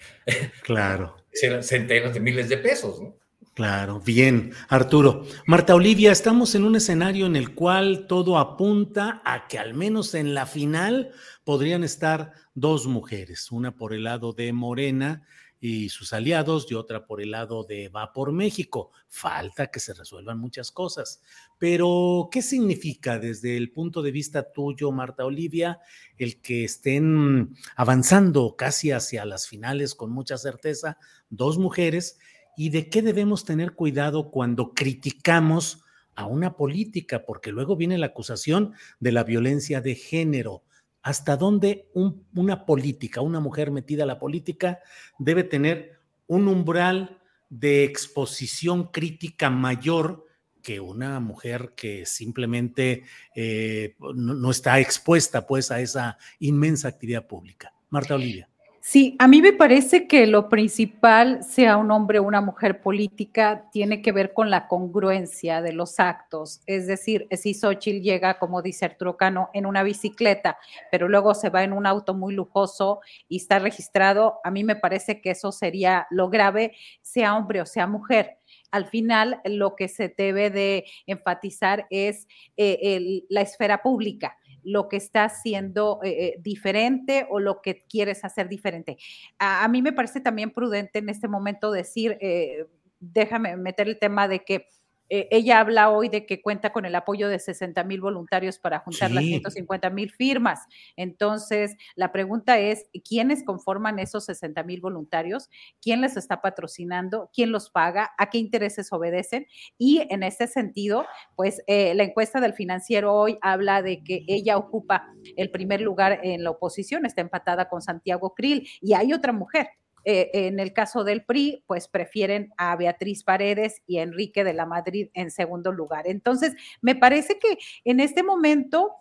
claro. 0.63 1.17
centenas 1.63 2.15
de 2.15 2.21
miles 2.21 2.49
de 2.49 2.59
pesos, 2.59 3.01
¿no? 3.01 3.17
Claro, 3.55 4.01
bien, 4.01 4.53
Arturo. 4.69 5.25
Marta 5.47 5.77
Olivia, 5.77 6.11
estamos 6.11 6.57
en 6.57 6.65
un 6.65 6.75
escenario 6.75 7.27
en 7.27 7.37
el 7.37 7.55
cual 7.55 8.07
todo 8.09 8.39
apunta 8.39 9.23
a 9.25 9.47
que 9.47 9.61
al 9.61 9.75
menos 9.75 10.15
en 10.15 10.35
la 10.35 10.47
final 10.47 11.13
podrían 11.45 11.85
estar 11.85 12.33
dos 12.55 12.89
mujeres, 12.89 13.53
una 13.53 13.77
por 13.77 13.95
el 13.95 14.05
lado 14.05 14.33
de 14.33 14.53
Morena 14.53 15.23
y 15.67 15.89
sus 15.89 16.13
aliados 16.13 16.71
y 16.71 16.75
otra 16.75 17.07
por 17.07 17.23
el 17.23 17.31
lado 17.31 17.65
de 17.65 17.89
Va 17.89 18.13
por 18.13 18.33
México. 18.33 18.91
Falta 19.09 19.69
que 19.69 19.81
se 19.81 19.95
resuelvan 19.95 20.39
muchas 20.39 20.71
cosas. 20.71 21.23
Pero, 21.59 22.29
¿qué 22.31 22.43
significa 22.43 23.19
desde 23.19 23.57
el 23.57 23.73
punto 23.73 24.03
de 24.03 24.11
vista 24.11 24.53
tuyo, 24.53 24.93
Marta 24.93 25.25
Olivia, 25.25 25.81
el 26.19 26.43
que 26.43 26.65
estén 26.65 27.57
avanzando 27.77 28.57
casi 28.57 28.91
hacia 28.91 29.25
las 29.25 29.49
finales 29.49 29.95
con 29.95 30.11
mucha 30.11 30.37
certeza 30.37 30.99
dos 31.31 31.57
mujeres? 31.57 32.19
¿Y 32.59 32.69
de 32.69 32.91
qué 32.91 33.01
debemos 33.01 33.47
tener 33.47 33.73
cuidado 33.73 34.31
cuando 34.31 34.75
criticamos 34.75 35.83
a 36.15 36.27
una 36.27 36.59
política? 36.59 37.25
Porque 37.25 37.53
luego 37.53 37.75
viene 37.75 37.97
la 37.97 38.09
acusación 38.09 38.75
de 39.01 39.13
la 39.13 39.25
violencia 39.25 39.81
de 39.81 39.95
género 39.95 40.63
hasta 41.05 41.37
dónde 41.37 41.91
una 42.35 42.65
política, 42.65 43.21
una 43.21 43.39
mujer 43.39 43.71
metida 43.71 44.05
a 44.05 44.07
la 44.07 44.19
política, 44.19 44.81
debe 45.19 45.45
tener 45.45 46.01
un 46.27 46.49
umbral 46.49 47.21
de 47.51 47.85
exposición 47.85 48.85
crítica 48.91 49.51
mayor 49.51 50.25
que 50.63 50.81
una 50.81 51.21
mujer 51.21 51.75
que 51.77 52.07
simplemente 52.07 53.05
eh, 53.37 53.97
no, 54.15 54.51
está 54.51 54.81
expuesta 54.81 55.47
pues 55.47 55.71
a 55.71 55.79
esa 55.81 56.17
inmensa 56.39 56.89
actividad 56.89 57.27
pública. 57.27 57.75
Marta 57.91 58.15
Olivia. 58.15 58.49
Sí, 58.87 59.17
a 59.19 59.29
mí 59.29 59.41
me 59.41 59.55
parece 59.55 60.07
que 60.07 60.27
lo 60.27 60.51
principal, 60.51 61.43
sea 61.43 61.79
un 61.79 61.91
hombre 61.91 62.19
o 62.19 62.23
una 62.23 62.43
mujer 62.43 62.83
política, 62.83 63.71
tiene 63.73 64.03
que 64.03 64.13
ver 64.13 64.35
con 64.35 64.51
la 64.51 64.69
congruencia 64.69 65.63
de 65.63 65.73
los 65.73 65.99
actos. 65.99 66.61
Es 66.67 66.87
decir, 66.87 67.27
si 67.31 67.55
Xochitl 67.55 68.03
llega, 68.03 68.39
como 68.39 68.61
dice 68.61 68.85
Arturo 68.85 69.17
Cano, 69.17 69.49
en 69.55 69.65
una 69.65 69.83
bicicleta, 69.83 70.59
pero 70.91 71.09
luego 71.09 71.33
se 71.35 71.49
va 71.49 71.65
en 71.65 71.73
un 71.73 71.87
auto 71.87 72.13
muy 72.13 72.35
lujoso 72.35 73.01
y 73.27 73.39
está 73.39 73.59
registrado, 73.59 74.41
a 74.45 74.51
mí 74.51 74.65
me 74.65 74.77
parece 74.77 75.23
que 75.23 75.31
eso 75.31 75.51
sería 75.51 76.07
lo 76.11 76.29
grave, 76.29 76.77
sea 77.01 77.37
hombre 77.37 77.63
o 77.63 77.67
sea 77.67 77.87
mujer 77.87 78.37
al 78.71 78.87
final 78.87 79.41
lo 79.45 79.77
que 79.77 79.89
se 79.89 80.13
debe 80.17 80.51
de 80.51 80.85
enfatizar 81.07 81.87
es 81.91 82.27
eh, 82.57 83.23
la 83.29 83.41
esfera 83.41 83.83
pública 83.83 84.37
lo 84.65 84.89
que 84.89 84.97
está 84.97 85.25
haciendo 85.25 86.01
eh, 86.03 86.11
eh, 86.11 86.35
diferente 86.41 87.27
o 87.31 87.39
lo 87.39 87.61
que 87.63 87.83
quieres 87.89 88.25
hacer 88.25 88.49
diferente. 88.49 88.97
A, 89.39 89.67
mí 89.69 89.83
me 89.83 89.93
parece 89.93 90.21
también 90.21 90.51
prudente 90.51 90.99
en 90.99 91.09
este 91.09 91.29
momento 91.29 91.71
decir, 91.71 92.17
eh, 92.21 92.67
déjame 93.01 93.57
meter 93.57 93.89
el 93.89 93.99
tema 93.99 94.29
de 94.29 94.45
que 94.45 94.69
eh, 95.09 95.29
ella 95.31 95.61
habla 95.61 95.91
hoy 95.91 96.09
de 96.09 96.27
que 96.27 96.41
cuenta 96.41 96.73
con 96.73 96.85
el 96.87 96.95
apoyo 96.95 97.29
de 97.29 97.39
60 97.39 97.85
mil 97.85 98.01
voluntarios 98.01 98.59
para 98.59 98.79
juntar 98.79 99.11
las 99.11 99.25
150 99.25 99.91
mil 99.91 100.11
firmas. 100.11 100.61
Entonces, 100.97 101.77
la 101.95 102.13
pregunta 102.13 102.59
es, 102.59 102.87
¿quiénes 103.07 103.45
conforman 103.45 103.99
esos 103.99 104.25
60 104.25 104.63
mil 104.63 104.81
voluntarios? 104.81 105.51
¿Quién 105.83 106.01
les 106.01 106.17
está 106.17 106.41
patrocinando? 106.41 107.31
¿Quién 107.33 107.53
los 107.53 107.71
paga? 107.71 108.13
¿A 108.19 108.31
qué 108.31 108.39
intereses 108.39 108.93
obedecen? 108.93 109.47
Y 109.79 110.07
en 110.11 110.23
este 110.23 110.47
sentido, 110.47 111.07
pues 111.37 111.63
eh, 111.67 111.95
la 111.95 112.05
encuesta 112.05 112.41
del 112.41 112.55
financiero 112.55 113.13
hoy 113.13 113.39
habla 113.43 113.83
de 113.83 114.03
que 114.03 114.25
ella 114.27 114.57
ocupa 114.57 115.07
el 115.37 115.51
primer 115.51 115.81
lugar 115.81 116.21
en 116.23 116.45
la 116.45 116.51
oposición, 116.51 117.07
está 117.07 117.21
empatada 117.21 117.69
con 117.69 117.83
Santiago 117.83 118.35
Krill 118.35 118.69
y 118.81 118.95
hay 118.95 119.13
otra 119.13 119.33
mujer 119.33 119.69
eh, 120.05 120.31
en 120.35 120.61
el 120.61 120.73
caso 120.73 121.05
del 121.05 121.25
PRI, 121.25 121.63
pues 121.67 121.89
prefieren 121.89 122.53
a 122.57 122.77
Beatriz 122.77 123.25
Paredes 123.25 123.83
y 123.87 123.99
a 123.99 124.03
Enrique 124.03 124.45
de 124.45 124.53
la 124.53 124.67
Madrid 124.67 125.09
en 125.15 125.31
segundo 125.31 125.73
lugar. 125.73 126.07
Entonces, 126.07 126.55
me 126.81 126.95
parece 126.95 127.39
que 127.39 127.59
en 127.85 128.01
este 128.01 128.23
momento 128.23 128.93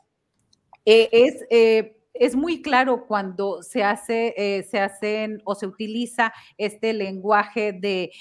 eh, 0.86 1.10
es... 1.12 1.46
Eh, 1.50 1.98
es 2.16 2.36
muy 2.36 2.62
claro 2.62 3.08
cuando 3.08 3.64
se 3.64 3.84
hace, 3.84 4.64
se 4.70 4.80
hacen 4.80 5.42
o 5.46 5.56
se 5.56 5.66
utiliza 5.66 6.32
este 6.60 6.94
lenguaje 6.94 7.74
de 7.74 8.12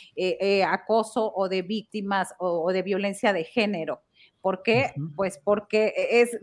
acoso 0.66 1.30
o 1.36 1.46
de 1.50 1.60
víctimas 1.60 2.34
o, 2.38 2.72
de 2.72 2.80
violencia 2.80 3.34
de 3.34 3.44
género. 3.44 4.00
¿Por 4.40 4.62
qué? 4.62 4.94
Pues 5.14 5.38
porque 5.44 5.92
es 5.94 6.38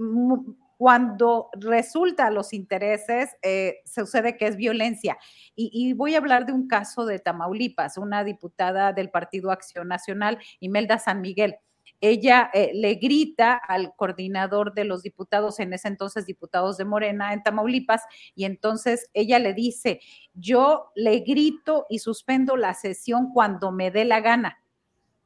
cuando 0.80 1.50
resulta 1.60 2.32
los 2.32 2.54
intereses, 2.54 3.36
eh, 3.42 3.82
sucede 3.84 4.38
que 4.38 4.48
es 4.48 4.56
violencia. 4.56 5.18
Y, 5.54 5.92
voy 5.92 6.15
a 6.15 6.20
hablar 6.20 6.46
de 6.46 6.54
un 6.54 6.70
caso 6.70 7.06
de 7.06 7.20
Tamaulipas, 7.20 7.98
una 7.98 8.24
diputada 8.24 8.94
del 8.94 9.10
Partido 9.10 9.52
Acción 9.52 9.89
Nacional, 9.89 10.38
Imelda 10.62 10.98
San 10.98 11.20
Miguel. 11.20 11.58
Ella 12.00 12.50
eh, 12.54 12.72
le 12.74 12.96
grita 12.96 13.56
al 13.56 13.94
coordinador 13.98 14.74
de 14.74 14.86
los 14.86 15.04
diputados, 15.04 15.60
en 15.60 15.74
ese 15.74 15.89
entonces 15.89 16.26
diputados 16.26 16.78
de 16.78 16.86
Morena 16.86 17.34
en 17.34 17.44
Tamaulipas, 17.44 18.04
y 18.34 18.46
entonces 18.46 19.10
ella 19.13 19.38
le 19.38 19.54
dice, 19.54 20.00
yo 20.34 20.92
le 20.96 21.20
grito 21.20 21.88
y 21.89 22.00
suspendo 22.00 22.56
la 22.56 22.74
sesión 22.74 23.34
cuando 23.34 23.74
me 23.74 23.92
dé 23.92 24.06
la 24.06 24.22
gana. 24.22 24.63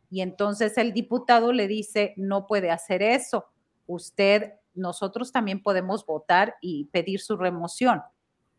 Y 0.10 0.22
entonces 0.22 0.80
el 0.80 0.94
diputado 0.94 1.54
le 1.54 1.68
dice, 1.68 2.16
no 2.18 2.48
puede 2.48 2.72
hacer 2.72 3.04
eso. 3.04 3.46
Usted 3.86 4.54
nosotros 4.74 5.32
también 5.32 5.62
podemos 5.62 6.06
votar 6.06 6.56
y 6.62 6.86
pedir 6.86 7.20
su 7.20 7.38
remoción. 7.38 8.02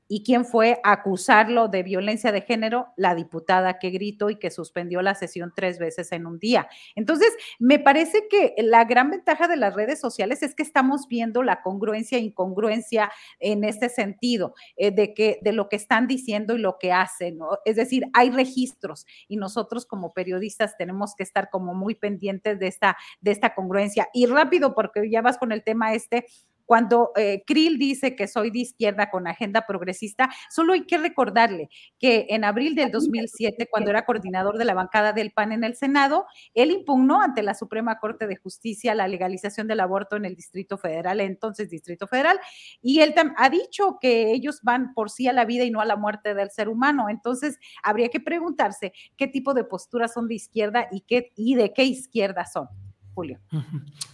¿Y 0.06 0.22
quién 0.22 0.44
fue 0.44 0.80
a 0.84 0.92
acusarlo 0.92 1.68
de 1.68 1.82
violencia 1.82 2.30
de 2.30 2.42
género? 2.42 2.88
La 2.96 3.14
diputada 3.14 3.78
que 3.78 3.90
gritó 3.90 4.28
y 4.30 4.36
que 4.36 4.50
suspendió 4.50 5.00
la 5.02 5.14
sesión 5.14 5.52
tres 5.56 5.78
veces 5.78 6.12
en 6.12 6.26
un 6.26 6.38
día. 6.38 6.68
Entonces, 6.94 7.32
me 7.58 7.78
parece 7.78 8.28
que 8.28 8.54
la 8.58 8.84
gran 8.84 9.10
ventaja 9.10 9.48
de 9.48 9.56
las 9.56 9.74
redes 9.74 10.00
sociales 10.00 10.42
es 10.42 10.54
que 10.54 10.62
estamos 10.62 11.08
viendo 11.08 11.42
la 11.42 11.62
congruencia 11.62 12.18
e 12.18 12.22
incongruencia 12.22 13.10
en 13.40 13.64
este 13.64 13.88
sentido, 13.88 14.54
eh, 14.76 14.90
de, 14.90 15.14
que, 15.14 15.38
de 15.42 15.52
lo 15.52 15.68
que 15.68 15.76
están 15.76 16.06
diciendo 16.06 16.54
y 16.54 16.58
lo 16.58 16.78
que 16.78 16.92
hacen. 16.92 17.38
Es 17.64 17.76
decir, 17.76 18.04
hay 18.12 18.30
registros 18.30 19.06
y 19.26 19.36
nosotros 19.36 19.86
como 19.86 20.12
periodistas 20.12 20.76
tenemos 20.76 21.14
que 21.14 21.22
estar 21.22 21.48
como 21.50 21.74
muy 21.74 21.94
pendientes 21.94 22.58
de 22.58 22.66
esta, 22.66 22.96
de 23.20 23.30
esta 23.30 23.54
congruencia. 23.54 24.08
Y 24.12 24.26
rápido, 24.26 24.74
porque 24.74 25.08
ya 25.10 25.22
vas 25.22 25.38
con 25.38 25.52
el 25.52 25.62
tema 25.62 25.94
este, 25.94 26.26
cuando 26.64 27.12
eh, 27.16 27.42
Krill 27.46 27.78
dice 27.78 28.16
que 28.16 28.26
soy 28.26 28.50
de 28.50 28.60
izquierda 28.60 29.10
con 29.10 29.26
agenda 29.26 29.66
progresista, 29.66 30.30
solo 30.50 30.72
hay 30.72 30.86
que 30.86 30.98
recordarle 30.98 31.68
que 31.98 32.26
en 32.30 32.44
abril 32.44 32.74
del 32.74 32.90
2007, 32.90 33.68
cuando 33.70 33.90
era 33.90 34.04
coordinador 34.04 34.58
de 34.58 34.64
la 34.64 34.74
bancada 34.74 35.12
del 35.12 35.32
PAN 35.32 35.52
en 35.52 35.64
el 35.64 35.76
Senado, 35.76 36.26
él 36.54 36.70
impugnó 36.70 37.20
ante 37.20 37.42
la 37.42 37.54
Suprema 37.54 37.98
Corte 37.98 38.26
de 38.26 38.36
Justicia 38.36 38.94
la 38.94 39.08
legalización 39.08 39.66
del 39.66 39.80
aborto 39.80 40.16
en 40.16 40.24
el 40.24 40.34
Distrito 40.34 40.78
Federal, 40.78 41.20
entonces 41.20 41.70
Distrito 41.70 42.06
Federal, 42.06 42.38
y 42.82 43.00
él 43.00 43.14
ha 43.36 43.50
dicho 43.50 43.98
que 44.00 44.32
ellos 44.32 44.60
van 44.62 44.94
por 44.94 45.10
sí 45.10 45.28
a 45.28 45.32
la 45.32 45.44
vida 45.44 45.64
y 45.64 45.70
no 45.70 45.80
a 45.80 45.84
la 45.84 45.96
muerte 45.96 46.34
del 46.34 46.50
ser 46.50 46.68
humano. 46.68 47.08
Entonces, 47.08 47.58
habría 47.82 48.08
que 48.08 48.20
preguntarse 48.20 48.92
qué 49.16 49.26
tipo 49.26 49.54
de 49.54 49.64
posturas 49.64 50.12
son 50.12 50.28
de 50.28 50.34
izquierda 50.34 50.88
y, 50.90 51.00
qué, 51.02 51.32
y 51.36 51.54
de 51.54 51.72
qué 51.72 51.84
izquierda 51.84 52.44
son. 52.46 52.68
Julio. 53.14 53.38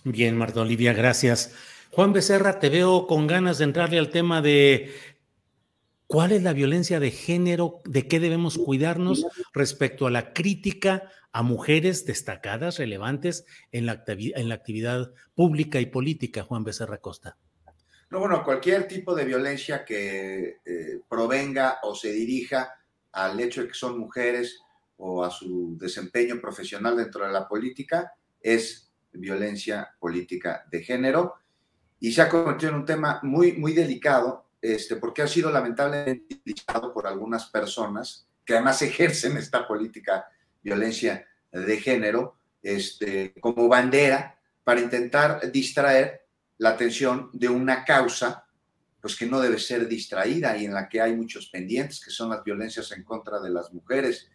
Bien, 0.05 0.37
Marta 0.37 0.61
Olivia, 0.61 0.93
gracias. 0.93 1.55
Juan 1.92 2.12
Becerra, 2.12 2.61
te 2.61 2.68
veo 2.68 3.09
con 3.09 3.26
ganas 3.26 3.59
de 3.59 3.64
entrarle 3.64 3.98
al 3.98 4.11
tema 4.11 4.40
de 4.40 4.94
cuál 6.07 6.31
es 6.31 6.42
la 6.44 6.53
violencia 6.53 7.00
de 7.00 7.11
género, 7.11 7.83
de 7.85 8.07
qué 8.07 8.20
debemos 8.20 8.59
cuidarnos 8.59 9.26
respecto 9.53 10.07
a 10.07 10.11
la 10.11 10.33
crítica 10.33 11.11
a 11.33 11.42
mujeres 11.42 12.07
destacadas, 12.07 12.79
relevantes 12.79 13.44
en 13.72 13.87
la, 13.87 13.92
actividad 13.92 15.12
pública 15.35 15.81
y 15.81 15.87
política, 15.87 16.44
Juan 16.44 16.62
Becerra 16.62 16.98
Costa. 16.98 17.37
No, 18.09 18.20
bueno, 18.20 18.44
cualquier 18.44 18.87
tipo 18.87 19.14
de 19.14 19.24
violencia 19.24 19.85
que 19.85 20.59
eh, 20.64 21.00
provenga 21.09 21.79
o 21.83 21.94
se 21.94 22.12
dirija 22.12 22.72
al 23.12 23.38
hecho 23.40 23.62
de 23.62 23.68
que 23.68 23.74
son 23.74 23.98
mujeres 23.98 24.61
o 24.96 25.24
a 25.24 25.31
su 25.31 25.76
desempeño 25.76 26.40
profesional 26.40 26.96
dentro 26.96 27.26
de 27.26 27.33
la 27.33 27.48
política 27.48 28.12
es 28.40 28.92
violencia 29.12 29.94
política 29.98 30.64
de 30.70 30.83
género 30.83 31.35
y 32.01 32.13
se 32.13 32.23
ha 32.23 32.29
convertido 32.29 32.73
en 32.73 32.79
un 32.79 32.87
tema 32.87 33.21
muy, 33.23 33.53
muy 33.53 33.75
delicado, 33.75 34.47
este, 34.61 34.97
porque 34.97 35.23
ha 35.23 35.29
sido 35.29 35.51
lamentablemente 35.53 36.35
utilizado 36.35 36.93
por 36.93 37.07
algunas 37.07 37.47
personas 37.47 38.27
que 38.45 38.55
además 38.55 38.81
ejercen 38.83 39.37
esta 39.37 39.69
política 39.69 40.27
violencia 40.63 41.27
de 41.53 41.77
género 41.79 42.37
este, 42.63 43.35
como 43.41 43.69
bandera 43.69 44.39
para 44.65 44.81
intentar 44.81 45.51
distraer 45.53 46.23
la 46.59 46.71
atención 46.71 47.31
de 47.33 47.49
una 47.49 47.85
causa 47.85 48.45
pues 49.01 49.17
que 49.17 49.27
no 49.27 49.41
debe 49.41 49.59
ser 49.59 49.89
distraída 49.89 50.57
y 50.57 50.67
en 50.67 50.75
la 50.75 50.89
que 50.89 51.01
hay 51.01 51.17
muchos 51.17 51.49
pendientes, 51.49 52.05
que 52.05 52.11
son 52.11 52.29
las 52.29 52.45
violencias 52.45 52.93
en 52.93 53.03
contra 53.03 53.41
de 53.41 53.49
las 53.49 53.73
mujeres. 53.73 54.29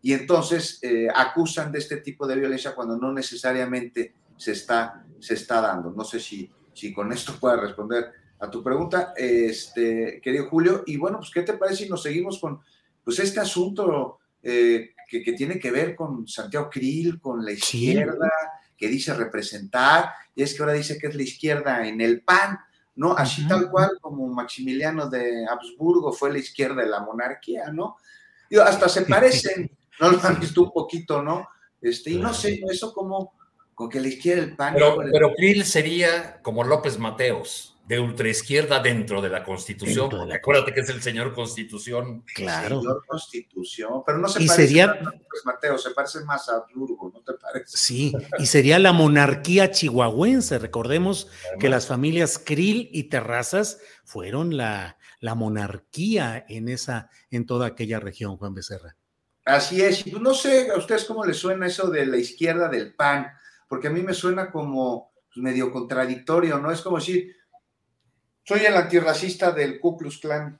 Y 0.00 0.14
entonces 0.14 0.78
eh, 0.82 1.08
acusan 1.14 1.70
de 1.70 1.78
este 1.78 1.98
tipo 1.98 2.26
de 2.26 2.36
violencia 2.36 2.74
cuando 2.74 2.96
no 2.96 3.12
necesariamente 3.12 4.14
se 4.38 4.52
está, 4.52 5.04
se 5.20 5.34
está 5.34 5.60
dando. 5.60 5.90
No 5.90 6.04
sé 6.04 6.20
si 6.20 6.50
si 6.78 6.92
con 6.92 7.12
esto 7.12 7.34
pueda 7.40 7.56
responder 7.56 8.12
a 8.38 8.48
tu 8.48 8.62
pregunta, 8.62 9.12
este, 9.16 10.20
querido 10.22 10.48
Julio. 10.48 10.84
Y 10.86 10.96
bueno, 10.96 11.18
pues, 11.18 11.30
¿qué 11.30 11.42
te 11.42 11.54
parece 11.54 11.84
si 11.84 11.90
nos 11.90 12.02
seguimos 12.02 12.38
con 12.38 12.60
pues, 13.02 13.18
este 13.18 13.40
asunto 13.40 14.18
eh, 14.42 14.90
que, 15.08 15.32
tiene 15.32 15.58
que 15.58 15.72
ver 15.72 15.96
con 15.96 16.28
Santiago 16.28 16.70
Krill, 16.70 17.20
con 17.20 17.44
la 17.44 17.50
izquierda, 17.50 18.30
que 18.76 18.86
dice 18.86 19.12
representar, 19.14 20.12
y 20.36 20.42
es 20.42 20.54
que 20.54 20.62
ahora 20.62 20.74
dice 20.74 20.98
que 20.98 21.08
es 21.08 21.14
la 21.16 21.22
izquierda 21.22 21.86
en 21.86 22.00
el 22.00 22.20
PAN, 22.20 22.58
¿no? 22.94 23.12
Así 23.16 23.46
tal 23.48 23.70
cual 23.70 23.90
como 24.00 24.28
Maximiliano 24.28 25.08
de 25.08 25.46
Habsburgo 25.48 26.12
fue 26.12 26.32
la 26.32 26.38
izquierda 26.38 26.82
de 26.82 26.88
la 26.88 27.00
monarquía, 27.00 27.72
¿no? 27.72 27.96
Digo, 28.48 28.62
hasta 28.62 28.88
se 28.88 29.02
parecen, 29.06 29.68
¿no? 30.00 30.12
Lo 30.12 30.22
han 30.22 30.38
visto 30.38 30.62
un 30.62 30.72
poquito, 30.72 31.22
¿no? 31.22 31.48
Este, 31.80 32.10
y 32.10 32.18
no 32.18 32.32
sé, 32.32 32.60
eso 32.70 32.92
como 32.92 33.37
con 33.78 33.88
que 33.88 34.00
la 34.00 34.08
izquierda 34.08 34.42
el 34.42 34.56
PAN. 34.56 34.74
Pero, 34.74 34.98
pero 35.12 35.32
Krill 35.36 35.64
sería 35.64 36.42
como 36.42 36.64
López 36.64 36.98
Mateos, 36.98 37.78
de 37.86 38.00
ultraizquierda 38.00 38.80
dentro 38.80 39.22
de 39.22 39.28
la 39.28 39.44
Constitución. 39.44 40.32
acuérdate 40.32 40.74
que 40.74 40.80
es 40.80 40.88
el 40.88 41.00
señor 41.00 41.32
Constitución. 41.32 42.24
Claro. 42.34 42.80
Señor 42.80 43.04
Constitución, 43.06 44.02
pero 44.04 44.18
no 44.18 44.26
se 44.26 44.40
parece 44.40 44.66
sería... 44.66 44.86
a 44.86 45.00
López 45.00 45.42
Mateos, 45.44 45.84
se 45.84 45.90
parece 45.92 46.24
más 46.24 46.48
a 46.48 46.64
Burgo, 46.74 47.12
¿no 47.14 47.20
te 47.20 47.34
parece? 47.34 47.76
Sí, 47.76 48.12
y 48.40 48.46
sería 48.46 48.80
la 48.80 48.92
monarquía 48.92 49.70
chihuahuense. 49.70 50.58
Recordemos 50.58 51.30
que 51.60 51.68
las 51.68 51.86
familias 51.86 52.42
Krill 52.44 52.90
y 52.92 53.04
Terrazas 53.04 53.78
fueron 54.02 54.56
la, 54.56 54.98
la 55.20 55.36
monarquía 55.36 56.44
en, 56.48 56.68
esa, 56.68 57.10
en 57.30 57.46
toda 57.46 57.68
aquella 57.68 58.00
región, 58.00 58.38
Juan 58.38 58.54
Becerra. 58.54 58.96
Así 59.44 59.80
es, 59.80 60.04
y 60.04 60.10
pues 60.10 60.20
no 60.20 60.34
sé 60.34 60.72
a 60.72 60.76
ustedes 60.76 61.04
cómo 61.04 61.24
les 61.24 61.36
suena 61.36 61.68
eso 61.68 61.88
de 61.88 62.04
la 62.06 62.16
izquierda 62.16 62.68
del 62.68 62.92
PAN 62.92 63.28
porque 63.68 63.88
a 63.88 63.90
mí 63.90 64.02
me 64.02 64.14
suena 64.14 64.50
como 64.50 65.12
pues, 65.26 65.42
medio 65.42 65.70
contradictorio, 65.70 66.58
¿no? 66.58 66.72
Es 66.72 66.80
como 66.80 66.98
decir, 66.98 67.36
soy 68.44 68.60
el 68.60 68.76
antirracista 68.76 69.52
del 69.52 69.78
Ku 69.78 69.96
Klux 69.96 70.18
Klan. 70.18 70.58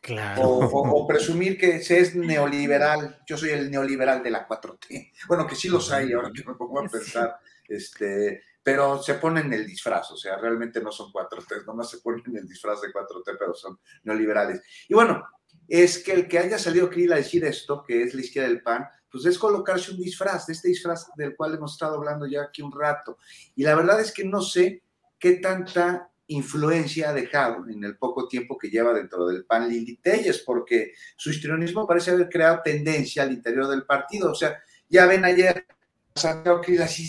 Claro. 0.00 0.42
O, 0.42 1.06
presumir 1.06 1.58
que 1.58 1.82
se 1.82 1.98
es 1.98 2.14
neoliberal. 2.14 3.22
Yo 3.26 3.36
soy 3.36 3.50
el 3.50 3.70
neoliberal 3.70 4.22
de 4.22 4.30
la 4.30 4.46
4T. 4.46 5.12
Bueno, 5.26 5.46
que 5.46 5.56
sí 5.56 5.68
los 5.68 5.90
hay, 5.90 6.12
ahora 6.12 6.30
que 6.32 6.44
me 6.44 6.54
pongo 6.54 6.80
a 6.80 6.88
pensar. 6.88 7.38
Este, 7.68 8.42
pero 8.62 9.02
se 9.02 9.14
ponen 9.14 9.52
el 9.52 9.66
disfraz, 9.66 10.10
o 10.10 10.16
sea, 10.16 10.38
realmente 10.38 10.80
no 10.80 10.90
son 10.90 11.12
4T, 11.12 11.64
nomás 11.66 11.90
se 11.90 11.98
ponen 11.98 12.36
el 12.36 12.48
disfraz 12.48 12.80
de 12.80 12.88
4T, 12.88 13.36
pero 13.38 13.54
son 13.54 13.78
neoliberales. 14.02 14.60
Y 14.88 14.94
bueno, 14.94 15.24
es 15.68 15.98
que 15.98 16.12
el 16.12 16.28
que 16.28 16.38
haya 16.38 16.58
salido 16.58 16.90
Krill 16.90 17.12
a 17.12 17.16
decir 17.16 17.44
esto, 17.44 17.82
que 17.86 18.02
es 18.02 18.14
la 18.14 18.20
izquierda 18.20 18.48
del 18.48 18.62
PAN, 18.62 18.86
pues 19.10 19.24
es 19.26 19.38
colocarse 19.38 19.92
un 19.92 19.98
disfraz, 19.98 20.46
de 20.46 20.52
este 20.52 20.68
disfraz 20.68 21.06
del 21.16 21.34
cual 21.34 21.54
hemos 21.54 21.72
estado 21.72 21.96
hablando 21.96 22.26
ya 22.26 22.42
aquí 22.42 22.62
un 22.62 22.72
rato. 22.72 23.18
Y 23.54 23.62
la 23.62 23.74
verdad 23.74 24.00
es 24.00 24.12
que 24.12 24.24
no 24.24 24.42
sé 24.42 24.82
qué 25.18 25.34
tanta 25.34 26.10
influencia 26.28 27.10
ha 27.10 27.14
dejado 27.14 27.68
en 27.68 27.84
el 27.84 27.96
poco 27.96 28.26
tiempo 28.26 28.58
que 28.58 28.68
lleva 28.68 28.92
dentro 28.92 29.26
del 29.26 29.44
PAN 29.44 29.68
Lili 29.68 29.96
Telles, 29.96 30.42
porque 30.44 30.92
su 31.16 31.30
histrionismo 31.30 31.86
parece 31.86 32.10
haber 32.10 32.28
creado 32.28 32.60
tendencia 32.64 33.22
al 33.22 33.32
interior 33.32 33.68
del 33.68 33.84
partido. 33.84 34.32
O 34.32 34.34
sea, 34.34 34.58
ya 34.88 35.06
ven 35.06 35.24
ayer 35.24 35.66
Santiago 36.14 36.60
Krill 36.60 36.82
así 36.82 37.08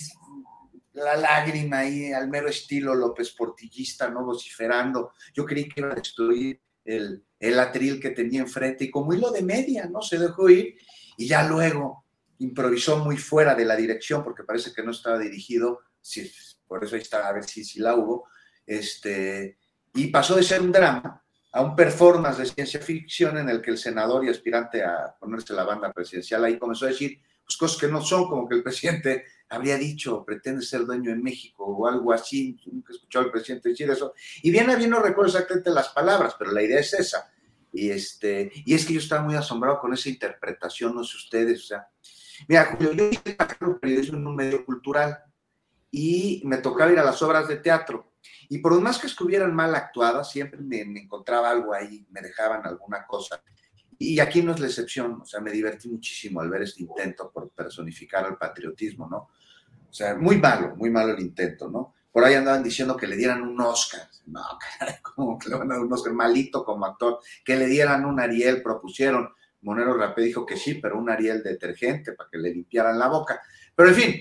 la 0.93 1.15
lágrima 1.15 1.79
ahí, 1.79 2.11
al 2.11 2.27
mero 2.27 2.49
estilo 2.49 2.95
López 2.95 3.31
Portillista, 3.31 4.09
¿no? 4.09 4.23
Vociferando. 4.25 5.11
Yo 5.33 5.45
creí 5.45 5.69
que 5.69 5.81
iba 5.81 5.91
a 5.91 5.95
destruir 5.95 6.59
el, 6.83 7.23
el 7.39 7.59
atril 7.59 7.99
que 7.99 8.11
tenía 8.11 8.41
enfrente 8.41 8.85
y 8.85 8.91
como 8.91 9.13
hilo 9.13 9.31
de 9.31 9.43
media, 9.43 9.85
¿no? 9.85 10.01
Se 10.01 10.17
dejó 10.17 10.49
ir 10.49 10.77
y 11.17 11.27
ya 11.27 11.47
luego 11.47 12.05
improvisó 12.39 12.97
muy 12.97 13.17
fuera 13.17 13.55
de 13.55 13.65
la 13.65 13.75
dirección 13.75 14.23
porque 14.23 14.43
parece 14.43 14.73
que 14.73 14.83
no 14.83 14.91
estaba 14.91 15.19
dirigido, 15.19 15.79
si, 16.01 16.31
por 16.67 16.83
eso 16.83 16.95
ahí 16.95 17.01
está, 17.01 17.27
a 17.27 17.33
ver 17.33 17.43
si, 17.43 17.63
si 17.63 17.79
la 17.79 17.95
hubo, 17.95 18.27
este, 18.65 19.57
y 19.93 20.07
pasó 20.07 20.35
de 20.35 20.43
ser 20.43 20.61
un 20.61 20.71
drama 20.71 21.23
a 21.51 21.61
un 21.61 21.75
performance 21.75 22.37
de 22.37 22.45
ciencia 22.45 22.79
ficción 22.79 23.37
en 23.37 23.49
el 23.49 23.61
que 23.61 23.71
el 23.71 23.77
senador 23.77 24.23
y 24.25 24.29
aspirante 24.29 24.83
a 24.83 25.15
ponerse 25.19 25.53
la 25.53 25.63
banda 25.63 25.91
presidencial 25.91 26.43
ahí 26.43 26.59
comenzó 26.59 26.85
a 26.85 26.89
decir 26.89 27.19
pues, 27.43 27.57
cosas 27.57 27.79
que 27.79 27.87
no 27.87 28.01
son, 28.01 28.27
como 28.27 28.47
que 28.47 28.55
el 28.55 28.63
presidente 28.63 29.25
habría 29.49 29.77
dicho, 29.77 30.23
pretende 30.25 30.61
ser 30.61 30.85
dueño 30.85 31.11
en 31.11 31.23
México 31.23 31.65
o 31.65 31.87
algo 31.87 32.11
así, 32.11 32.59
nunca 32.65 32.91
he 32.91 32.95
escuchado 32.95 33.25
al 33.25 33.31
presidente 33.31 33.69
decir 33.69 33.89
eso, 33.89 34.13
y 34.41 34.51
bien 34.51 34.69
a 34.69 34.75
bien 34.75 34.89
no 34.89 34.99
recuerdo 34.99 35.31
exactamente 35.31 35.69
las 35.69 35.89
palabras, 35.89 36.35
pero 36.37 36.51
la 36.51 36.63
idea 36.63 36.79
es 36.79 36.93
esa, 36.93 37.31
y, 37.71 37.89
este, 37.89 38.51
y 38.65 38.73
es 38.73 38.85
que 38.85 38.93
yo 38.93 38.99
estaba 38.99 39.21
muy 39.21 39.35
asombrado 39.35 39.79
con 39.79 39.93
esa 39.93 40.09
interpretación, 40.09 40.95
no 40.95 41.03
sé 41.03 41.17
ustedes, 41.17 41.63
o 41.63 41.67
sea, 41.67 41.87
mira, 42.47 42.77
yo 42.79 42.91
hice 42.91 43.37
periodismo 43.81 44.17
en 44.17 44.27
un 44.27 44.35
medio 44.35 44.65
cultural 44.65 45.17
y 45.89 46.41
me 46.45 46.57
tocaba 46.57 46.91
ir 46.91 46.99
a 46.99 47.05
las 47.05 47.21
obras 47.21 47.47
de 47.47 47.57
teatro, 47.57 48.13
y 48.49 48.57
por 48.59 48.79
más 48.81 48.99
que 48.99 49.07
estuvieran 49.07 49.55
mal 49.55 49.73
actuadas, 49.75 50.31
siempre 50.31 50.59
me, 50.59 50.83
me 50.85 51.01
encontraba 51.01 51.49
algo 51.49 51.73
ahí, 51.73 52.05
me 52.09 52.21
dejaban 52.21 52.65
alguna 52.65 53.05
cosa, 53.05 53.41
y 53.99 54.19
aquí 54.19 54.41
no 54.41 54.53
es 54.53 54.59
la 54.59 54.67
excepción, 54.67 55.21
o 55.21 55.25
sea, 55.25 55.39
me 55.39 55.51
divertí 55.51 55.89
muchísimo 55.89 56.41
al 56.41 56.49
ver 56.49 56.63
este 56.63 56.83
intento 56.83 57.31
por 57.31 57.49
personificar 57.49 58.25
al 58.25 58.37
patriotismo, 58.37 59.07
¿no? 59.09 59.29
O 59.89 59.93
sea, 59.93 60.15
muy 60.15 60.37
malo, 60.37 60.75
muy 60.75 60.89
malo 60.89 61.13
el 61.13 61.19
intento, 61.21 61.69
¿no? 61.69 61.95
Por 62.11 62.23
ahí 62.25 62.33
andaban 62.33 62.63
diciendo 62.63 62.97
que 62.97 63.07
le 63.07 63.15
dieran 63.15 63.43
un 63.43 63.59
Oscar. 63.61 64.09
No, 64.25 64.41
como 65.01 65.37
que 65.37 65.49
le 65.49 65.55
van 65.55 65.71
a 65.71 65.75
dar 65.75 65.83
un 65.83 65.93
Oscar 65.93 66.13
malito 66.13 66.65
como 66.65 66.85
actor. 66.85 67.19
Que 67.45 67.55
le 67.55 67.67
dieran 67.67 68.05
un 68.05 68.19
Ariel, 68.19 68.63
propusieron. 68.63 69.29
Monero 69.61 69.95
Rapé 69.95 70.23
dijo 70.23 70.45
que 70.45 70.57
sí, 70.57 70.75
pero 70.75 70.97
un 70.97 71.09
Ariel 71.09 71.43
detergente 71.43 72.13
para 72.13 72.29
que 72.29 72.37
le 72.37 72.53
limpiaran 72.53 72.97
la 72.97 73.07
boca. 73.07 73.39
Pero 73.75 73.89
en 73.89 73.95
fin, 73.95 74.15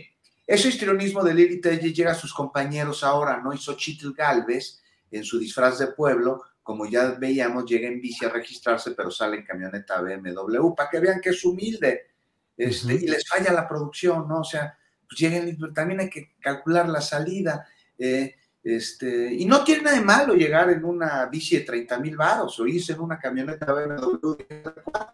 ese 0.46 0.68
histrionismo 0.68 1.24
de 1.24 1.34
Lili 1.34 1.60
llega 1.60 2.12
a 2.12 2.14
sus 2.14 2.32
compañeros 2.32 3.02
ahora, 3.02 3.40
¿no? 3.40 3.52
Hizo 3.52 3.74
Chitl 3.76 4.12
Galvez 4.12 4.82
en 5.10 5.24
su 5.24 5.38
disfraz 5.38 5.78
de 5.78 5.88
pueblo, 5.88 6.42
como 6.66 6.84
ya 6.84 7.10
veíamos, 7.12 7.64
llega 7.64 7.86
en 7.86 8.00
bici 8.00 8.24
a 8.24 8.28
registrarse, 8.28 8.90
pero 8.90 9.08
sale 9.08 9.36
en 9.36 9.44
camioneta 9.44 10.02
BMW, 10.02 10.74
para 10.74 10.90
que 10.90 10.98
vean 10.98 11.20
que 11.20 11.30
es 11.30 11.44
humilde. 11.44 12.08
Este, 12.56 12.94
Y 12.94 13.06
les 13.06 13.24
falla 13.28 13.52
la 13.52 13.68
producción, 13.68 14.26
¿no? 14.26 14.40
O 14.40 14.44
sea, 14.44 14.76
pues 15.08 15.20
lleguen, 15.20 15.56
también 15.72 16.00
hay 16.00 16.10
que 16.10 16.32
calcular 16.40 16.88
la 16.88 17.00
salida. 17.00 17.68
Eh, 17.96 18.34
este, 18.64 19.32
y 19.32 19.44
no 19.44 19.62
tiene 19.62 19.84
nada 19.84 19.96
de 19.96 20.04
malo 20.04 20.34
llegar 20.34 20.68
en 20.70 20.84
una 20.84 21.26
bici 21.26 21.56
de 21.56 21.62
30 21.62 22.00
mil 22.00 22.16
baros 22.16 22.58
o 22.58 22.66
irse 22.66 22.94
en 22.94 23.00
una 23.00 23.20
camioneta 23.20 23.72
BMW. 23.72 24.26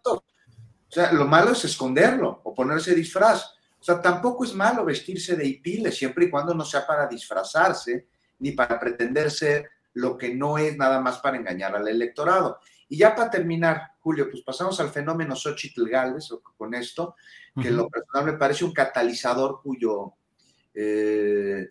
O 0.08 0.22
sea, 0.88 1.12
lo 1.12 1.26
malo 1.26 1.52
es 1.52 1.66
esconderlo 1.66 2.40
o 2.44 2.54
ponerse 2.54 2.94
disfraz. 2.94 3.44
O 3.78 3.84
sea, 3.84 4.00
tampoco 4.00 4.46
es 4.46 4.54
malo 4.54 4.86
vestirse 4.86 5.36
de 5.36 5.46
hipile 5.46 5.92
siempre 5.92 6.24
y 6.24 6.30
cuando 6.30 6.54
no 6.54 6.64
sea 6.64 6.86
para 6.86 7.06
disfrazarse 7.06 8.06
ni 8.38 8.52
para 8.52 8.80
pretender 8.80 9.30
ser 9.30 9.68
lo 9.94 10.16
que 10.16 10.34
no 10.34 10.58
es 10.58 10.76
nada 10.76 11.00
más 11.00 11.18
para 11.18 11.36
engañar 11.36 11.74
al 11.76 11.88
electorado. 11.88 12.58
Y 12.88 12.98
ya 12.98 13.14
para 13.14 13.30
terminar, 13.30 13.92
Julio, 14.00 14.28
pues 14.30 14.42
pasamos 14.42 14.78
al 14.80 14.90
fenómeno 14.90 15.34
Xochitl 15.34 15.88
Galvez 15.88 16.28
con 16.56 16.74
esto, 16.74 17.16
que 17.60 17.70
lo 17.70 17.88
personal 17.88 18.32
me 18.32 18.38
parece 18.38 18.64
un 18.64 18.72
catalizador 18.72 19.60
cuyo, 19.62 20.14
eh, 20.74 21.70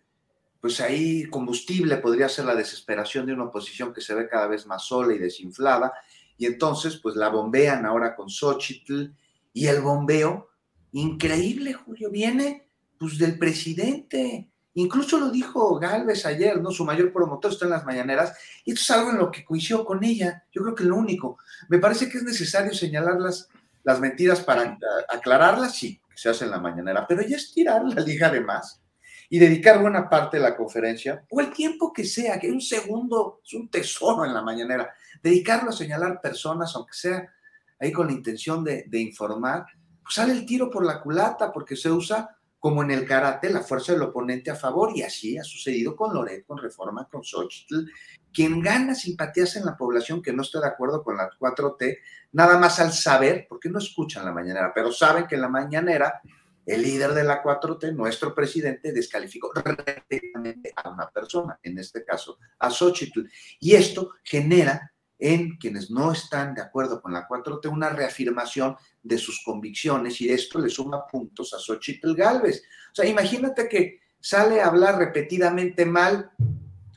pues 0.60 0.80
ahí 0.82 1.26
combustible 1.26 1.98
podría 1.98 2.30
ser 2.30 2.46
la 2.46 2.56
desesperación 2.56 3.26
de 3.26 3.34
una 3.34 3.46
oposición 3.46 3.94
que 3.94 4.02
se 4.02 4.14
ve 4.14 4.28
cada 4.28 4.48
vez 4.48 4.66
más 4.68 4.86
sola 4.86 5.14
y 5.14 5.20
desinflada. 5.20 5.94
Y 6.38 6.46
entonces, 6.46 6.98
pues 6.98 7.16
la 7.16 7.30
bombean 7.30 7.86
ahora 7.86 8.16
con 8.16 8.30
Xochitl 8.30 9.12
y 9.54 9.68
el 9.68 9.82
bombeo, 9.82 10.50
increíble, 10.92 11.74
Julio, 11.74 12.10
viene 12.10 12.68
pues 12.98 13.18
del 13.18 13.38
presidente 13.40 14.51
Incluso 14.74 15.20
lo 15.20 15.30
dijo 15.30 15.78
Galvez 15.80 16.26
ayer, 16.26 16.62
¿no? 16.62 16.72
Su 16.72 16.86
mayor 16.86 17.12
promotor 17.12 17.52
está 17.52 17.66
en 17.66 17.72
las 17.72 17.86
mañaneras, 17.86 18.38
y 18.64 18.72
esto 18.72 18.82
es 18.82 18.92
algo 18.92 19.12
en 19.12 19.18
lo 19.18 19.32
que 19.32 19.44
coincidió 19.44 19.84
con 19.84 20.04
ella. 20.04 20.46
Yo 20.52 20.62
creo 20.62 20.76
que 20.76 20.86
lo 20.86 20.96
único. 20.96 21.38
Me 21.68 21.80
parece 21.80 22.10
que 22.10 22.20
es 22.20 22.24
necesario 22.24 22.74
señalar 22.74 23.20
las, 23.20 23.50
las 23.84 24.00
mentiras 24.00 24.42
para 24.42 24.78
aclararlas, 25.10 25.76
sí, 25.76 26.02
se 26.16 26.30
hace 26.30 26.46
en 26.46 26.52
la 26.52 26.60
mañanera, 26.60 27.06
pero 27.08 27.22
ya 27.22 27.36
es 27.36 27.52
tirar 27.52 27.84
la 27.84 28.02
liga 28.02 28.30
de 28.30 28.42
más 28.42 28.82
y 29.30 29.40
dedicar 29.40 29.80
buena 29.82 30.10
parte 30.10 30.38
de 30.38 30.44
la 30.44 30.58
conferencia, 30.58 31.26
o 31.30 31.40
el 31.40 31.54
tiempo 31.54 31.94
que 31.94 32.04
sea, 32.04 32.38
que 32.38 32.52
un 32.52 32.60
segundo 32.60 33.40
es 33.46 33.54
un 33.54 33.70
tesoro 33.70 34.26
en 34.26 34.34
la 34.34 34.42
mañanera, 34.42 34.94
dedicarlo 35.24 35.70
a 35.70 35.74
señalar 35.74 36.20
personas, 36.20 36.76
aunque 36.76 36.94
sea 36.94 37.34
ahí 37.80 37.94
con 37.94 38.08
la 38.08 38.14
intención 38.14 38.62
de, 38.62 38.84
de 38.88 39.00
informar, 39.00 39.66
pues 40.04 40.16
sale 40.16 40.34
el 40.34 40.46
tiro 40.46 40.70
por 40.70 40.86
la 40.86 41.02
culata, 41.02 41.50
porque 41.52 41.78
se 41.78 41.90
usa 41.90 42.38
como 42.62 42.84
en 42.84 42.92
el 42.92 43.08
karate, 43.08 43.50
la 43.50 43.62
fuerza 43.62 43.92
del 43.92 44.04
oponente 44.04 44.52
a 44.52 44.56
favor, 44.56 44.92
y 44.96 45.02
así 45.02 45.36
ha 45.36 45.44
sucedido 45.44 45.96
con 45.96 46.14
Loret, 46.14 46.46
con 46.46 46.60
Reforma, 46.60 47.10
con 47.12 47.24
Xochitl, 47.24 47.90
quien 48.32 48.62
gana 48.62 48.94
simpatías 48.94 49.56
en 49.56 49.66
la 49.66 49.76
población 49.76 50.22
que 50.22 50.32
no 50.32 50.44
está 50.44 50.62
de 50.62 50.68
acuerdo 50.68 51.04
con 51.04 51.18
la 51.18 51.28
4T, 51.40 51.98
nada 52.34 52.60
más 52.60 52.80
al 52.80 52.94
saber, 52.94 53.48
porque 53.50 53.68
no 53.68 53.80
escuchan 53.80 54.26
la 54.26 54.32
mañanera, 54.32 54.72
pero 54.76 54.92
saben 54.92 55.26
que 55.26 55.34
en 55.34 55.42
la 55.42 55.50
mañanera 55.50 56.22
el 56.64 56.84
líder 56.84 57.16
de 57.16 57.24
la 57.24 57.42
4T, 57.42 57.96
nuestro 57.96 58.36
presidente, 58.36 58.94
descalificó 58.94 59.52
a 59.56 60.90
una 60.92 61.10
persona, 61.10 61.60
en 61.64 61.80
este 61.80 62.06
caso 62.06 62.38
a 62.60 62.70
Xochitl, 62.70 63.22
y 63.60 63.74
esto 63.74 64.12
genera 64.24 64.94
en 65.18 65.58
quienes 65.58 65.90
no 65.90 66.12
están 66.12 66.54
de 66.54 66.62
acuerdo 66.62 67.02
con 67.02 67.12
la 67.12 67.28
4T 67.28 67.72
una 67.72 67.90
reafirmación 67.90 68.76
de 69.04 69.18
sus 69.18 69.42
convicciones 69.44 70.22
y 70.22 70.30
esto 70.30 70.60
le 70.60 70.70
suma 70.70 71.06
puntos 71.08 71.54
a 71.54 71.60
Xochitl 71.60 72.14
Galvez. 72.14 72.64
O 72.92 72.96
sea, 72.96 73.06
imagínate 73.06 73.68
que 73.68 74.00
sale 74.20 74.62
a 74.62 74.68
hablar 74.68 74.98
repetidamente 74.98 75.86
mal 75.86 76.32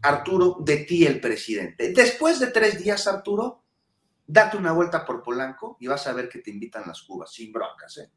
Arturo 0.02 0.58
de 0.60 0.78
ti 0.78 1.06
el 1.06 1.18
presidente. 1.18 1.92
Después 1.92 2.38
de 2.38 2.48
tres 2.48 2.82
días, 2.82 3.06
Arturo, 3.06 3.64
date 4.26 4.58
una 4.58 4.72
vuelta 4.72 5.04
por 5.04 5.22
Polanco 5.22 5.78
y 5.80 5.86
vas 5.86 6.06
a 6.06 6.12
ver 6.12 6.28
que 6.28 6.40
te 6.40 6.50
invitan 6.50 6.84
las 6.86 7.02
cubas, 7.02 7.32
sin 7.32 7.52
broncas, 7.52 7.98
¿eh? 7.98 8.10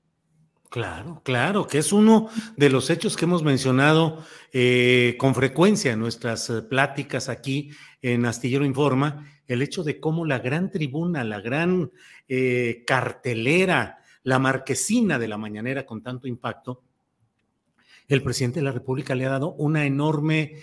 Claro, 0.70 1.22
claro, 1.24 1.66
que 1.66 1.78
es 1.78 1.94
uno 1.94 2.30
de 2.58 2.70
los 2.70 2.90
hechos 2.90 3.16
que 3.16 3.24
hemos 3.24 3.42
mencionado 3.42 4.26
eh, 4.52 5.16
con 5.18 5.34
frecuencia 5.34 5.94
en 5.94 6.00
nuestras 6.00 6.50
eh, 6.50 6.62
pláticas 6.62 7.30
aquí 7.30 7.72
en 8.02 8.26
Astillero 8.26 8.66
Informa, 8.66 9.26
el 9.48 9.62
hecho 9.62 9.84
de 9.84 10.02
cómo 10.02 10.26
la 10.26 10.40
gran 10.40 10.70
tribuna, 10.70 11.24
la 11.24 11.40
gran 11.40 11.90
eh, 12.28 12.84
cartelera, 12.86 14.00
la 14.24 14.40
marquesina 14.40 15.18
de 15.18 15.30
la 15.30 15.38
mañanera 15.38 15.86
con 15.86 16.04
tanto 16.04 16.28
impacto, 16.28 16.84
el 18.10 18.22
presidente 18.22 18.60
de 18.60 18.66
la 18.66 18.72
República 18.74 19.16
le 19.16 19.26
ha 19.26 19.30
dado 19.30 19.54
una 19.54 19.86
enorme 19.86 20.62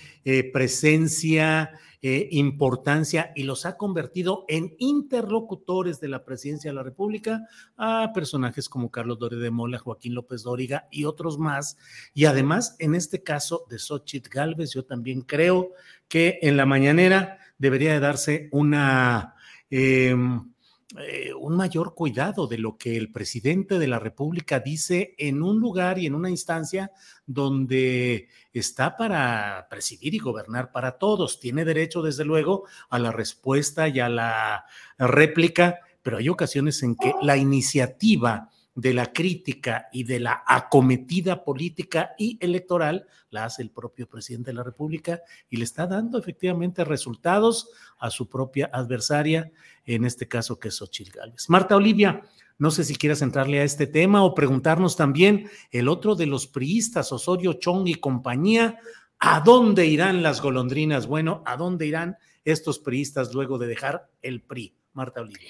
presencia, 0.50 1.78
eh, 2.06 2.28
importancia 2.32 3.32
y 3.34 3.44
los 3.44 3.64
ha 3.64 3.78
convertido 3.78 4.44
en 4.48 4.74
interlocutores 4.78 6.00
de 6.00 6.08
la 6.08 6.22
presidencia 6.22 6.70
de 6.70 6.74
la 6.74 6.82
República 6.82 7.48
a 7.78 8.12
personajes 8.12 8.68
como 8.68 8.90
Carlos 8.90 9.18
Dore 9.18 9.38
de 9.38 9.50
Mola, 9.50 9.78
Joaquín 9.78 10.12
López 10.12 10.42
Dóriga 10.42 10.86
y 10.90 11.06
otros 11.06 11.38
más. 11.38 11.78
Y 12.12 12.26
además, 12.26 12.76
en 12.78 12.94
este 12.94 13.22
caso 13.22 13.64
de 13.70 13.78
Xochitl 13.78 14.28
Galvez, 14.28 14.74
yo 14.74 14.84
también 14.84 15.22
creo 15.22 15.70
que 16.06 16.40
en 16.42 16.58
la 16.58 16.66
mañanera 16.66 17.38
debería 17.56 17.94
de 17.94 18.00
darse 18.00 18.50
una... 18.52 19.34
Em, 19.70 20.53
eh, 20.98 21.32
un 21.34 21.56
mayor 21.56 21.94
cuidado 21.94 22.46
de 22.46 22.58
lo 22.58 22.76
que 22.76 22.96
el 22.96 23.10
presidente 23.10 23.80
de 23.80 23.88
la 23.88 23.98
República 23.98 24.60
dice 24.60 25.14
en 25.18 25.42
un 25.42 25.58
lugar 25.58 25.98
y 25.98 26.06
en 26.06 26.14
una 26.14 26.30
instancia 26.30 26.92
donde 27.26 28.28
está 28.52 28.96
para 28.96 29.66
presidir 29.68 30.14
y 30.14 30.18
gobernar 30.18 30.70
para 30.70 30.98
todos. 30.98 31.40
Tiene 31.40 31.64
derecho, 31.64 32.00
desde 32.00 32.24
luego, 32.24 32.64
a 32.90 33.00
la 33.00 33.10
respuesta 33.10 33.88
y 33.88 33.98
a 33.98 34.08
la 34.08 34.66
réplica, 34.96 35.80
pero 36.02 36.18
hay 36.18 36.28
ocasiones 36.28 36.82
en 36.84 36.94
que 36.94 37.12
la 37.22 37.36
iniciativa 37.36 38.50
de 38.74 38.92
la 38.92 39.12
crítica 39.12 39.88
y 39.92 40.04
de 40.04 40.18
la 40.20 40.42
acometida 40.46 41.44
política 41.44 42.10
y 42.18 42.38
electoral 42.40 43.06
la 43.30 43.44
hace 43.44 43.62
el 43.62 43.70
propio 43.70 44.08
presidente 44.08 44.50
de 44.50 44.56
la 44.56 44.64
República 44.64 45.20
y 45.48 45.58
le 45.58 45.64
está 45.64 45.86
dando 45.86 46.18
efectivamente 46.18 46.84
resultados 46.84 47.70
a 47.98 48.10
su 48.10 48.28
propia 48.28 48.70
adversaria, 48.72 49.52
en 49.84 50.04
este 50.04 50.26
caso 50.26 50.58
que 50.58 50.68
es 50.68 50.76
Xochitl 50.76 51.16
Gálvez. 51.16 51.48
Marta 51.48 51.76
Olivia, 51.76 52.22
no 52.58 52.70
sé 52.70 52.84
si 52.84 52.96
quieras 52.96 53.22
entrarle 53.22 53.60
a 53.60 53.64
este 53.64 53.86
tema 53.86 54.24
o 54.24 54.34
preguntarnos 54.34 54.96
también 54.96 55.48
el 55.70 55.88
otro 55.88 56.14
de 56.16 56.26
los 56.26 56.46
priistas, 56.46 57.12
Osorio 57.12 57.54
Chong 57.54 57.86
y 57.86 57.96
compañía, 57.96 58.78
¿a 59.18 59.40
dónde 59.40 59.86
irán 59.86 60.22
las 60.22 60.40
golondrinas? 60.40 61.06
Bueno, 61.06 61.42
¿a 61.46 61.56
dónde 61.56 61.86
irán 61.86 62.16
estos 62.44 62.80
priistas 62.80 63.32
luego 63.34 63.58
de 63.58 63.68
dejar 63.68 64.10
el 64.20 64.42
PRI? 64.42 64.76
Marta 64.92 65.20
Olivia. 65.20 65.48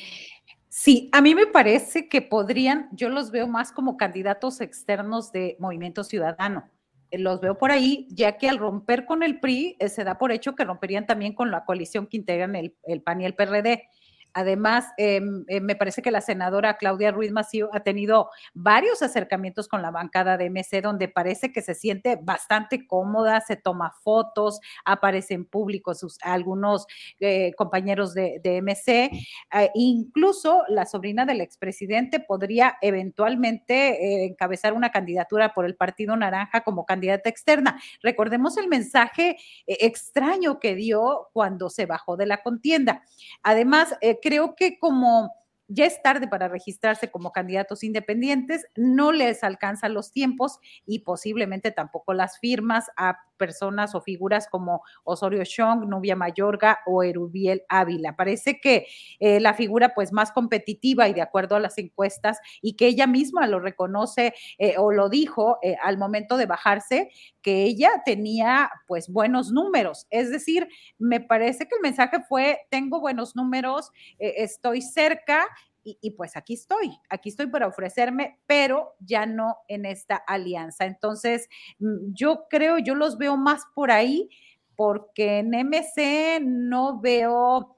Sí, 0.77 1.09
a 1.13 1.23
mí 1.23 1.37
me 1.37 1.47
parece 1.47 2.09
que 2.09 2.21
podrían, 2.21 2.89
yo 2.91 3.09
los 3.09 3.31
veo 3.31 3.47
más 3.47 3.71
como 3.71 3.97
candidatos 3.97 4.61
externos 4.61 5.31
de 5.31 5.57
Movimiento 5.61 6.03
Ciudadano. 6.03 6.69
Eh, 7.13 7.19
los 7.21 7.41
veo 7.41 7.57
por 7.57 7.71
ahí, 7.71 8.09
ya 8.11 8.39
que 8.39 8.49
al 8.49 8.59
romper 8.59 9.07
con 9.07 9.23
el 9.23 9.39
PRI, 9.39 9.77
eh, 9.79 9.89
se 9.89 10.03
da 10.03 10.19
por 10.19 10.33
hecho 10.33 10.57
que 10.57 10.65
romperían 10.65 11.07
también 11.07 11.33
con 11.33 11.53
la 11.53 11.65
coalición 11.65 12.09
que 12.09 12.17
integran 12.17 12.57
el, 12.57 12.77
el 12.89 13.03
PAN 13.03 13.21
y 13.21 13.25
el 13.25 13.37
PRD. 13.37 13.89
Además, 14.35 14.93
em, 14.97 15.45
eh, 15.47 15.61
me 15.61 15.77
parece 15.77 16.03
que 16.03 16.11
la 16.11 16.21
senadora 16.21 16.77
Claudia 16.77 17.13
Ruiz 17.13 17.31
Massieu 17.31 17.69
ha 17.73 17.81
tenido 17.81 18.31
varios 18.53 19.01
acercamientos 19.01 19.69
con 19.69 19.81
la 19.81 19.93
bancada 19.93 20.37
de 20.37 20.47
MC, 20.47 20.83
donde 20.83 21.07
parece 21.07 21.53
que 21.53 21.63
se 21.63 21.75
siente 21.75 22.19
bastante 22.21 22.85
cómoda, 22.87 23.41
se 23.41 23.55
toma 23.55 23.95
fotos, 24.03 24.59
aparece 24.85 25.35
en 25.35 25.45
público 25.45 25.95
sus 25.95 26.19
algunos 26.23 26.87
eh, 27.21 27.53
compañeros 27.57 28.13
de, 28.13 28.41
MC. 28.63 29.11
Eh, 29.53 29.71
incluso 29.75 30.65
la 30.69 30.85
sobrina 30.85 31.25
del 31.25 31.41
expresidente 31.41 32.19
podría 32.19 32.77
eventualmente 32.83 34.25
encabezar 34.27 34.73
una 34.73 34.91
candidatura 34.91 35.55
por 35.55 35.65
el 35.65 35.77
Partido 35.77 36.17
Naranja 36.17 36.63
como 36.63 36.87
candidata 36.87 37.31
externa. 37.31 37.81
Recordemos 38.03 38.57
el 38.57 38.69
mensaje 38.69 39.37
extraño 39.67 40.59
que 40.59 40.75
dio 40.75 41.29
cuando 41.33 41.71
se 41.71 41.87
bajó 41.87 42.17
de 42.17 42.27
la 42.27 42.43
contienda. 42.43 43.03
Además, 43.43 43.95
creo 44.25 44.57
que 44.57 44.79
como 44.79 45.31
ya 45.69 45.85
es 45.85 46.01
tarde 46.03 46.27
para 46.29 46.49
registrarse 46.49 47.11
como 47.11 47.31
candidatos 47.31 47.85
independientes, 47.85 48.67
no 48.75 49.13
les 49.13 49.45
alcanzan 49.45 49.93
los 49.93 50.13
tiempos 50.13 50.59
y 50.87 51.01
posiblemente 51.01 51.71
tampoco 51.73 52.15
las 52.15 52.39
firmas 52.39 52.87
a 52.97 53.19
personas 53.37 53.95
o 53.95 54.01
figuras 54.01 54.49
como 54.49 54.83
Osorio 55.05 55.43
Chong, 55.45 55.87
Nubia 55.87 56.17
Mayorga 56.17 56.81
o 56.87 57.03
Erubiel 57.03 57.63
Ávila. 57.69 58.17
Parece 58.17 58.61
que 58.61 58.87
eh, 59.21 59.41
la 59.41 59.55
figura 59.55 59.95
pues 59.95 60.13
más 60.13 60.33
competitiva 60.33 61.09
y 61.09 61.15
de 61.15 61.23
acuerdo 61.23 61.57
a 61.57 61.61
las 61.61 61.79
encuestas 61.79 62.39
y 62.63 62.75
que 62.75 62.87
ella 62.87 63.07
misma 63.07 63.47
lo 63.47 63.61
reconoce 63.61 64.35
eh, 64.59 64.75
o 64.79 64.93
lo 64.93 65.09
dijo 65.09 65.59
eh, 65.63 65.77
al 65.83 65.99
momento 65.99 66.37
de 66.37 66.47
bajarse, 66.47 67.11
que 67.43 67.65
ella 67.65 67.91
tenía 68.05 68.71
pues 68.87 69.09
buenos 69.09 69.53
números. 69.53 70.07
Es 70.11 70.31
decir, 70.31 70.69
me 70.99 71.21
parece 71.21 71.67
que 71.67 71.77
el 71.77 71.83
mensaje 71.83 72.19
fue, 72.29 72.61
tengo 72.71 73.01
buenos 73.01 73.37
números, 73.37 73.91
estoy 74.19 74.81
cerca 74.81 75.47
y, 75.85 76.11
pues 76.13 76.37
aquí 76.37 76.55
estoy, 76.55 76.99
aquí 77.11 77.29
estoy 77.29 77.47
para 77.49 77.67
ofrecerme, 77.69 78.41
pero 78.47 78.95
ya 79.01 79.27
no 79.27 79.57
en 79.69 79.87
esta 79.87 80.17
alianza. 80.17 80.87
Entonces, 80.87 81.49
mm, 81.79 82.13
yo 82.15 82.47
creo, 82.49 82.79
yo 82.79 82.95
los 82.95 83.19
veo 83.19 83.37
más 83.37 83.63
por 83.75 83.91
ahí, 83.91 84.29
porque 84.77 85.39
en 85.39 85.55
MC 85.55 86.41
no 86.43 87.01
veo 87.01 87.74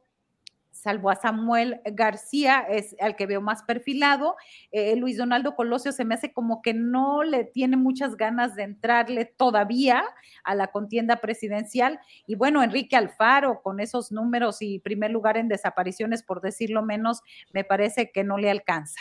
salvo 0.87 1.11
a 1.11 1.16
Samuel 1.16 1.81
García, 1.85 2.61
es 2.61 2.94
al 3.01 3.16
que 3.16 3.27
veo 3.27 3.40
más 3.40 3.64
perfilado. 3.64 4.37
Eh, 4.70 4.94
Luis 4.94 5.16
Donaldo 5.16 5.57
Colosio 5.57 5.90
se 5.90 6.05
me 6.05 6.14
hace 6.14 6.33
como 6.33 6.62
que 6.62 6.75
no 6.75 7.25
le 7.25 7.42
tiene 7.42 7.77
muchas 7.77 8.16
ganas 8.16 8.55
de 8.55 8.62
entrarle 8.62 9.25
todavía 9.25 10.05
a 10.44 10.55
la 10.55 10.68
contienda 10.68 11.16
presidencial. 11.16 11.99
Y 12.29 12.37
bueno, 12.37 12.62
Enrique 12.62 12.94
Alfaro, 12.94 13.62
con 13.62 13.81
esos 13.81 14.12
números 14.12 14.62
y 14.62 14.79
primer 14.79 15.11
lugar 15.11 15.37
en 15.37 15.49
desapariciones, 15.49 16.22
por 16.22 16.40
decirlo 16.40 16.85
menos, 16.85 17.20
me 17.53 17.64
parece 17.64 18.12
que 18.12 18.22
no 18.22 18.38
le 18.38 18.49
alcanza. 18.49 19.01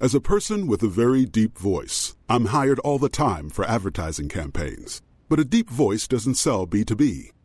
As 0.00 0.14
a 0.14 0.20
person 0.20 0.66
with 0.66 0.82
a 0.82 0.88
very 0.88 1.26
deep 1.26 1.58
voice, 1.58 2.16
I'm 2.30 2.46
hired 2.46 2.78
all 2.78 2.98
the 2.98 3.10
time 3.10 3.50
for 3.50 3.66
advertising 3.66 4.30
campaigns. 4.30 5.02
But 5.28 5.40
a 5.40 5.44
deep 5.44 5.68
voice 5.68 6.08
doesn't 6.08 6.36
sell 6.36 6.66
B2B. 6.66 7.34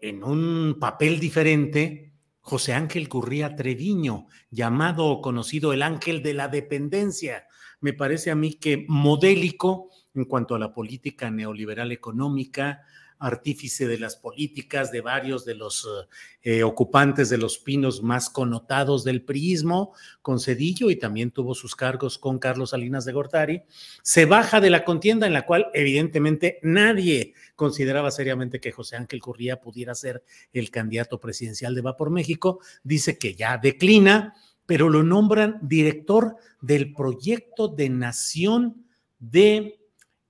en 0.00 0.24
un 0.24 0.78
papel 0.80 1.20
diferente 1.20 2.12
José 2.40 2.72
Ángel 2.72 3.08
Curría 3.08 3.54
Treviño, 3.54 4.26
llamado 4.50 5.06
o 5.06 5.20
conocido 5.20 5.72
el 5.72 5.82
ángel 5.82 6.22
de 6.22 6.34
la 6.34 6.48
dependencia. 6.48 7.46
Me 7.80 7.92
parece 7.92 8.30
a 8.30 8.34
mí 8.34 8.54
que 8.54 8.84
modélico 8.88 9.90
en 10.14 10.24
cuanto 10.24 10.54
a 10.54 10.58
la 10.58 10.72
política 10.72 11.30
neoliberal 11.30 11.92
económica, 11.92 12.82
artífice 13.20 13.86
de 13.86 13.98
las 13.98 14.16
políticas 14.16 14.90
de 14.90 15.02
varios 15.02 15.44
de 15.44 15.54
los 15.54 15.86
eh, 16.42 16.62
ocupantes 16.62 17.28
de 17.28 17.36
los 17.36 17.58
pinos 17.58 18.02
más 18.02 18.30
connotados 18.30 19.04
del 19.04 19.22
priismo, 19.22 19.92
con 20.22 20.40
Cedillo 20.40 20.90
y 20.90 20.96
también 20.96 21.30
tuvo 21.30 21.54
sus 21.54 21.76
cargos 21.76 22.18
con 22.18 22.38
Carlos 22.38 22.70
Salinas 22.70 23.04
de 23.04 23.12
Gortari, 23.12 23.62
se 24.02 24.24
baja 24.24 24.60
de 24.60 24.70
la 24.70 24.84
contienda 24.84 25.26
en 25.26 25.34
la 25.34 25.44
cual 25.44 25.66
evidentemente 25.74 26.58
nadie 26.62 27.34
consideraba 27.56 28.10
seriamente 28.10 28.58
que 28.58 28.72
José 28.72 28.96
Ángel 28.96 29.20
Curría 29.20 29.60
pudiera 29.60 29.94
ser 29.94 30.24
el 30.54 30.70
candidato 30.70 31.20
presidencial 31.20 31.74
de 31.74 31.82
Va 31.82 31.96
por 31.96 32.10
México, 32.10 32.60
dice 32.82 33.18
que 33.18 33.34
ya 33.34 33.58
declina, 33.58 34.34
pero 34.64 34.88
lo 34.88 35.02
nombran 35.02 35.58
director 35.60 36.36
del 36.62 36.94
proyecto 36.94 37.68
de 37.68 37.90
nación 37.90 38.86
de 39.18 39.76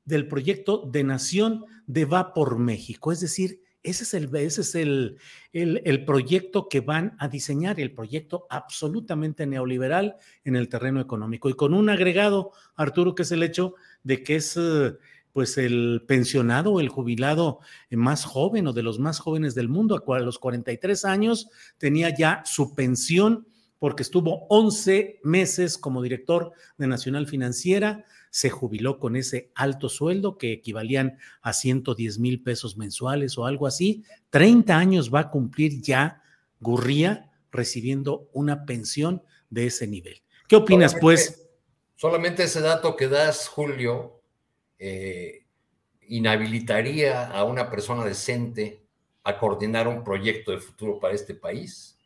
del 0.05 0.27
proyecto 0.27 0.89
de 0.91 1.05
nación 1.05 1.65
de 1.93 2.05
Va 2.05 2.33
por 2.33 2.59
México. 2.59 3.11
Es 3.11 3.21
decir, 3.21 3.63
ese 3.83 4.05
es, 4.05 4.15
el, 4.15 4.35
ese 4.37 4.61
es 4.61 4.75
el, 4.75 5.19
el, 5.53 6.05
proyecto 6.05 6.69
que 6.69 6.81
van 6.81 7.17
a 7.19 7.29
diseñar, 7.29 7.81
el 7.81 7.93
proyecto 7.93 8.47
absolutamente 8.51 9.47
neoliberal 9.47 10.17
en 10.45 10.55
el 10.55 10.69
terreno 10.69 11.01
económico. 11.01 11.49
Y 11.49 11.55
con 11.55 11.75
un 11.75 11.89
agregado, 11.89 12.53
Arturo, 12.77 13.15
que 13.15 13.23
es 13.23 13.33
el 13.33 13.43
hecho 13.43 13.75
de 14.05 14.23
que 14.23 14.37
es 14.37 14.57
eh, 14.57 14.93
pues 15.33 15.57
el 15.59 16.05
pensionado 16.07 16.75
o 16.75 16.81
el 16.81 16.91
jubilado 16.91 17.61
más 17.91 18.25
joven 18.25 18.67
o 18.67 18.73
de 18.73 18.83
los 18.83 18.99
más 18.99 19.19
jóvenes 19.19 19.55
del 19.55 19.69
mundo, 19.69 20.05
a 20.07 20.19
los 20.21 20.39
43 20.39 21.05
años 21.07 21.49
tenía 21.79 22.15
ya 22.15 22.43
su 22.45 22.75
pensión 22.75 23.47
porque 23.79 24.03
estuvo 24.03 24.47
11 24.51 25.21
meses 25.25 25.79
como 25.79 26.03
director 26.03 26.53
de 26.77 26.87
Nacional 26.87 27.27
Financiera, 27.27 28.05
se 28.31 28.49
jubiló 28.49 28.99
con 28.99 29.17
ese 29.17 29.51
alto 29.55 29.89
sueldo 29.89 30.39
que 30.39 30.53
equivalían 30.53 31.19
a 31.43 31.53
110 31.53 32.19
mil 32.19 32.43
pesos 32.43 32.77
mensuales 32.77 33.37
o 33.37 33.45
algo 33.45 33.67
así. 33.67 34.05
30 34.31 34.77
años 34.77 35.13
va 35.13 35.21
a 35.21 35.31
cumplir 35.31 35.83
ya 35.83 36.23
Gurría 36.61 37.33
recibiendo 37.51 38.29
una 38.33 38.65
pensión 38.65 39.23
de 39.51 39.67
ese 39.67 39.87
nivel. 39.87 40.23
¿Qué 40.49 40.57
opinas, 40.57 40.95
pues? 41.01 41.49
Solamente 41.97 42.45
ese 42.45 42.61
dato 42.61 42.97
que 42.97 43.09
das, 43.09 43.49
Julio, 43.49 44.21
eh, 44.79 45.45
inhabilitaría 46.09 47.29
a 47.29 47.45
una 47.45 47.69
persona 47.71 48.05
decente 48.05 48.83
a 49.23 49.39
coordinar 49.39 49.87
un 49.87 50.03
proyecto 50.03 50.53
de 50.53 50.59
futuro 50.59 50.99
para 50.99 51.15
este 51.15 51.35
país. 51.35 51.97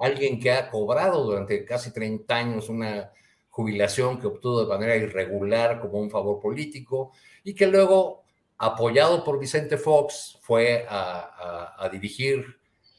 Alguien 0.00 0.40
que 0.40 0.50
ha 0.50 0.70
cobrado 0.70 1.24
durante 1.24 1.62
casi 1.66 1.92
30 1.92 2.34
años 2.34 2.70
una 2.70 3.10
jubilación 3.58 4.20
que 4.20 4.28
obtuvo 4.28 4.60
de 4.60 4.68
manera 4.68 4.94
irregular 4.94 5.80
como 5.80 5.98
un 5.98 6.08
favor 6.08 6.38
político 6.38 7.10
y 7.42 7.54
que 7.54 7.66
luego, 7.66 8.22
apoyado 8.56 9.24
por 9.24 9.40
Vicente 9.40 9.76
Fox, 9.76 10.38
fue 10.42 10.86
a, 10.88 11.88
dirigir 11.90 12.44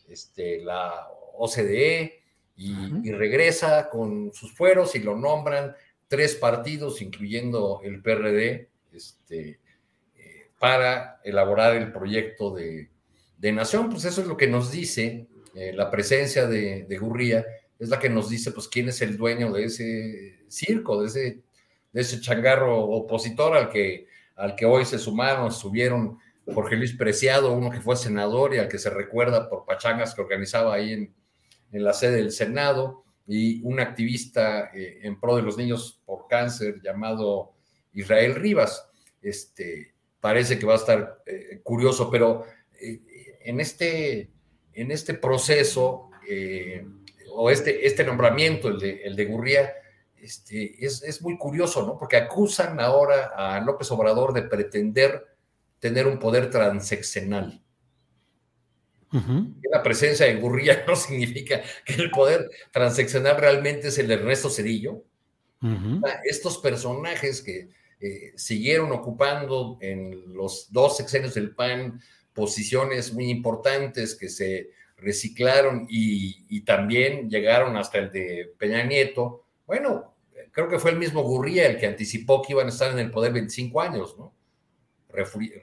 este, 0.10 0.62
la 0.62 1.07
OCDE 1.38 2.22
y, 2.57 3.10
regresa 3.14 3.89
con 3.89 4.34
sus 4.34 4.53
fueros 4.53 4.95
y 4.95 4.99
lo 4.99 5.16
nombran 5.16 5.78
tres 6.10 6.36
partidos, 6.36 7.01
incluyendo 7.01 7.80
el 7.82 8.01
PRD, 8.01 8.68
este, 8.91 9.62
eh, 10.18 10.49
para 10.60 11.22
elaborar 11.24 11.78
el 11.78 11.93
proyecto 11.93 12.51
de, 12.53 12.89
de 13.38 13.51
nación, 13.53 13.89
pues 13.89 14.03
eso 14.03 14.20
es 14.20 14.28
lo 14.28 14.36
que 14.36 14.47
nos 14.47 14.72
dice 14.72 15.26
eh, 15.55 15.72
la 15.74 15.89
presencia 15.89 16.47
de, 16.47 16.97
Gurría, 16.99 17.45
es 17.80 17.89
la 17.89 17.99
que 17.99 18.09
nos 18.09 18.30
dice 18.30 18.51
pues 18.51 18.67
quién 18.67 18.89
es 18.89 19.01
el 19.01 19.17
dueño 19.17 19.51
de 19.51 19.63
ese 19.63 20.43
circo, 20.49 21.01
de 21.01 21.07
ese, 21.07 21.41
de 21.91 22.01
ese 22.01 22.21
changarro 22.21 22.84
opositor 22.84 23.55
al 23.55 23.69
que, 23.69 24.07
al 24.36 24.55
que 24.55 24.65
hoy 24.65 24.86
se 24.86 24.99
sumaron, 24.99 25.51
subieron 25.51 26.19
Jorge 26.53 26.75
Luis 26.75 26.95
Preciado, 26.95 27.53
uno 27.53 27.69
que 27.69 27.82
fue 27.82 27.95
senador 27.95 28.53
y 28.53 28.57
al 28.57 28.67
que 28.67 28.77
se 28.77 28.89
recuerda 28.89 29.49
por 29.49 29.65
pachangas 29.65 30.13
que 30.13 30.21
organizaba 30.21 30.73
ahí 30.75 30.93
en, 30.93 31.13
en 31.71 31.84
la 31.84 31.93
sede 31.93 32.17
del 32.17 32.32
Senado, 32.32 33.03
y 33.32 33.61
un 33.61 33.80
activista 33.80 34.71
eh, 34.73 35.01
en 35.03 35.19
pro 35.19 35.36
de 35.36 35.43
los 35.43 35.55
niños 35.55 36.01
por 36.03 36.27
cáncer 36.27 36.82
llamado 36.82 37.53
Israel 37.93 38.34
Rivas. 38.34 38.89
Este, 39.21 39.93
parece 40.19 40.57
que 40.57 40.65
va 40.65 40.73
a 40.73 40.77
estar 40.77 41.21
eh, 41.27 41.61
curioso, 41.63 42.09
pero 42.09 42.43
en 42.80 43.59
este, 43.59 44.32
en 44.73 44.89
este 44.89 45.13
proceso, 45.13 46.09
eh, 46.27 46.84
o 47.41 47.49
este, 47.49 47.87
este 47.87 48.03
nombramiento, 48.03 48.67
el 48.67 48.79
de, 48.79 49.01
el 49.01 49.15
de 49.15 49.23
Gurría, 49.23 49.73
este, 50.21 50.85
es, 50.85 51.01
es, 51.03 51.21
muy 51.21 51.37
curioso, 51.37 51.85
¿no? 51.85 51.97
Porque 51.97 52.17
acusan 52.17 52.81
ahora 52.81 53.31
a 53.33 53.61
López 53.61 53.89
Obrador 53.91 54.33
de 54.33 54.41
pretender 54.41 55.25
tener 55.79 56.05
un 56.05 56.19
poder 56.19 56.49
transeccional. 56.49 57.63
La 59.71 59.81
presencia 59.81 60.25
de 60.25 60.35
Gurría 60.35 60.83
no 60.87 60.97
significa 60.97 61.61
que 61.85 61.93
el 61.93 62.11
poder 62.11 62.51
transeccional 62.73 63.37
realmente 63.37 63.87
es 63.87 63.97
el 63.99 64.09
de 64.09 64.15
Ernesto 64.15 64.49
Cedillo. 64.49 65.05
Estos 66.25 66.57
personajes 66.57 67.41
que 67.41 67.69
eh, 68.01 68.33
siguieron 68.35 68.91
ocupando 68.91 69.77
en 69.79 70.33
los 70.33 70.73
dos 70.73 70.97
sexenios 70.97 71.35
del 71.35 71.55
PAN 71.55 72.01
posiciones 72.33 73.13
muy 73.13 73.29
importantes 73.29 74.13
que 74.13 74.27
se 74.27 74.71
reciclaron 75.02 75.86
y, 75.89 76.62
también 76.62 77.30
llegaron 77.30 77.78
hasta 77.78 77.97
el 77.97 78.12
de 78.12 78.54
Peña 78.58 78.84
Nieto. 78.84 79.45
Bueno, 79.66 80.16
creo 80.52 80.68
que 80.68 80.80
fue 80.80 80.91
el 80.91 80.97
mismo 80.97 81.24
Gurría 81.24 81.68
el 81.68 81.78
que 81.78 81.88
anticipó 81.88 82.41
que 82.41 82.54
iban 82.54 82.68
a 82.68 82.70
estar 82.70 82.91
en 82.91 83.00
el 83.00 83.12
poder 83.12 83.34
25 83.34 83.82
años, 83.82 84.18
¿no? 84.18 84.34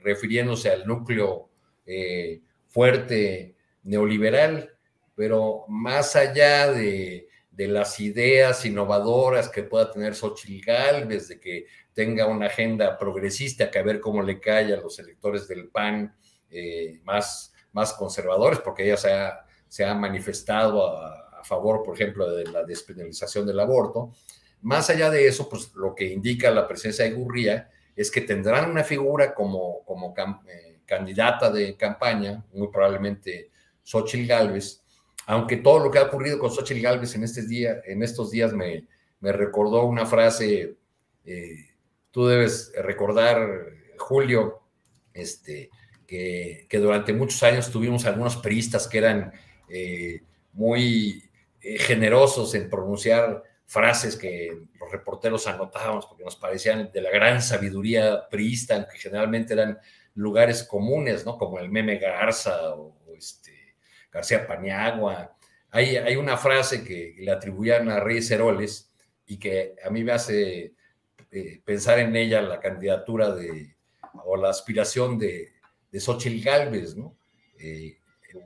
refiriéndose 0.03 0.69
al 0.69 0.85
núcleo 0.85 1.49
eh, 1.85 2.41
fuerte 2.67 3.55
neoliberal, 3.83 4.73
pero 5.15 5.63
más 5.69 6.17
allá 6.17 6.69
de, 6.71 7.29
de, 7.49 7.67
las 7.69 7.97
ideas 8.01 8.65
innovadoras 8.65 9.47
que 9.47 9.63
pueda 9.63 9.89
tener 9.89 10.13
Xochitl 10.13 10.65
Gálvez, 10.65 11.29
de 11.29 11.39
que 11.39 11.65
tenga 11.93 12.27
una 12.27 12.47
agenda 12.47 12.97
progresista, 12.97 13.71
que 13.71 13.79
a 13.79 13.83
ver 13.83 14.01
cómo 14.01 14.21
le 14.21 14.39
cae 14.39 14.73
a 14.73 14.81
los 14.81 14.99
electores 14.99 15.47
del 15.47 15.69
PAN, 15.69 16.13
eh, 16.49 16.99
más, 17.03 17.53
más 17.77 17.93
conservadores, 17.93 18.57
porque 18.59 18.83
ella 18.83 18.97
se 19.67 19.85
ha, 19.85 19.93
manifestado 19.93 20.97
a, 20.97 21.43
favor, 21.43 21.83
por 21.83 21.95
ejemplo, 21.95 22.29
de 22.29 22.43
la 22.45 22.63
despenalización 22.63 23.45
del 23.45 23.59
aborto. 23.59 24.11
Más 24.63 24.89
allá 24.89 25.09
de 25.11 25.27
eso, 25.27 25.47
pues 25.47 25.71
lo 25.75 25.93
que 25.95 26.05
indica 26.05 26.51
la 26.51 26.67
presencia 26.67 27.05
de 27.05 27.11
Gurría 27.11 27.69
es 27.95 28.09
que 28.11 28.21
tendrán 28.21 28.71
una 28.71 28.83
figura 28.83 29.33
como, 29.33 29.85
eh, 30.47 30.79
candidata 30.85 31.51
de 31.51 31.77
campaña, 31.77 32.43
muy 32.51 32.67
probablemente 32.69 33.51
Xochitl 33.83 34.27
Galvez, 34.27 34.81
aunque 35.27 35.57
todo 35.57 35.79
lo 35.79 35.91
que 35.91 35.99
ha 35.99 36.09
ocurrido 36.09 36.39
con 36.39 36.51
Xochitl 36.51 36.81
Galvez 36.81 37.15
en, 37.15 37.23
este 37.23 37.45
día, 37.45 37.81
en 37.85 38.01
estos 38.01 38.31
días 38.31 38.51
me, 38.53 38.87
me 39.19 39.31
recordó 39.31 39.85
una 39.85 40.05
frase, 40.05 40.75
eh, 41.25 41.65
tú 42.11 42.25
debes 42.25 42.73
recordar, 42.81 43.37
Julio, 43.97 44.63
este, 45.13 45.69
que, 46.07 46.67
durante 46.71 47.13
muchos 47.13 47.43
años 47.43 47.69
tuvimos 47.69 48.05
algunos 48.05 48.37
peristas 48.37 48.87
que 48.87 48.97
eran 48.97 49.33
eh, 49.69 50.21
muy 50.53 51.23
eh, 51.61 51.77
generosos 51.77 52.55
en 52.55 52.69
pronunciar 52.69 53.43
frases 53.65 54.15
que 54.15 54.57
los 54.79 54.91
reporteros 54.91 55.45
anotábamos 55.45 56.05
porque 56.05 56.23
nos 56.23 56.37
parecían 56.37 56.89
de 56.91 57.01
la 57.01 57.11
gran 57.11 57.41
sabiduría 57.41 58.27
priista, 58.29 58.87
que 58.87 58.97
generalmente 58.97 59.53
eran 59.53 59.77
lugares 60.15 60.63
comunes, 60.63 61.25
¿no? 61.25 61.37
Como 61.37 61.59
el 61.59 61.69
meme 61.69 61.97
Garza 61.97 62.73
o, 62.73 62.95
este, 63.15 63.75
García 64.09 64.47
Paniagua. 64.47 65.35
Hay, 65.69 65.97
hay 65.97 66.15
una 66.15 66.37
frase 66.37 66.83
que 66.83 67.15
le 67.19 67.29
atribuían 67.29 67.89
a 67.89 67.99
Reyes 67.99 68.31
Heroles 68.31 68.89
y 69.25 69.37
que 69.37 69.75
a 69.83 69.89
mí 69.89 70.03
me 70.03 70.13
hace 70.13 70.73
eh, 71.29 71.61
pensar 71.65 71.99
en 71.99 72.15
ella 72.15 72.41
la 72.41 72.61
candidatura 72.61 73.31
de, 73.35 73.75
o 74.23 74.37
la 74.37 74.49
aspiración 74.49 75.19
de, 75.19 75.56
de 75.91 75.99
Xochitl 75.99 76.43
Galvez, 76.43 76.95
¿no? 76.95 77.15
Eh, 77.59 77.97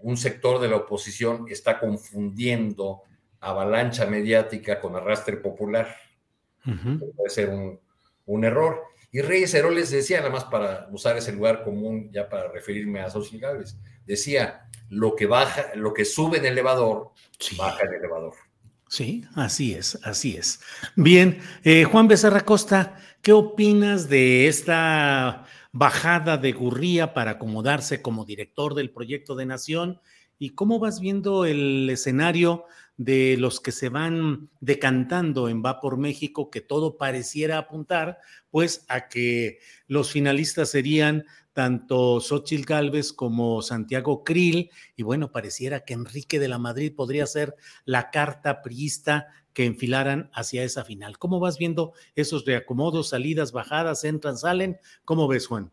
un 0.04 0.18
sector 0.18 0.60
de 0.60 0.70
la 0.70 0.78
oposición 0.78 1.46
está 1.50 1.80
confundiendo 1.80 3.02
avalancha 3.40 4.06
mediática 4.06 4.80
con 4.80 4.96
arrastre 4.96 5.38
popular. 5.38 5.96
Puede 6.64 7.30
ser 7.30 7.50
un, 7.50 8.46
error. 8.46 8.84
Y 9.12 9.22
Reyes 9.22 9.54
Heroles 9.54 9.90
decía, 9.90 10.20
nada 10.20 10.30
más 10.30 10.46
para 10.46 10.88
usar 10.92 11.18
ese 11.18 11.34
lugar 11.34 11.64
común, 11.64 12.10
ya 12.14 12.30
para 12.30 12.50
referirme 12.50 13.02
a 13.02 13.10
Xochitl 13.10 13.40
Galvez, 13.40 13.76
decía, 14.06 14.70
lo 14.90 15.16
que 15.16 15.26
baja, 15.26 15.72
lo 15.76 15.94
que 15.94 16.06
sube 16.06 16.38
en 16.38 16.46
el 16.46 16.54
elevador, 16.54 17.12
baja 17.58 17.84
en 17.84 17.90
el 17.90 17.96
elevador. 17.96 18.34
Sí, 18.88 19.26
así 19.36 19.74
es, 19.74 19.98
así 20.04 20.36
es. 20.38 20.60
Bien, 20.96 21.40
eh, 21.64 21.86
Juan 21.86 22.08
Becerra 22.08 22.42
Costa, 22.42 22.98
¿qué 23.22 23.32
opinas 23.34 24.10
de 24.10 24.48
esta 24.48 25.46
bajada 25.72 26.38
de 26.38 26.52
Gurría 26.52 27.14
para 27.14 27.32
acomodarse 27.32 28.02
como 28.02 28.26
director 28.26 28.76
del 28.76 28.92
proyecto 28.92 29.36
de 29.36 29.46
Nación. 29.46 30.00
¿Y 30.38 30.52
cómo 30.52 30.80
vas 30.80 31.00
viendo 31.00 31.46
el 31.46 31.90
escenario 31.90 32.66
de 32.98 33.36
los 33.38 33.60
que 33.60 33.72
se 33.72 33.90
van 33.90 34.50
decantando 34.60 35.50
en 35.50 35.64
Va 35.64 35.80
por 35.80 35.98
México, 35.98 36.50
que 36.52 36.62
todo 36.62 36.98
pareciera 36.98 37.58
apuntar, 37.58 38.20
pues, 38.50 38.86
a 38.90 39.08
que 39.08 39.60
los 39.88 40.12
finalistas 40.12 40.70
serían 40.70 41.26
tanto 41.54 42.20
Xochitl 42.22 42.64
Galvez 42.64 43.12
como 43.12 43.62
Santiago 43.62 44.24
Krill, 44.24 44.70
y 44.96 45.04
bueno, 45.04 45.32
pareciera 45.32 45.84
que 45.84 45.94
Enrique 45.94 46.40
de 46.40 46.48
la 46.48 46.60
Madrid 46.60 46.94
podría 46.96 47.26
ser 47.26 47.56
la 47.86 48.10
carta 48.10 48.62
priista 48.62 49.28
que 49.54 49.66
enfilaran 49.66 50.30
hacia 50.34 50.64
esa 50.64 50.84
final. 50.84 51.18
¿Cómo 51.18 51.40
vas 51.40 51.58
viendo 51.58 51.94
esos 52.16 52.46
reacomodos, 52.46 53.10
salidas, 53.10 53.52
bajadas, 53.52 54.04
entran, 54.04 54.38
salen? 54.38 54.80
¿Cómo 55.06 55.28
ves, 55.28 55.48
Juan? 55.48 55.72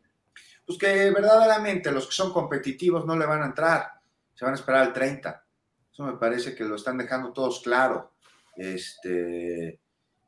Pues 0.67 0.79
que 0.79 1.11
verdaderamente 1.11 1.91
los 1.91 2.07
que 2.07 2.13
son 2.13 2.33
competitivos 2.33 3.07
no 3.07 3.17
le 3.17 3.27
van 3.27 3.43
a 3.43 3.47
entrar, 3.47 3.87
se 4.35 4.45
van 4.45 4.55
a 4.55 4.57
esperar 4.57 4.83
al 4.83 4.93
30. 4.93 5.45
Eso 5.93 6.03
me 6.05 6.19
parece 6.19 6.55
que 6.55 6.65
lo 6.65 6.77
están 6.77 6.99
dejando 6.99 7.33
todos 7.33 7.61
claro. 7.61 8.13
Este, 8.55 9.81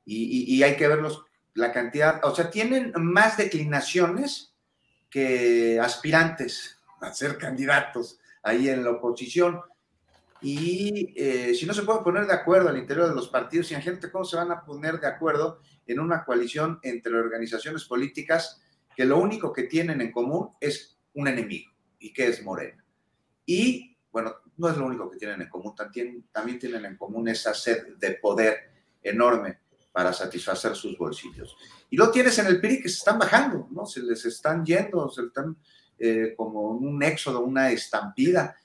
y, 0.04 0.62
hay 0.62 0.76
que 0.76 0.88
verlos, 0.88 1.24
la 1.54 1.72
cantidad, 1.72 2.20
o 2.24 2.34
sea, 2.34 2.50
tienen 2.50 2.92
más 2.96 3.36
declinaciones 3.36 4.54
que 5.10 5.78
aspirantes 5.78 6.78
a 7.00 7.12
ser 7.12 7.36
candidatos 7.38 8.18
ahí 8.42 8.68
en 8.68 8.84
la 8.84 8.92
oposición. 8.92 9.60
Y 10.42 11.12
eh, 11.16 11.54
si 11.54 11.66
no 11.66 11.74
se 11.74 11.82
puede 11.82 12.00
poner 12.00 12.26
de 12.26 12.32
acuerdo 12.32 12.68
al 12.68 12.78
interior 12.78 13.08
de 13.08 13.14
los 13.14 13.28
partidos, 13.28 13.70
imagínate 13.70 14.10
cómo 14.10 14.24
se 14.24 14.36
van 14.36 14.50
a 14.50 14.64
poner 14.64 14.98
de 14.98 15.06
acuerdo 15.06 15.60
en 15.86 16.00
una 16.00 16.24
coalición 16.24 16.78
entre 16.82 17.14
organizaciones 17.14 17.84
políticas 17.84 18.62
que 18.96 19.04
lo 19.04 19.18
único 19.18 19.52
que 19.52 19.64
tienen 19.64 20.00
en 20.00 20.12
común 20.12 20.50
es 20.60 20.98
un 21.14 21.28
enemigo, 21.28 21.70
y 21.98 22.12
que 22.12 22.28
es 22.28 22.42
Morena. 22.42 22.84
Y 23.44 23.96
bueno, 24.12 24.34
no 24.56 24.68
es 24.68 24.76
lo 24.76 24.86
único 24.86 25.10
que 25.10 25.18
tienen 25.18 25.42
en 25.42 25.48
común, 25.48 25.74
también, 25.74 26.26
también 26.32 26.58
tienen 26.58 26.84
en 26.84 26.96
común 26.96 27.28
esa 27.28 27.54
sed 27.54 27.96
de 27.98 28.12
poder 28.12 28.70
enorme 29.02 29.58
para 29.92 30.12
satisfacer 30.12 30.74
sus 30.74 30.96
bolsillos. 30.96 31.56
Y 31.88 31.96
lo 31.96 32.10
tienes 32.10 32.38
en 32.38 32.46
el 32.46 32.60
PRI 32.60 32.82
que 32.82 32.88
se 32.88 32.98
están 32.98 33.18
bajando, 33.18 33.68
¿no? 33.70 33.86
Se 33.86 34.02
les 34.02 34.24
están 34.24 34.64
yendo, 34.64 35.08
se 35.10 35.22
están 35.22 35.56
eh, 35.98 36.34
como 36.36 36.70
un 36.70 37.02
éxodo, 37.02 37.40
una 37.40 37.70
estampida. 37.70 38.56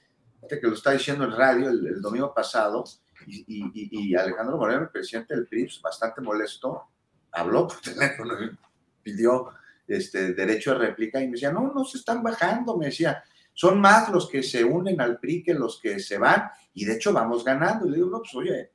Que 0.48 0.60
lo 0.62 0.74
está 0.74 0.92
diciendo 0.92 1.24
el 1.24 1.36
radio 1.36 1.68
el, 1.68 2.00
domingo 2.00 2.32
pasado, 2.32 2.84
y, 3.26 4.14
Alejandro 4.14 4.56
Moreno, 4.56 4.82
el 4.82 4.88
presidente 4.90 5.34
del 5.34 5.46
PRI, 5.46 5.64
pues, 5.64 5.82
bastante 5.82 6.20
molesto, 6.20 6.84
habló 7.32 7.66
por 7.66 7.80
teléfono, 7.82 8.34
pidió 9.02 9.48
este, 9.86 10.34
derecho 10.34 10.72
de 10.72 10.86
réplica 10.86 11.20
y 11.20 11.26
me 11.26 11.32
decía, 11.32 11.52
no, 11.52 11.72
no 11.74 11.84
se 11.84 11.98
están 11.98 12.22
bajando, 12.22 12.76
me 12.76 12.86
decía, 12.86 13.22
son 13.52 13.80
más 13.80 14.10
los 14.10 14.28
que 14.28 14.42
se 14.42 14.62
unen 14.64 15.00
al 15.00 15.18
PRI 15.18 15.42
que 15.42 15.54
los 15.54 15.80
que 15.80 15.98
se 15.98 16.18
van, 16.18 16.50
y 16.74 16.84
de 16.84 16.94
hecho 16.94 17.12
vamos 17.12 17.44
ganando. 17.44 17.86
Y 17.86 17.90
le 17.90 17.96
digo, 17.96 18.10
no, 18.10 18.18
pues 18.18 18.34
oye, 18.34 18.72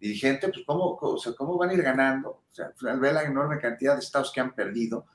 dirigente, 0.00 0.48
pues 0.48 0.64
¿cómo, 0.66 0.96
cómo 0.96 1.56
van 1.56 1.70
a 1.70 1.74
ir 1.74 1.82
ganando? 1.82 2.30
O 2.30 2.44
sea, 2.50 2.72
al 2.88 3.00
ver 3.00 3.14
la 3.14 3.22
enorme 3.22 3.58
cantidad 3.58 3.94
de 3.94 4.00
estados 4.00 4.32
que 4.32 4.40
han 4.40 4.54
perdido, 4.54 5.06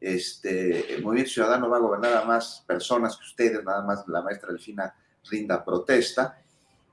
este, 0.00 0.94
el 0.94 1.02
Movimiento 1.02 1.32
Ciudadano 1.32 1.68
va 1.68 1.76
a 1.76 1.80
gobernar 1.80 2.16
a 2.16 2.24
más 2.24 2.64
personas 2.66 3.16
que 3.16 3.24
ustedes, 3.24 3.64
nada 3.64 3.82
más 3.82 4.06
la 4.08 4.22
maestra 4.22 4.50
Delfina 4.50 4.92
rinda 5.30 5.64
protesta, 5.64 6.38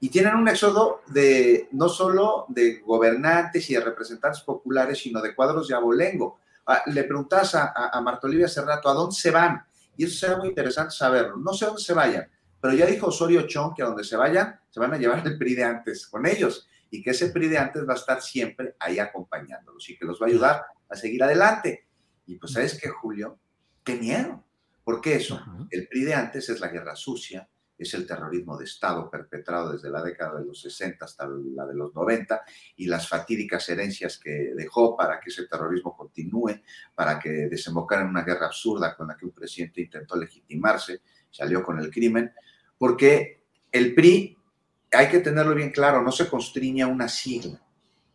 y 0.01 0.09
tienen 0.09 0.35
un 0.35 0.47
éxodo 0.47 1.01
de 1.07 1.67
no 1.71 1.89
solo 1.89 2.45
de 2.47 2.79
gobernantes 2.79 3.69
y 3.69 3.73
de 3.73 3.81
representantes 3.81 4.41
populares, 4.41 4.99
sino 4.99 5.21
de 5.21 5.35
cuadros 5.35 5.67
de 5.67 5.75
abolengo. 5.75 6.39
Ah, 6.65 6.83
le 6.85 7.03
preguntas 7.03 7.55
a, 7.55 7.73
a, 7.91 7.99
Marta 7.99 8.27
Olivia 8.27 8.45
hace 8.45 8.61
rato, 8.61 8.89
¿a 8.89 8.93
dónde 8.93 9.15
se 9.15 9.31
van? 9.31 9.61
Y 9.97 10.05
eso 10.05 10.17
será 10.17 10.37
muy 10.37 10.49
interesante 10.49 10.93
saberlo. 10.95 11.35
No 11.35 11.53
sé 11.53 11.65
a 11.65 11.69
dónde 11.69 11.83
se 11.83 11.93
vayan, 11.93 12.29
pero 12.61 12.73
ya 12.73 12.85
dijo 12.85 13.07
Osorio 13.07 13.41
Chong 13.47 13.73
que 13.75 13.83
a 13.83 13.87
donde 13.87 14.03
se 14.03 14.15
vayan, 14.15 14.59
se 14.69 14.79
van 14.79 14.93
a 14.93 14.97
llevar 14.97 15.25
el 15.25 15.37
PRI 15.37 15.55
de 15.55 15.63
antes 15.63 16.07
con 16.07 16.25
ellos 16.25 16.67
y 16.89 17.01
que 17.01 17.11
ese 17.11 17.29
PRI 17.29 17.47
de 17.47 17.57
antes 17.57 17.87
va 17.87 17.93
a 17.93 17.97
estar 17.97 18.21
siempre 18.21 18.75
ahí 18.79 18.99
acompañándolos 18.99 19.89
y 19.89 19.97
que 19.97 20.05
los 20.05 20.21
va 20.21 20.25
a 20.25 20.29
ayudar 20.29 20.65
a 20.89 20.95
seguir 20.95 21.23
adelante. 21.23 21.87
Y 22.25 22.35
pues, 22.35 22.53
¿sabes 22.53 22.79
qué, 22.79 22.89
Julio? 22.89 23.39
¡Qué 23.83 23.95
miedo! 23.95 24.43
Porque 24.83 25.15
eso, 25.15 25.41
el 25.69 25.87
PRI 25.87 26.03
de 26.03 26.13
antes 26.15 26.49
es 26.49 26.59
la 26.59 26.67
guerra 26.67 26.95
sucia, 26.95 27.47
es 27.79 27.93
el 27.93 28.05
terrorismo 28.05 28.57
de 28.57 28.65
Estado 28.65 29.09
perpetrado 29.09 29.71
desde 29.71 29.89
la 29.89 30.03
década 30.03 30.39
de 30.39 30.45
los 30.45 30.61
60 30.61 31.05
hasta 31.05 31.27
la 31.27 31.65
de 31.65 31.73
los 31.73 31.95
90 31.95 32.43
y 32.75 32.87
las 32.87 33.07
fatídicas 33.07 33.67
herencias 33.69 34.19
que 34.19 34.51
dejó 34.55 34.97
para 34.97 35.19
que 35.19 35.29
ese 35.29 35.47
terrorismo 35.47 35.95
continúe, 35.95 36.61
para 36.93 37.17
que 37.17 37.29
desembocara 37.29 38.01
en 38.01 38.09
una 38.09 38.23
guerra 38.23 38.47
absurda 38.47 38.95
con 38.95 39.07
la 39.07 39.15
que 39.15 39.25
un 39.25 39.31
presidente 39.31 39.81
intentó 39.81 40.17
legitimarse, 40.17 41.01
salió 41.31 41.63
con 41.63 41.79
el 41.79 41.89
crimen, 41.89 42.33
porque 42.77 43.43
el 43.71 43.95
PRI 43.95 44.37
hay 44.91 45.07
que 45.07 45.19
tenerlo 45.19 45.55
bien 45.55 45.71
claro, 45.71 46.01
no 46.01 46.11
se 46.11 46.27
constriña 46.27 46.87
una 46.87 47.07
sigla, 47.07 47.61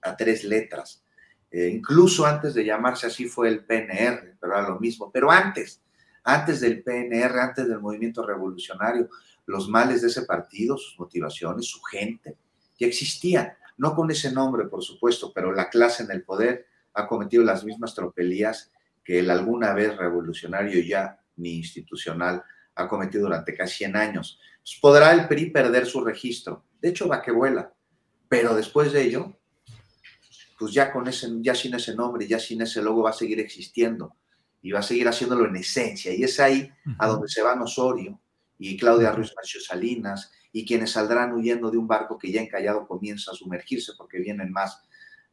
a 0.04 0.16
tres 0.16 0.44
letras. 0.44 1.02
Eh, 1.50 1.68
incluso 1.68 2.26
antes 2.26 2.54
de 2.54 2.64
llamarse 2.64 3.06
así 3.06 3.26
fue 3.26 3.48
el 3.48 3.64
PNR, 3.64 4.36
pero 4.40 4.58
era 4.58 4.68
lo 4.68 4.78
mismo. 4.78 5.10
Pero 5.12 5.30
antes, 5.30 5.82
antes 6.24 6.60
del 6.60 6.82
PNR, 6.82 7.38
antes 7.38 7.68
del 7.68 7.80
movimiento 7.80 8.26
revolucionario, 8.26 9.08
los 9.47 9.68
males 9.68 10.03
de 10.03 10.09
ese 10.09 10.22
partido, 10.22 10.76
sus 10.76 10.99
motivaciones, 10.99 11.66
su 11.66 11.80
gente, 11.82 12.36
ya 12.78 12.86
existían. 12.86 13.53
No 13.76 13.95
con 13.95 14.11
ese 14.11 14.32
nombre, 14.32 14.66
por 14.66 14.82
supuesto, 14.82 15.32
pero 15.34 15.53
la 15.53 15.68
clase 15.68 16.05
en 16.05 16.11
el 16.11 16.22
poder 16.22 16.66
ha 16.95 17.07
cometido 17.07 17.42
las 17.42 17.64
mismas 17.64 17.95
tropelías 17.95 18.70
que 19.03 19.18
el 19.18 19.30
alguna 19.30 19.74
vez 19.74 19.97
revolucionario 19.97 20.82
ya 20.82 21.20
ni 21.36 21.57
institucional 21.57 22.42
ha 22.76 22.88
cometido 22.88 23.24
durante 23.24 23.55
casi 23.55 23.78
100 23.78 23.97
años. 23.97 24.38
Pues, 24.62 24.78
podrá 24.80 25.12
el 25.12 25.28
PRI 25.28 25.51
perder 25.51 25.86
su 25.86 26.05
registro. 26.05 26.64
De 26.80 26.88
hecho, 26.88 27.09
va 27.09 27.22
que 27.22 27.32
vuela. 27.32 27.72
Pero 28.28 28.55
después 28.55 28.92
de 28.92 29.03
ello, 29.03 29.36
pues 30.59 30.72
ya, 30.72 30.92
con 30.92 31.07
ese, 31.09 31.28
ya 31.40 31.55
sin 31.55 31.74
ese 31.74 31.95
nombre, 31.95 32.26
ya 32.26 32.38
sin 32.38 32.62
ese 32.62 32.80
logo 32.80 33.03
va 33.03 33.11
a 33.11 33.14
seguir 33.14 33.40
existiendo 33.40 34.16
y 34.62 34.72
va 34.72 34.80
a 34.80 34.82
seguir 34.82 35.07
haciéndolo 35.07 35.47
en 35.47 35.57
esencia. 35.57 36.14
Y 36.14 36.24
es 36.24 36.40
ahí 36.40 36.72
a 36.99 37.07
donde 37.07 37.28
se 37.28 37.42
van 37.42 37.61
Osorio 37.61 38.18
y 38.70 38.78
Claudia 38.78 39.12
Ruiz 39.12 39.34
Macio 39.36 39.60
Salinas 39.60 40.32
y 40.50 40.64
quienes 40.64 40.92
saldrán 40.92 41.32
huyendo 41.32 41.70
de 41.70 41.76
un 41.76 41.86
barco 41.86 42.16
que 42.16 42.32
ya 42.32 42.40
encallado 42.40 42.86
comienza 42.86 43.32
a 43.32 43.34
sumergirse 43.34 43.92
porque 43.98 44.18
vienen 44.18 44.50
más, 44.52 44.82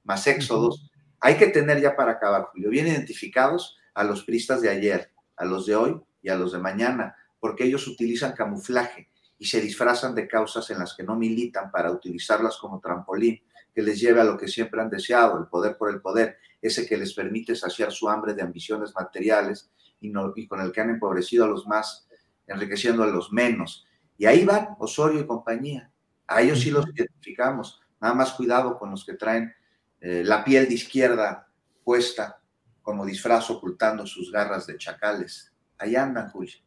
más 0.04 0.28
éxodos. 0.28 0.92
Hay 1.22 1.38
que 1.38 1.48
tener 1.48 1.80
ya 1.80 1.96
para 1.96 2.14
acabar, 2.14 2.50
Julio, 2.52 2.70
bien 2.70 2.88
identificados 2.88 3.78
a 3.94 4.04
los 4.04 4.24
pristas 4.26 4.62
de 4.62 4.70
ayer, 4.70 5.12
a 5.38 5.46
los 5.46 5.66
de 5.66 5.76
hoy 5.76 6.02
y 6.22 6.28
a 6.30 6.36
los 6.36 6.52
de 6.52 6.60
mañana, 6.60 7.16
porque 7.40 7.64
ellos 7.64 7.88
utilizan 7.88 8.34
camuflaje 8.34 9.08
y 9.40 9.46
se 9.46 9.62
disfrazan 9.62 10.14
de 10.14 10.28
causas 10.28 10.70
en 10.70 10.80
las 10.80 10.94
que 10.94 11.04
no 11.04 11.16
militan 11.16 11.72
para 11.72 11.92
utilizarlas 11.92 12.58
como 12.58 12.82
trampolín 12.82 13.42
que 13.74 13.82
les 13.82 14.00
lleve 14.02 14.20
a 14.20 14.26
lo 14.26 14.38
que 14.38 14.50
siempre 14.50 14.82
han 14.82 14.90
deseado, 14.90 15.40
el 15.40 15.48
poder 15.48 15.78
por 15.78 15.90
el 15.90 16.02
poder, 16.02 16.38
ese 16.62 16.86
que 16.86 16.98
les 16.98 17.14
permite 17.14 17.56
saciar 17.56 17.94
su 17.94 18.10
hambre 18.10 18.34
de 18.34 18.42
ambiciones 18.42 18.94
materiales 18.94 19.72
y, 20.02 20.10
no, 20.10 20.34
y 20.36 20.48
con 20.48 20.60
el 20.60 20.74
que 20.74 20.82
han 20.82 20.90
empobrecido 20.90 21.46
a 21.46 21.48
los 21.48 21.66
más, 21.66 22.08
enriqueciendo 22.52 23.04
a 23.04 23.08
los 23.08 23.32
menos. 23.32 23.86
Y 24.18 24.26
ahí 24.26 24.46
van 24.46 24.76
Osorio 24.80 25.20
y 25.20 25.28
compañía. 25.28 25.92
A 26.28 26.42
ellos 26.42 26.60
sí 26.60 26.72
los 26.72 26.88
identificamos. 26.88 27.82
Nada 28.00 28.14
más 28.14 28.34
cuidado 28.34 28.78
con 28.78 28.92
los 28.92 29.06
que 29.06 29.14
traen 29.14 29.54
eh, 30.00 30.24
la 30.26 30.44
piel 30.44 30.68
de 30.68 30.76
izquierda 30.76 31.48
puesta 31.84 32.42
como 32.82 33.06
disfraz 33.06 33.50
ocultando 33.50 34.06
sus 34.06 34.32
garras 34.32 34.68
de 34.68 34.78
chacales. 34.78 35.54
Ahí 35.78 35.96
andan, 35.96 36.30
Julio. 36.30 36.58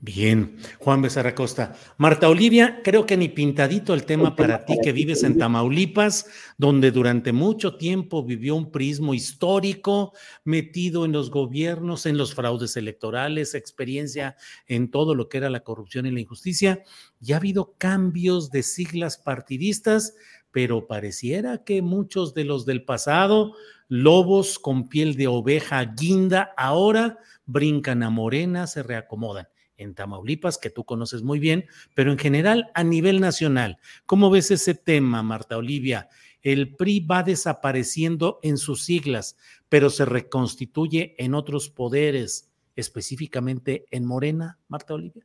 Bien, 0.00 0.56
Juan 0.78 1.02
Becerra 1.02 1.34
Costa. 1.34 1.74
Marta 1.96 2.28
Olivia, 2.28 2.82
creo 2.84 3.04
que 3.04 3.16
ni 3.16 3.28
pintadito 3.28 3.94
el 3.94 4.04
tema 4.04 4.36
para 4.36 4.64
ti 4.64 4.78
que 4.80 4.92
vives 4.92 5.24
en 5.24 5.38
Tamaulipas, 5.38 6.26
donde 6.56 6.92
durante 6.92 7.32
mucho 7.32 7.76
tiempo 7.76 8.24
vivió 8.24 8.54
un 8.54 8.70
prismo 8.70 9.12
histórico 9.12 10.12
metido 10.44 11.04
en 11.04 11.10
los 11.10 11.32
gobiernos, 11.32 12.06
en 12.06 12.16
los 12.16 12.32
fraudes 12.32 12.76
electorales, 12.76 13.56
experiencia 13.56 14.36
en 14.68 14.88
todo 14.92 15.16
lo 15.16 15.28
que 15.28 15.38
era 15.38 15.50
la 15.50 15.64
corrupción 15.64 16.06
y 16.06 16.12
la 16.12 16.20
injusticia. 16.20 16.84
Ya 17.18 17.34
ha 17.34 17.38
habido 17.38 17.74
cambios 17.76 18.52
de 18.52 18.62
siglas 18.62 19.16
partidistas, 19.18 20.14
pero 20.52 20.86
pareciera 20.86 21.64
que 21.64 21.82
muchos 21.82 22.34
de 22.34 22.44
los 22.44 22.66
del 22.66 22.84
pasado, 22.84 23.52
lobos 23.88 24.60
con 24.60 24.88
piel 24.88 25.16
de 25.16 25.26
oveja 25.26 25.84
guinda, 25.84 26.54
ahora 26.56 27.18
brincan 27.46 28.04
a 28.04 28.10
morena, 28.10 28.68
se 28.68 28.84
reacomodan 28.84 29.48
en 29.78 29.94
Tamaulipas, 29.94 30.58
que 30.58 30.70
tú 30.70 30.84
conoces 30.84 31.22
muy 31.22 31.38
bien, 31.38 31.64
pero 31.94 32.12
en 32.12 32.18
general 32.18 32.70
a 32.74 32.84
nivel 32.84 33.20
nacional. 33.20 33.78
¿Cómo 34.04 34.30
ves 34.30 34.50
ese 34.50 34.74
tema, 34.74 35.22
Marta 35.22 35.56
Olivia? 35.56 36.08
El 36.42 36.76
PRI 36.76 37.00
va 37.00 37.22
desapareciendo 37.22 38.38
en 38.42 38.58
sus 38.58 38.84
siglas, 38.84 39.36
pero 39.68 39.90
se 39.90 40.04
reconstituye 40.04 41.14
en 41.18 41.34
otros 41.34 41.70
poderes, 41.70 42.50
específicamente 42.76 43.86
en 43.90 44.04
Morena, 44.04 44.58
Marta 44.68 44.94
Olivia. 44.94 45.24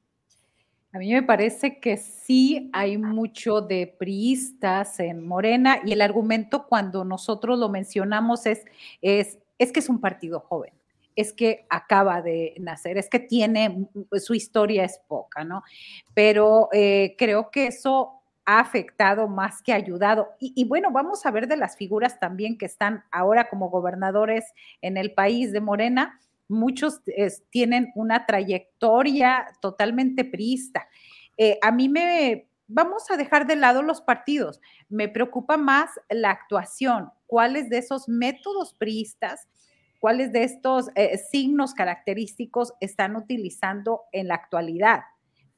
A 0.92 1.00
mí 1.00 1.12
me 1.12 1.24
parece 1.24 1.80
que 1.80 1.98
sí 1.98 2.70
hay 2.72 3.00
mucho 3.00 3.62
de 3.62 3.88
priistas 3.88 5.00
en 5.00 5.26
Morena 5.26 5.80
y 5.84 5.92
el 5.92 6.02
argumento 6.02 6.68
cuando 6.68 7.04
nosotros 7.04 7.58
lo 7.58 7.68
mencionamos 7.68 8.46
es, 8.46 8.64
es, 9.02 9.40
es 9.58 9.72
que 9.72 9.80
es 9.80 9.90
un 9.90 10.00
partido 10.00 10.40
joven 10.40 10.72
es 11.16 11.34
que 11.34 11.66
acaba 11.70 12.22
de 12.22 12.54
nacer, 12.60 12.98
es 12.98 13.10
que 13.10 13.20
tiene, 13.20 13.88
pues, 14.10 14.26
su 14.26 14.34
historia 14.34 14.84
es 14.84 15.00
poca, 15.08 15.44
¿no? 15.44 15.64
Pero 16.14 16.70
eh, 16.72 17.16
creo 17.18 17.52
que 17.52 17.68
eso 17.68 18.24
ha 18.46 18.60
afectado 18.60 19.28
más 19.28 19.62
que 19.62 19.74
ayudado. 19.74 20.30
Y, 20.40 20.66
bueno, 20.66 20.92
vamos 20.92 21.26
a 21.26 21.32
ver 21.32 21.48
de 21.48 21.58
las 21.58 21.78
figuras 21.78 22.20
también 22.20 22.58
que 22.58 22.66
están 22.66 23.04
ahora 23.12 23.50
como 23.50 23.70
gobernadores 23.70 24.54
en 24.82 24.98
el 24.98 25.14
país 25.14 25.52
de 25.54 25.62
Morena. 25.62 26.20
Muchos 26.50 27.02
tienen 27.50 27.92
una 27.96 28.26
trayectoria 28.26 29.48
totalmente 29.62 30.26
priista. 30.26 30.88
Eh, 31.38 31.58
a 31.62 31.72
mí 31.72 31.88
me, 31.88 32.48
vamos 32.68 33.10
a 33.12 33.18
dejar 33.18 33.48
de 33.48 33.56
lado 33.56 33.82
los 33.82 34.02
partidos. 34.02 34.60
Me 34.90 35.08
preocupa 35.08 35.56
más 35.56 35.90
la 36.10 36.32
actuación, 36.32 37.12
cuáles 37.28 37.70
de 37.70 37.78
esos 37.78 38.10
métodos 38.10 38.74
priistas 38.74 39.48
cuáles 40.04 40.34
de 40.34 40.44
estos 40.44 40.90
eh, 40.96 41.18
signos 41.18 41.74
característicos 41.74 42.74
están 42.82 43.16
utilizando 43.16 44.02
en 44.12 44.28
la 44.28 44.36
actualidad, 44.36 45.04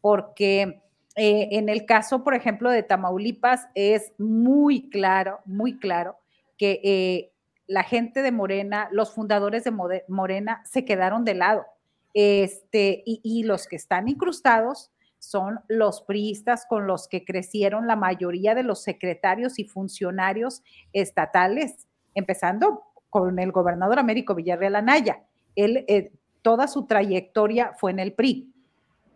porque 0.01 0.83
eh, 1.15 1.47
en 1.49 1.67
el 1.67 1.87
caso, 1.87 2.23
por 2.23 2.35
ejemplo, 2.35 2.69
de 2.69 2.83
Tamaulipas 2.83 3.67
es 3.73 4.13
muy 4.19 4.87
claro, 4.91 5.39
muy 5.45 5.79
claro 5.79 6.17
que 6.59 6.79
eh, 6.83 7.31
la 7.65 7.81
gente 7.81 8.21
de 8.21 8.31
Morena, 8.31 8.87
los 8.91 9.15
fundadores 9.15 9.63
de 9.63 9.73
Morena 10.07 10.61
se 10.63 10.85
quedaron 10.85 11.25
de 11.25 11.33
lado. 11.33 11.65
Este, 12.13 13.01
y, 13.03 13.21
y 13.23 13.45
los 13.45 13.65
que 13.65 13.77
están 13.77 14.07
incrustados 14.07 14.91
son 15.17 15.59
los 15.67 16.03
priistas 16.03 16.67
con 16.69 16.85
los 16.85 17.07
que 17.07 17.25
crecieron 17.25 17.87
la 17.87 17.95
mayoría 17.95 18.53
de 18.53 18.61
los 18.61 18.83
secretarios 18.83 19.57
y 19.57 19.63
funcionarios 19.63 20.61
estatales, 20.93 21.87
empezando 22.13 22.83
con 23.15 23.39
el 23.39 23.53
gobernador 23.53 23.97
Américo 23.97 24.35
Villarreal 24.35 24.75
Anaya. 24.75 25.23
Él, 25.55 25.85
eh, 25.87 26.11
toda 26.41 26.67
su 26.67 26.85
trayectoria 26.85 27.71
fue 27.79 27.91
en 27.91 27.99
el 27.99 28.11
PRI. 28.11 28.51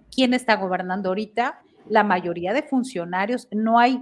¿Quién 0.09 0.33
está 0.33 0.55
gobernando 0.55 1.09
ahorita? 1.09 1.59
la 1.89 2.03
mayoría 2.03 2.53
de 2.53 2.61
funcionarios, 2.61 3.47
no 3.51 3.79
hay 3.79 3.99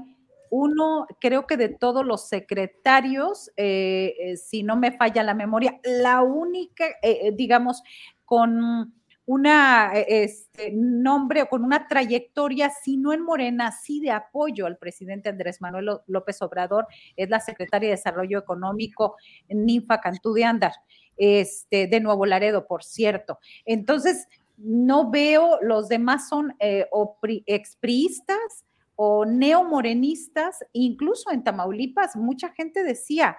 uno, 0.49 1.07
creo 1.21 1.47
que 1.47 1.55
de 1.55 1.69
todos 1.69 2.05
los 2.05 2.27
secretarios, 2.27 3.49
eh, 3.55 4.13
eh, 4.19 4.35
si 4.35 4.61
no 4.61 4.75
me 4.75 4.91
falla 4.91 5.23
la 5.23 5.33
memoria, 5.33 5.79
la 5.83 6.21
única, 6.21 6.85
digamos, 7.33 7.81
con 8.25 8.93
una 9.27 9.91
este, 9.93 10.71
nombre 10.73 11.41
o 11.41 11.49
con 11.49 11.65
una 11.65 11.85
trayectoria, 11.87 12.69
si 12.69 12.95
no 12.95 13.11
en 13.11 13.21
Morena, 13.21 13.73
sí 13.73 13.99
de 13.99 14.11
apoyo 14.11 14.65
al 14.65 14.77
presidente 14.77 15.27
Andrés 15.27 15.61
Manuel 15.61 15.99
López 16.07 16.41
Obrador, 16.41 16.87
es 17.17 17.29
la 17.29 17.41
secretaria 17.41 17.89
de 17.89 17.95
Desarrollo 17.97 18.39
Económico, 18.39 19.17
Ninfa 19.49 19.99
Cantú 19.99 20.33
de 20.33 20.45
Andar, 20.45 20.71
este, 21.17 21.87
de 21.87 21.99
Nuevo 21.99 22.25
Laredo, 22.25 22.67
por 22.67 22.85
cierto. 22.85 23.39
Entonces, 23.65 24.27
no 24.55 25.11
veo, 25.11 25.59
los 25.61 25.89
demás 25.89 26.29
son 26.29 26.55
eh, 26.59 26.87
expriistas 27.45 28.65
o 28.95 29.25
neomorenistas, 29.25 30.63
incluso 30.71 31.31
en 31.31 31.43
Tamaulipas, 31.43 32.15
mucha 32.15 32.53
gente 32.53 32.81
decía, 32.81 33.37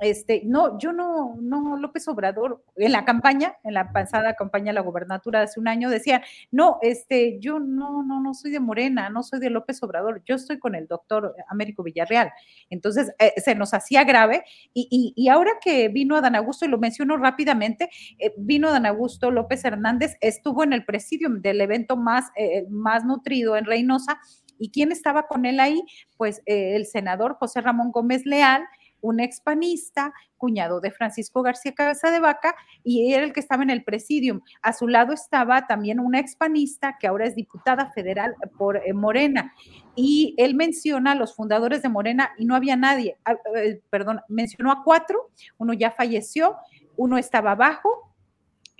este, 0.00 0.42
no, 0.44 0.78
yo 0.78 0.92
no, 0.92 1.36
no, 1.40 1.76
López 1.76 2.08
Obrador, 2.08 2.64
en 2.76 2.92
la 2.92 3.04
campaña, 3.04 3.56
en 3.64 3.74
la 3.74 3.92
pasada 3.92 4.34
campaña 4.34 4.66
de 4.66 4.72
la 4.74 4.80
gobernatura 4.80 5.42
hace 5.42 5.60
un 5.60 5.68
año, 5.68 5.90
decía, 5.90 6.22
no, 6.50 6.78
este, 6.80 7.38
yo 7.38 7.58
no, 7.58 8.02
no, 8.02 8.20
no 8.20 8.32
soy 8.32 8.50
de 8.50 8.60
Morena, 8.60 9.10
no 9.10 9.22
soy 9.22 9.40
de 9.40 9.50
López 9.50 9.82
Obrador, 9.82 10.22
yo 10.24 10.36
estoy 10.36 10.58
con 10.58 10.74
el 10.74 10.86
doctor 10.86 11.34
Américo 11.48 11.82
Villarreal. 11.82 12.32
Entonces, 12.70 13.12
eh, 13.18 13.34
se 13.36 13.54
nos 13.54 13.74
hacía 13.74 14.04
grave 14.04 14.42
y, 14.72 15.12
y, 15.14 15.28
ahora 15.28 15.52
que 15.62 15.88
vino 15.88 16.16
Adán 16.16 16.34
Augusto, 16.34 16.64
y 16.64 16.68
lo 16.68 16.78
menciono 16.78 17.16
rápidamente, 17.18 17.90
eh, 18.18 18.32
vino 18.38 18.68
Adán 18.68 18.86
Augusto 18.86 19.30
López 19.30 19.64
Hernández, 19.64 20.16
estuvo 20.20 20.64
en 20.64 20.72
el 20.72 20.84
presidium 20.84 21.42
del 21.42 21.60
evento 21.60 21.96
más, 21.96 22.30
eh, 22.36 22.66
más 22.70 23.04
nutrido 23.04 23.56
en 23.56 23.66
Reynosa, 23.66 24.18
¿Y 24.62 24.70
quién 24.70 24.92
estaba 24.92 25.26
con 25.26 25.46
él 25.46 25.58
ahí? 25.58 25.82
Pues 26.18 26.42
el 26.44 26.84
senador 26.84 27.36
José 27.40 27.62
Ramón 27.62 27.92
Gómez 27.92 28.26
Leal, 28.26 28.62
un 29.00 29.20
expanista, 29.20 30.12
cuñado 30.36 30.80
de 30.80 30.90
Francisco 30.90 31.42
García 31.42 31.74
Cabeza 31.74 32.10
de 32.10 32.20
Vaca, 32.20 32.54
y 32.82 33.12
era 33.12 33.24
el 33.24 33.32
que 33.32 33.40
estaba 33.40 33.62
en 33.62 33.70
el 33.70 33.84
presidium. 33.84 34.40
A 34.62 34.72
su 34.72 34.88
lado 34.88 35.12
estaba 35.12 35.66
también 35.66 36.00
una 36.00 36.18
expanista 36.18 36.96
que 36.98 37.06
ahora 37.06 37.26
es 37.26 37.34
diputada 37.34 37.90
federal 37.92 38.34
por 38.56 38.76
eh, 38.78 38.92
Morena. 38.92 39.54
Y 39.94 40.34
él 40.38 40.54
menciona 40.54 41.12
a 41.12 41.14
los 41.14 41.34
fundadores 41.34 41.82
de 41.82 41.88
Morena 41.88 42.30
y 42.38 42.44
no 42.44 42.54
había 42.56 42.76
nadie, 42.76 43.16
ah, 43.24 43.36
eh, 43.56 43.80
perdón, 43.90 44.20
mencionó 44.28 44.72
a 44.72 44.82
cuatro, 44.82 45.30
uno 45.58 45.72
ya 45.72 45.90
falleció, 45.90 46.56
uno 46.96 47.18
estaba 47.18 47.52
abajo, 47.52 48.09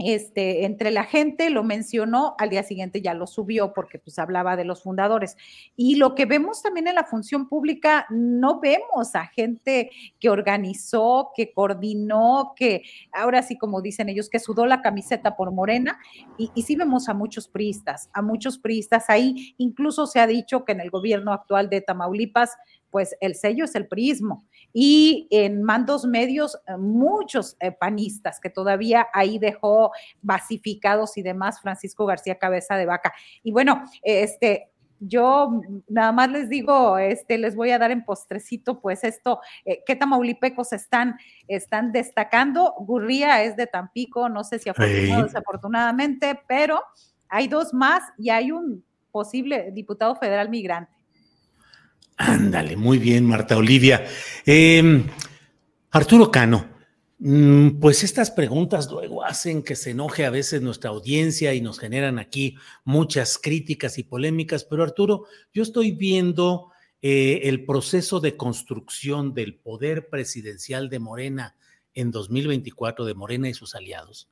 este, 0.05 0.65
entre 0.65 0.91
la 0.91 1.05
gente, 1.05 1.51
lo 1.51 1.63
mencionó, 1.63 2.35
al 2.39 2.51
día 2.51 2.63
siguiente 2.63 3.03
ya 3.03 3.15
lo 3.15 3.27
subió 3.27 3.73
porque 3.73 3.99
pues 3.99 4.19
hablaba 4.19 4.57
de 4.57 4.65
los 4.65 4.83
fundadores. 4.83 5.37
Y 5.77 5.97
lo 5.97 6.15
que 6.15 6.27
vemos 6.27 6.63
también 6.63 6.89
en 6.89 6.95
la 6.95 7.05
función 7.05 7.49
pública, 7.49 8.07
no 8.11 8.61
vemos 8.61 9.15
a 9.15 9.27
gente 9.27 9.91
que 10.19 10.31
organizó, 10.31 11.31
que 11.35 11.53
coordinó, 11.53 12.55
que 12.57 12.83
ahora 13.13 13.43
sí, 13.43 13.57
como 13.59 13.83
dicen 13.83 14.09
ellos, 14.09 14.29
que 14.29 14.39
sudó 14.39 14.67
la 14.67 14.83
camiseta 14.83 15.37
por 15.37 15.53
Morena, 15.53 15.99
y, 16.37 16.51
sí 16.63 16.77
vemos 16.77 17.09
a 17.09 17.15
muchos 17.15 17.49
priistas, 17.49 18.11
a 18.13 18.23
muchos 18.23 18.59
priistas 18.59 19.09
ahí, 19.09 19.55
incluso 19.59 20.07
se 20.07 20.21
ha 20.21 20.27
dicho 20.27 20.65
que 20.65 20.73
en 20.73 20.81
el 20.81 20.91
gobierno 20.91 21.33
actual 21.33 21.69
de 21.69 21.81
Tamaulipas, 21.81 22.57
pues 22.91 23.17
el 23.21 23.35
sello 23.35 23.65
es 23.65 23.75
el 23.75 23.87
prismo. 23.87 24.45
Y 24.73 25.29
en 25.31 25.63
mandos 25.63 26.05
medios, 26.05 26.57
eh, 26.67 26.77
muchos 26.77 27.57
eh, 27.61 27.73
panistas 27.73 28.41
que 28.41 28.51
todavía 28.51 29.09
ahí 29.13 29.39
dejó 29.39 29.93
basificados 30.23 31.17
y 31.17 31.23
demás 31.23 31.61
Francisco 31.61 32.07
García 32.07 32.39
Cabeza 32.39 32.77
de 32.77 32.87
Vaca. 32.87 33.13
Y 33.43 33.53
bueno, 33.53 33.85
este, 34.03 34.71
yo 35.01 35.63
nada 35.89 36.13
más 36.13 36.31
les 36.31 36.49
digo, 36.49 36.99
este, 36.99 37.39
les 37.39 37.57
voy 37.57 37.71
a 37.71 37.79
dar 37.79 37.91
en 37.91 38.05
postrecito, 38.05 38.81
pues 38.81 39.03
esto, 39.03 39.41
eh, 39.65 39.83
¿qué 39.87 39.97
tamaulipecos 39.97 40.73
están, 40.73 41.17
están 41.49 41.91
destacando? 41.91 42.75
Gurría 42.79 43.43
es 43.43 43.57
de 43.57 43.67
Tampico, 43.67 44.29
no 44.29 44.45
sé 44.45 44.59
si 44.59 44.69
afortunado 44.69 45.23
o 45.23 45.25
desafortunadamente, 45.25 46.39
pero 46.47 46.83
hay 47.29 47.49
dos 47.49 47.73
más 47.73 48.03
y 48.19 48.29
hay 48.29 48.53
un 48.53 48.85
posible 49.11 49.71
diputado 49.73 50.15
federal 50.17 50.51
migrante. 50.51 51.00
Ándale, 52.23 52.77
muy 52.77 52.99
bien, 52.99 53.25
Marta 53.25 53.57
Olivia. 53.57 54.05
Em, 54.45 55.07
Arturo 55.91 56.31
Cano, 56.31 56.69
mm, 57.19 57.81
pues 57.81 58.05
estas 58.05 58.31
preguntas 58.31 58.91
luego 58.91 59.25
hacen 59.25 59.63
que 59.63 59.75
se 59.75 59.93
enoje 59.93 60.27
a 60.27 60.31
veces 60.31 60.61
nuestra 60.61 60.91
audiencia 60.91 61.55
y 61.55 61.63
nos 61.63 61.79
generan 61.79 62.19
aquí 62.19 62.57
muchas 62.85 63.39
críticas 63.39 63.97
y 63.97 64.03
polémicas, 64.03 64.65
pero 64.65 64.83
Arturo, 64.83 65.25
yo 65.55 65.63
estoy 65.63 65.93
viendo 65.93 66.69
eh, 67.01 67.41
el 67.45 67.65
proceso 67.65 68.21
de 68.21 68.37
construcción 68.37 69.33
del 69.33 69.55
poder 69.55 70.11
presidencial 70.11 70.91
de 70.91 70.99
Morena 70.99 71.57
en 71.95 72.11
2024, 72.11 73.07
de 73.07 73.15
Morena 73.15 73.49
y 73.49 73.55
sus 73.55 73.75
aliados. 73.75 74.29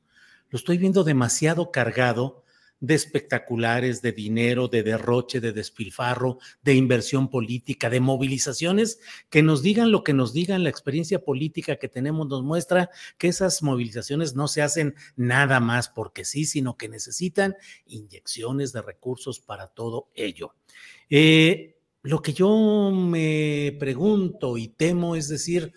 Lo 0.51 0.59
estoy 0.59 0.77
viendo 0.77 1.05
demasiado 1.05 1.71
cargado 1.71 2.45
de 2.81 2.95
espectaculares, 2.95 4.03
de 4.03 4.13
dinero, 4.13 4.69
de 4.69 4.83
derroche, 4.83 5.41
de 5.41 5.53
despilfarro, 5.53 6.39
de 6.63 6.75
inversión 6.75 7.29
política, 7.29 7.91
de 7.91 8.01
movilizaciones, 8.01 9.01
que 9.31 9.43
nos 9.43 9.63
digan 9.63 9.91
lo 9.91 10.05
que 10.05 10.13
nos 10.13 10.33
digan, 10.33 10.63
la 10.63 10.71
experiencia 10.71 11.25
política 11.25 11.77
que 11.77 11.89
tenemos 11.89 12.29
nos 12.29 12.43
muestra 12.43 12.91
que 13.19 13.29
esas 13.29 13.63
movilizaciones 13.63 14.35
no 14.35 14.49
se 14.49 14.63
hacen 14.63 14.95
nada 15.17 15.61
más 15.61 15.89
porque 15.89 16.25
sí, 16.25 16.45
sino 16.45 16.77
que 16.77 16.89
necesitan 16.89 17.57
inyecciones 17.87 18.73
de 18.73 18.83
recursos 18.83 19.41
para 19.41 19.67
todo 19.67 20.09
ello. 20.15 20.55
Eh, 21.11 21.79
lo 22.03 22.23
que 22.23 22.33
yo 22.33 22.93
me 22.93 23.77
pregunto 23.79 24.57
y 24.57 24.69
temo 24.69 25.17
es 25.17 25.29
decir, 25.29 25.73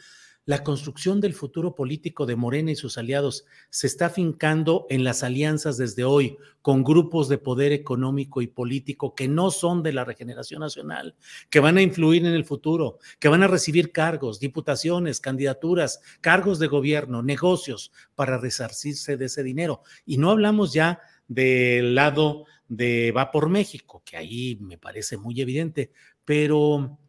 la 0.52 0.66
construcción 0.66 1.22
del 1.22 1.34
futuro 1.34 1.76
político 1.76 2.26
de 2.26 2.36
Morena 2.36 2.72
y 2.72 2.76
sus 2.76 2.98
aliados 2.98 3.46
se 3.70 3.88
está 3.88 4.10
fincando 4.10 4.86
en 4.90 5.06
las 5.06 5.24
alianzas 5.24 5.78
desde 5.78 6.04
hoy 6.04 6.36
con 6.62 6.84
grupos 6.84 7.30
de 7.30 7.38
poder 7.38 7.72
económico 7.72 8.42
y 8.42 8.48
político 8.48 9.16
que 9.16 9.30
no 9.30 9.50
son 9.50 9.82
de 9.82 9.94
la 9.94 10.04
regeneración 10.04 10.60
nacional, 10.60 11.16
que 11.50 11.62
van 11.62 11.78
a 11.78 11.82
influir 11.82 12.26
en 12.26 12.34
el 12.34 12.44
futuro, 12.44 13.00
que 13.18 13.30
van 13.30 13.44
a 13.44 13.48
recibir 13.48 13.94
cargos, 13.94 14.42
diputaciones, 14.42 15.22
candidaturas, 15.22 16.02
cargos 16.20 16.60
de 16.60 16.68
gobierno, 16.68 17.24
negocios 17.24 17.94
para 18.14 18.38
resarcirse 18.38 19.16
de 19.16 19.28
ese 19.28 19.44
dinero. 19.44 19.84
Y 20.06 20.18
no 20.18 20.32
hablamos 20.32 20.74
ya 20.74 21.00
del 21.30 21.96
lado 21.96 22.44
de 22.68 23.14
Va 23.14 23.32
por 23.32 23.48
México, 23.48 24.04
que 24.04 24.18
ahí 24.18 24.58
me 24.60 24.78
parece 24.78 25.16
muy 25.16 25.40
evidente, 25.40 25.94
pero 26.26 27.00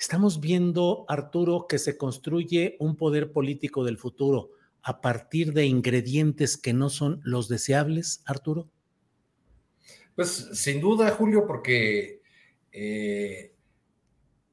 Estamos 0.00 0.40
viendo, 0.40 1.04
Arturo, 1.08 1.66
que 1.68 1.78
se 1.78 1.98
construye 1.98 2.74
un 2.78 2.96
poder 2.96 3.32
político 3.32 3.84
del 3.84 3.98
futuro 3.98 4.48
a 4.82 5.02
partir 5.02 5.52
de 5.52 5.66
ingredientes 5.66 6.56
que 6.56 6.72
no 6.72 6.88
son 6.88 7.20
los 7.22 7.50
deseables, 7.50 8.22
Arturo. 8.24 8.70
Pues 10.16 10.48
sin 10.54 10.80
duda, 10.80 11.10
Julio, 11.10 11.46
porque 11.46 12.22
eh, 12.72 13.52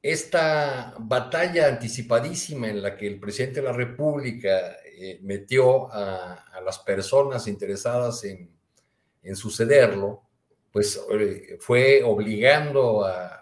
esta 0.02 0.94
batalla 0.98 1.68
anticipadísima 1.68 2.68
en 2.68 2.82
la 2.82 2.94
que 2.94 3.06
el 3.06 3.18
presidente 3.18 3.62
de 3.62 3.68
la 3.68 3.72
República 3.72 4.76
eh, 4.84 5.18
metió 5.22 5.90
a, 5.90 6.60
las 6.62 6.78
personas 6.80 7.48
interesadas 7.48 8.22
en, 8.24 8.54
sucederlo, 9.34 10.24
pues 10.70 11.00
eh, 11.18 11.56
fue 11.58 12.02
obligando 12.02 13.02
a 13.06 13.40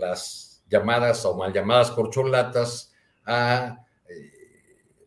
las 0.00 0.51
llamadas 0.72 1.24
o 1.26 1.36
mal 1.36 1.52
llamadas 1.52 1.90
corcholatas 1.90 2.92
a 3.26 3.84
eh, 4.08 4.32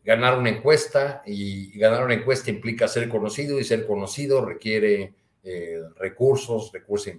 ganar 0.04 0.38
una 0.38 0.50
encuesta 0.50 1.22
y 1.26 1.76
ganar 1.76 2.04
una 2.04 2.14
encuesta 2.14 2.50
implica 2.50 2.86
ser 2.86 3.08
conocido 3.08 3.58
y 3.58 3.64
ser 3.64 3.86
conocido 3.86 4.44
requiere 4.44 5.14
eh, 5.42 5.82
recursos, 5.96 6.72
eh, 6.74 7.18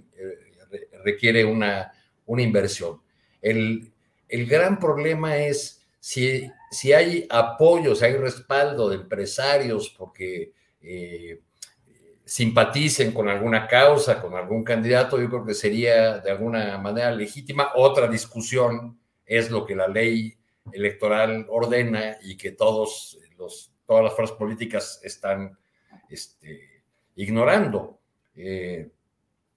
requiere 1.03 1.43
una, 1.43 1.91
una 2.25 2.41
inversión. 2.41 3.01
El, 3.41 3.91
el, 4.29 4.45
gran 4.47 4.79
problema 4.79 5.37
es 5.37 5.85
si, 5.99 6.49
si 6.71 6.93
hay 6.93 7.27
apoyo, 7.29 7.95
si 7.95 8.05
hay 8.05 8.15
respaldo 8.15 8.89
de 8.89 8.95
empresarios 8.95 9.93
porque 9.97 10.53
simpaticen 12.28 13.13
con 13.13 13.30
alguna 13.30 13.67
causa, 13.67 14.21
con 14.21 14.36
algún 14.36 14.61
candidato, 14.61 15.17
yo 15.17 15.30
creo 15.30 15.45
que 15.45 15.53
sería 15.53 16.19
de 16.19 16.30
alguna 16.30 16.78
manera 16.78 17.09
legítima. 17.09 17.71
Otra 17.75 18.09
discusión 18.09 18.99
es 19.25 19.49
lo 19.49 19.65
que 19.65 19.78
la 19.78 19.88
ley 19.88 20.38
electoral 20.73 21.45
ordena 21.49 22.17
y 22.21 22.36
que 22.36 22.51
todos 22.51 23.17
los, 23.38 23.71
todas 23.86 24.03
las 24.03 24.13
fuerzas 24.13 24.38
políticas 24.38 24.99
están 25.03 25.57
este, 26.09 26.84
ignorando. 27.15 27.97
Eh, 28.36 28.89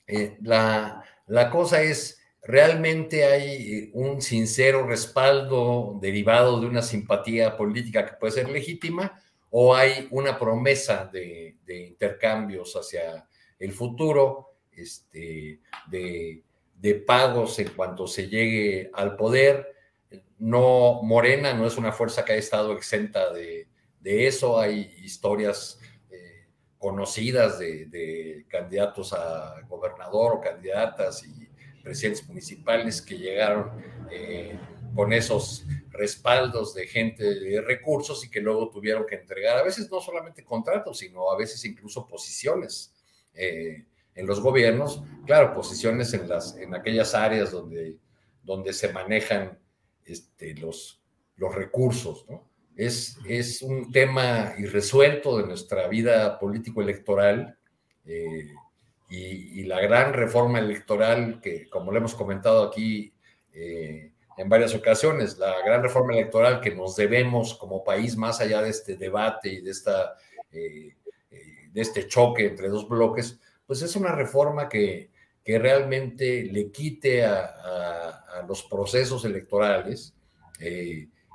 eh, 0.07 0.39
la, 0.43 1.03
la 1.27 1.51
cosa 1.51 1.83
es, 1.83 2.23
¿realmente 2.41 3.25
hay 3.25 3.91
un 3.95 4.23
sincero 4.23 4.87
respaldo 4.87 5.99
derivado 6.01 6.61
de 6.61 6.69
una 6.69 6.83
simpatía 6.83 7.57
política 7.57 8.07
que 8.07 8.15
puede 8.15 8.33
ser 8.33 8.49
legítima? 8.49 9.21
O 9.51 9.75
hay 9.75 10.09
una 10.11 10.39
promesa 10.39 11.09
de, 11.13 11.57
intercambios 11.69 12.75
hacia 12.75 13.29
el 13.59 13.73
futuro 13.73 14.57
este, 14.73 15.61
de, 15.89 16.95
pagos 17.07 17.59
en 17.59 17.69
cuanto 17.71 18.07
se 18.07 18.29
llegue 18.29 18.91
al 18.95 19.17
poder. 19.17 19.75
No, 20.39 21.03
Morena 21.03 21.53
no 21.53 21.67
es 21.67 21.77
una 21.77 21.93
fuerza 21.93 22.25
que 22.25 22.33
haya 22.33 22.41
estado 22.41 22.73
exenta 22.73 23.33
de, 23.33 23.69
eso. 24.03 24.59
Hay 24.59 24.95
historias 25.03 25.79
eh, 26.11 26.47
conocidas 26.79 27.59
de, 27.59 27.87
de, 27.87 28.47
candidatos 28.49 29.13
a 29.13 29.61
gobernador 29.69 30.37
o 30.37 30.41
candidatas 30.41 31.25
y 31.25 31.51
presidentes 31.83 32.27
municipales 32.27 33.01
que 33.03 33.19
llegaron 33.19 33.71
eh, 34.11 34.59
con 34.95 35.13
esos 35.13 35.67
respaldos 35.91 36.75
de 36.75 36.87
gente 36.87 37.23
de 37.25 37.61
recursos 37.61 38.25
y 38.25 38.31
que 38.31 38.41
luego 38.41 38.71
tuvieron 38.71 39.07
que 39.07 39.17
entregar 39.17 39.59
a 39.59 39.63
veces 39.63 39.91
no 39.91 40.01
solamente 40.01 40.45
contratos, 40.45 40.99
sino 40.99 41.31
a 41.31 41.37
veces 41.37 41.65
incluso 41.65 42.07
posiciones 42.07 42.95
eh, 43.35 43.85
en 44.15 44.27
los 44.27 44.41
gobiernos. 44.41 45.03
Claro, 45.27 45.55
posiciones 45.55 46.13
en, 46.15 46.29
las, 46.29 46.57
en 46.57 46.75
aquellas 46.75 47.15
áreas 47.15 47.51
donde, 47.51 47.97
donde 48.43 48.73
se 48.73 48.93
manejan 48.93 49.59
este, 50.05 50.55
los, 50.55 51.01
los 51.37 51.55
recursos, 51.55 52.27
¿no? 52.29 52.49
Es, 52.77 53.19
es, 53.29 53.61
un 53.61 53.93
tema 53.93 54.55
irresuelto 54.57 55.37
de 55.37 55.47
nuestra 55.47 55.87
vida 55.89 56.39
político-electoral 56.39 57.59
eh, 58.07 58.55
y, 59.11 59.65
la 59.65 59.81
gran 59.81 60.15
reforma 60.15 60.61
electoral 60.61 61.41
que, 61.43 61.69
como 61.69 61.93
le 61.93 61.99
hemos 61.99 62.15
comentado 62.15 62.63
aquí 62.63 63.13
eh, 63.53 64.10
en 64.41 64.49
varias 64.49 64.75
ocasiones, 64.75 65.37
la 65.39 65.55
gran 65.65 65.83
reforma 65.83 66.15
electoral 66.15 66.61
que 66.61 66.75
nos 66.75 66.97
debemos 66.97 67.55
como 67.55 67.85
país, 67.85 68.17
más 68.17 68.41
allá 68.41 68.63
de 68.63 68.71
este 68.71 68.97
debate 68.97 69.51
y 69.51 69.61
de, 69.61 69.71
esta, 69.71 70.17
eh, 70.51 70.97
de 71.71 71.81
este 71.81 72.07
choque 72.07 72.47
entre 72.47 72.69
dos 72.69 72.89
bloques, 72.89 73.39
pues 73.67 73.83
es 73.83 73.95
una 73.97 74.13
reforma 74.13 74.67
que, 74.69 75.11
que 75.45 75.59
realmente 75.59 76.45
le 76.45 76.71
quite 76.71 77.25
a, 77.25 77.45
a, 77.45 78.47
los 78.49 78.63
procesos 78.63 79.25
electorales 79.27 80.15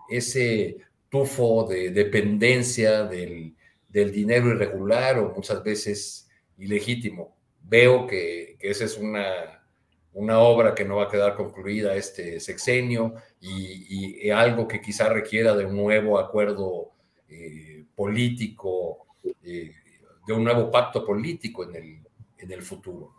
ese 0.10 0.78
tufo 1.10 1.66
de 1.68 1.92
dependencia 1.92 3.04
del, 3.04 3.56
del, 3.88 4.12
dinero 4.12 4.50
irregular 4.50 5.20
o 5.20 5.34
muchas 5.34 5.64
veces 5.64 6.28
ilegítimo. 6.58 7.38
Veo 7.62 8.06
que, 8.08 8.58
que 8.60 8.70
esa 8.70 8.86
es 8.86 8.98
una, 8.98 9.65
una, 10.16 10.40
obra 10.40 10.74
que 10.74 10.86
no 10.86 10.98
va 10.98 11.04
a 11.04 11.10
quedar 11.10 11.36
concluida 11.36 11.96
este 11.96 12.40
sexenio 12.40 13.14
y, 13.40 14.30
algo 14.32 14.68
que 14.68 14.82
quizá 14.82 15.10
requiera 15.10 15.56
de 15.56 15.66
un 15.66 15.76
nuevo 15.76 16.18
acuerdo 16.18 16.92
eh, 17.30 17.86
político, 17.96 19.06
eh, 19.44 19.72
de 20.26 20.34
un 20.34 20.44
nuevo 20.44 20.72
pacto 20.72 21.06
político 21.06 21.64
en 21.64 21.76
el, 21.76 22.00
en 22.38 22.52
el 22.52 22.62
futuro. 22.62 23.14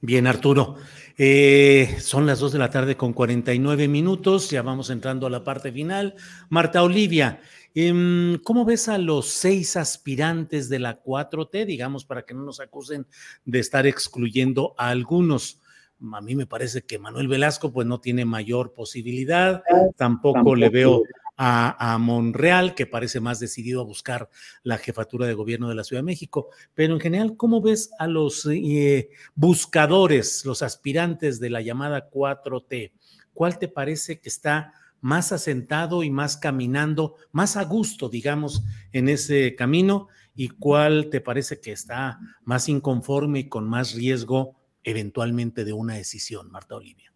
Bien, 0.00 0.26
Arturo. 0.26 0.76
Eh, 1.16 1.96
son 2.00 2.24
las 2.26 2.38
2 2.38 2.52
de 2.52 2.58
la 2.60 2.70
tarde 2.70 2.96
con 2.96 3.12
49 3.12 3.88
minutos, 3.88 4.50
ya 4.50 4.62
vamos 4.62 4.90
entrando 4.90 5.26
a 5.26 5.30
la 5.30 5.42
parte 5.42 5.72
final. 5.72 6.14
Marta 6.48 6.84
Olivia, 6.84 7.40
eh, 7.74 8.38
¿cómo 8.44 8.64
ves 8.64 8.88
a 8.88 8.98
los 8.98 9.28
seis 9.28 9.76
aspirantes 9.76 10.68
de 10.68 10.78
la 10.78 11.02
4T, 11.02 11.66
digamos, 11.66 12.04
para 12.04 12.22
que 12.22 12.34
no 12.34 12.44
nos 12.44 12.60
acusen 12.60 13.08
de 13.44 13.58
estar 13.58 13.88
excluyendo 13.88 14.74
a 14.78 14.90
algunos? 14.90 15.60
A 16.12 16.20
mí 16.20 16.36
me 16.36 16.46
parece 16.46 16.82
que 16.82 16.98
Manuel 16.98 17.28
Velasco 17.28 17.72
pues 17.72 17.86
no 17.86 18.00
tiene 18.00 18.24
mayor 18.24 18.72
posibilidad, 18.72 19.62
tampoco, 19.96 20.34
tampoco. 20.34 20.56
le 20.56 20.68
veo 20.68 21.02
a, 21.36 21.94
a, 21.94 21.98
Monreal, 21.98 22.74
que 22.74 22.86
parece 22.86 23.20
más 23.20 23.40
decidido 23.40 23.80
a 23.80 23.84
buscar 23.84 24.28
la 24.62 24.78
jefatura 24.78 25.26
de 25.26 25.34
gobierno 25.34 25.68
de 25.68 25.76
la 25.76 25.84
Ciudad 25.84 26.00
de 26.00 26.06
México. 26.06 26.50
Pero 26.74 26.94
en 26.94 27.00
general, 27.00 27.36
¿cómo 27.36 27.60
ves 27.60 27.90
a 27.98 28.06
los 28.06 28.46
eh, 28.46 29.10
buscadores, 29.34 30.44
los 30.44 30.62
aspirantes 30.62 31.40
de 31.40 31.50
la 31.50 31.62
llamada 31.62 32.10
4T? 32.10 32.92
¿Cuál 33.32 33.58
te 33.58 33.68
parece 33.68 34.20
que 34.20 34.28
está 34.28 34.72
más 35.00 35.30
asentado 35.30 36.02
y 36.02 36.10
más 36.10 36.36
caminando, 36.36 37.14
más 37.30 37.56
a 37.56 37.64
gusto, 37.64 38.08
digamos, 38.08 38.64
en 38.92 39.08
ese 39.08 39.54
camino? 39.54 40.08
¿Y 40.34 40.48
cuál 40.48 41.08
te 41.08 41.20
parece 41.20 41.60
que 41.60 41.70
está 41.70 42.18
más 42.44 42.68
inconforme 42.68 43.40
y 43.40 43.48
con 43.48 43.68
más 43.68 43.94
riesgo 43.94 44.57
eventualmente 44.88 45.64
de 45.64 45.72
una 45.72 45.94
decisión, 45.94 46.50
Marta 46.50 46.76
Olivia? 46.76 47.12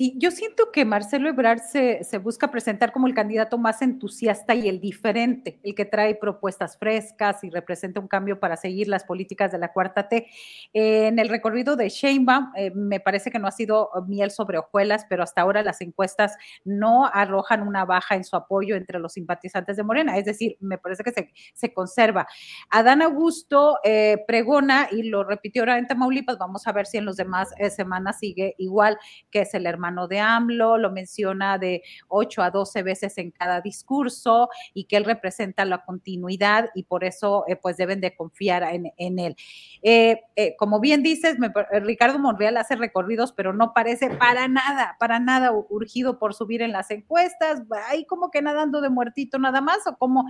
Sí, 0.00 0.14
yo 0.16 0.30
siento 0.30 0.72
que 0.72 0.86
Marcelo 0.86 1.28
Ebrard 1.28 1.60
se, 1.60 2.00
busca 2.22 2.50
presentar 2.50 2.90
como 2.90 3.06
el 3.06 3.12
candidato 3.12 3.58
más 3.58 3.82
entusiasta 3.82 4.54
y 4.54 4.66
el 4.66 4.80
diferente, 4.80 5.60
el 5.62 5.74
que 5.74 5.84
trae 5.84 6.14
propuestas 6.14 6.78
frescas 6.78 7.44
y 7.44 7.50
representa 7.50 8.00
un 8.00 8.08
cambio 8.08 8.40
para 8.40 8.56
seguir 8.56 8.88
las 8.88 9.04
políticas 9.04 9.52
de 9.52 9.58
la 9.58 9.74
cuarta 9.74 10.08
T. 10.08 10.26
En 10.72 11.18
el 11.18 11.28
recorrido 11.28 11.76
de 11.76 11.90
Sheinbaum, 11.90 12.50
eh, 12.56 12.70
me 12.74 12.98
parece 13.00 13.30
que 13.30 13.38
no 13.38 13.46
ha 13.46 13.50
sido 13.50 13.90
miel 14.06 14.30
sobre 14.30 14.56
hojuelas, 14.56 15.04
pero 15.06 15.22
hasta 15.22 15.42
ahora 15.42 15.62
las 15.62 15.82
encuestas 15.82 16.34
no 16.64 17.04
arrojan 17.04 17.60
una 17.60 17.84
baja 17.84 18.14
en 18.14 18.24
su 18.24 18.36
apoyo 18.36 18.76
entre 18.76 19.00
los 19.00 19.12
simpatizantes 19.12 19.76
de 19.76 19.82
Morena, 19.82 20.16
es 20.16 20.24
decir, 20.24 20.56
me 20.60 20.78
parece 20.78 21.04
que 21.04 21.12
se, 21.12 21.30
se 21.52 21.74
conserva. 21.74 22.26
Adán 22.70 23.02
Augusto 23.02 23.76
eh, 23.84 24.16
pregona 24.26 24.88
y 24.90 25.02
lo 25.02 25.24
repitió 25.24 25.60
ahora 25.60 25.76
en 25.76 25.86
Tamaulipas, 25.86 26.38
vamos 26.38 26.66
a 26.66 26.72
ver 26.72 26.86
si 26.86 26.96
en 26.96 27.04
los 27.04 27.18
demás 27.18 27.50
eh, 27.58 27.68
semanas 27.68 28.18
sigue 28.18 28.54
igual, 28.56 28.96
que 29.30 29.42
es 29.42 29.52
el 29.52 29.66
hermano 29.66 29.89
de 30.08 30.20
AMLO, 30.20 30.78
lo 30.78 30.90
menciona 30.90 31.58
de 31.58 31.82
8 32.08 32.42
a 32.42 32.50
12 32.50 32.82
veces 32.82 33.18
en 33.18 33.30
cada 33.30 33.60
discurso 33.60 34.48
y 34.74 34.84
que 34.84 34.96
él 34.96 35.04
representa 35.04 35.64
la 35.64 35.84
continuidad 35.84 36.70
y 36.74 36.84
por 36.84 37.04
eso 37.04 37.44
eh, 37.48 37.56
pues 37.56 37.76
deben 37.76 38.00
de 38.00 38.14
confiar 38.14 38.62
en, 38.62 38.92
en 38.96 39.18
él. 39.18 39.36
Eh, 39.82 40.20
eh, 40.36 40.56
como 40.58 40.80
bien 40.80 41.02
dices, 41.02 41.36
Ricardo 41.82 42.18
Monreal 42.18 42.56
hace 42.56 42.76
recorridos, 42.76 43.32
pero 43.32 43.52
no 43.52 43.72
parece 43.72 44.10
para 44.10 44.48
nada, 44.48 44.96
para 44.98 45.18
nada 45.18 45.52
urgido 45.52 46.18
por 46.18 46.34
subir 46.34 46.62
en 46.62 46.72
las 46.72 46.90
encuestas, 46.90 47.62
ahí 47.88 48.04
como 48.04 48.30
que 48.30 48.42
nadando 48.42 48.80
de 48.80 48.90
muertito 48.90 49.38
nada 49.38 49.60
más 49.60 49.86
o 49.86 49.96
como 49.96 50.26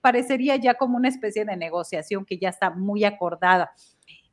parecería 0.00 0.56
ya 0.56 0.74
como 0.74 0.96
una 0.96 1.08
especie 1.08 1.44
de 1.44 1.56
negociación 1.56 2.24
que 2.24 2.38
ya 2.38 2.48
está 2.48 2.70
muy 2.70 3.04
acordada. 3.04 3.72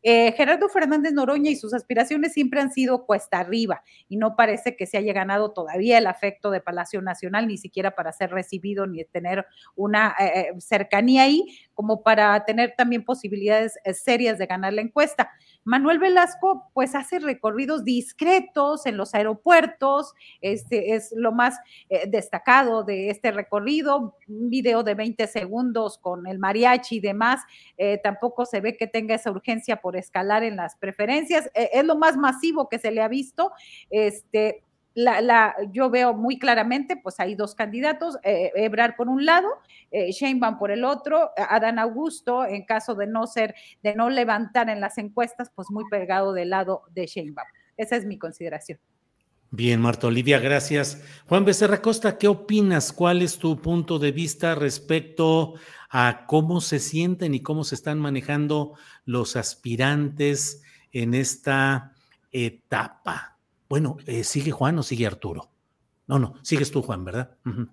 Eh, 0.10 0.32
Gerardo 0.38 0.70
Fernández 0.70 1.12
Noroña 1.12 1.51
y 1.51 1.58
sus 1.58 1.74
aspiraciones 1.74 2.32
siempre 2.32 2.62
han 2.62 2.72
sido 2.72 3.05
cuesta 3.05 3.39
arriba 3.39 3.84
y 4.08 4.16
no 4.16 4.38
parece 4.38 4.78
que 4.78 4.86
se 4.86 4.97
haya 4.97 5.12
ganado 5.12 5.51
todavía 5.51 5.97
el 5.97 6.08
afecto 6.08 6.49
de 6.49 6.62
Palacio 6.62 7.01
Nacional, 7.01 7.45
ni 7.45 7.58
siquiera 7.58 7.91
para 7.91 8.14
ser 8.14 8.32
recibido 8.32 8.88
ni 8.88 9.03
tener 9.03 9.45
una 9.76 10.16
eh, 10.18 10.53
cercanía 10.60 11.24
ahí, 11.24 11.43
como 11.74 12.03
para 12.03 12.45
tener 12.45 12.74
también 12.78 13.03
posibilidades 13.03 13.78
eh, 13.84 13.93
serias 13.93 14.38
de 14.38 14.45
ganar 14.45 14.72
la 14.72 14.80
encuesta. 14.80 15.30
Manuel 15.68 15.99
Velasco, 15.99 16.72
pues 16.74 16.95
hace 16.95 17.20
recorridos 17.20 17.84
discretos 17.84 18.86
en 18.86 18.95
los 18.95 19.13
aeropuertos, 19.13 20.13
este 20.39 20.95
es 20.95 21.11
lo 21.13 21.34
más 21.34 21.59
eh, 21.89 22.05
destacado 22.07 22.86
de 22.86 23.09
este 23.09 23.32
recorrido, 23.32 24.15
un 24.30 24.49
video 24.49 24.84
de 24.84 24.95
20 24.95 25.28
segundos 25.28 25.97
con 25.97 26.26
el 26.26 26.39
mariachi 26.39 26.95
y 26.95 26.99
demás, 27.01 27.41
eh, 27.78 27.99
tampoco 28.01 28.45
se 28.45 28.61
ve 28.61 28.78
que 28.78 28.88
tenga 28.88 29.15
esa 29.15 29.30
urgencia 29.30 29.82
por 29.82 29.97
escalar 29.97 30.41
en 30.43 30.55
las 30.55 30.78
preferencias, 30.78 31.47
eh, 31.53 31.70
es 31.74 31.84
lo 31.84 31.97
más 31.97 32.15
masivo 32.15 32.70
que 32.70 32.80
se 32.80 32.91
le 32.91 33.01
ha 33.01 33.09
visto, 33.09 33.51
este, 33.89 34.63
la, 34.98 35.22
la, 35.22 35.56
yo 35.72 35.91
veo 35.91 36.16
muy 36.16 36.39
claramente, 36.39 36.98
pues 36.98 37.20
hay 37.20 37.36
dos 37.36 37.54
candidatos, 37.54 38.18
eh, 38.24 38.52
Ebrar 38.56 38.95
por 38.95 39.10
un 39.10 39.26
lado, 39.26 39.48
eh, 39.91 40.12
Sheinbaum 40.12 40.58
por 40.58 40.72
el 40.72 40.84
otro, 40.84 41.30
Adán 41.38 41.78
Augusto, 41.78 42.43
en 42.43 42.66
caso 42.66 42.95
de 42.95 43.06
no 43.06 43.28
ser, 43.28 43.54
de 43.84 43.93
no 43.93 44.10
levantar 44.10 44.72
en 44.72 44.82
las 44.82 44.98
encuestas, 44.98 45.52
pues 45.54 45.70
muy 45.70 45.84
pegado 45.91 46.34
del 46.34 46.50
lado 46.50 46.82
de 46.95 47.06
Sheinbaum. 47.06 47.48
Esa 47.78 47.95
es 47.95 48.06
mi 48.06 48.18
consideración. 48.18 48.80
Bien, 49.52 49.80
Marta 49.80 50.08
Olivia, 50.08 50.39
gracias. 50.39 51.04
Juan 51.28 51.45
Becerra 51.45 51.80
Costa, 51.80 52.18
¿qué 52.18 52.28
opinas? 52.28 52.91
¿Cuál 52.91 53.22
es 53.22 53.38
tu 53.38 53.62
punto 53.62 54.00
de 54.00 54.12
vista 54.12 54.56
respecto 54.56 55.54
a 55.91 56.26
cómo 56.26 56.60
se 56.60 56.80
sienten 56.80 57.36
y 57.36 57.43
cómo 57.43 57.64
se 57.64 57.76
están 57.76 58.00
manejando 58.00 58.74
los 59.06 59.36
aspirantes 59.36 60.64
en 60.91 61.14
esta 61.14 61.93
etapa? 62.32 63.37
Bueno, 63.70 63.97
eh, 64.05 64.24
¿sigue 64.24 64.51
Juan 64.51 64.80
o 64.80 64.84
sigue 64.84 65.05
Arturo? 65.05 65.51
No, 66.07 66.20
no, 66.20 66.36
sigues 66.41 66.72
tú, 66.72 66.82
Juan, 66.82 67.03
¿verdad? 67.03 67.38
Uh 67.45 67.49
-huh. 67.49 67.70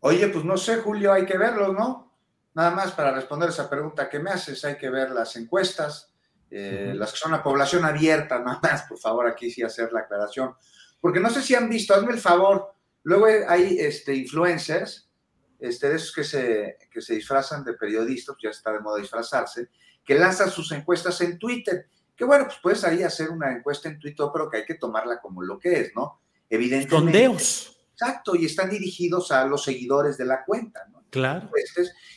Oye, 0.00 0.28
pues 0.28 0.44
no 0.44 0.56
sé, 0.56 0.76
Julio, 0.76 1.12
hay 1.12 1.26
que 1.26 1.36
verlo, 1.36 1.72
¿no? 1.72 2.16
Nada 2.54 2.70
más 2.70 2.92
para 2.92 3.12
responder 3.12 3.50
esa 3.50 3.68
pregunta 3.68 4.08
que 4.08 4.18
me 4.18 4.30
haces, 4.30 4.64
hay 4.64 4.76
que 4.76 4.88
ver 4.88 5.10
las 5.10 5.36
encuestas, 5.36 6.12
eh, 6.50 6.86
uh 6.88 6.92
-huh. 6.92 6.98
las 6.98 7.12
que 7.12 7.18
son 7.18 7.34
a 7.34 7.42
población 7.42 7.84
abierta, 7.84 8.38
nada 8.44 8.60
más, 8.62 8.82
por 8.82 8.98
favor, 8.98 9.26
aquí 9.26 9.50
sí 9.50 9.62
hacer 9.62 9.92
la 9.92 10.00
aclaración. 10.00 10.54
Porque 11.00 11.20
no 11.20 11.30
sé 11.30 11.42
si 11.42 11.54
han 11.54 11.68
visto, 11.68 11.94
hazme 11.94 12.12
el 12.12 12.20
favor, 12.20 12.74
luego 13.02 13.26
hay 13.46 13.78
este, 13.78 14.14
influencers, 14.14 15.10
este, 15.58 15.90
de 15.90 15.96
esos 15.96 16.14
que 16.14 16.24
se, 16.24 16.78
que 16.90 17.02
se 17.02 17.14
disfrazan 17.14 17.62
de 17.64 17.74
periodistas, 17.74 18.36
ya 18.42 18.50
está 18.50 18.72
de 18.72 18.80
moda 18.80 18.98
disfrazarse, 18.98 19.68
que 20.04 20.14
lanzan 20.18 20.50
sus 20.50 20.72
encuestas 20.72 21.20
en 21.20 21.38
Twitter 21.38 21.86
que 22.20 22.26
bueno, 22.26 22.44
pues 22.44 22.58
puedes 22.62 22.84
ahí 22.84 23.02
hacer 23.02 23.30
una 23.30 23.50
encuesta 23.50 23.88
en 23.88 23.98
Twitter, 23.98 24.26
pero 24.30 24.50
que 24.50 24.58
hay 24.58 24.66
que 24.66 24.74
tomarla 24.74 25.22
como 25.22 25.40
lo 25.40 25.58
que 25.58 25.80
es, 25.80 25.94
¿no? 25.96 26.20
Evidentemente. 26.50 26.94
Sondeos. 26.94 27.80
Exacto, 27.92 28.36
y 28.36 28.44
están 28.44 28.68
dirigidos 28.68 29.32
a 29.32 29.46
los 29.46 29.64
seguidores 29.64 30.18
de 30.18 30.26
la 30.26 30.44
cuenta, 30.44 30.84
¿no? 30.92 31.02
Claro. 31.08 31.50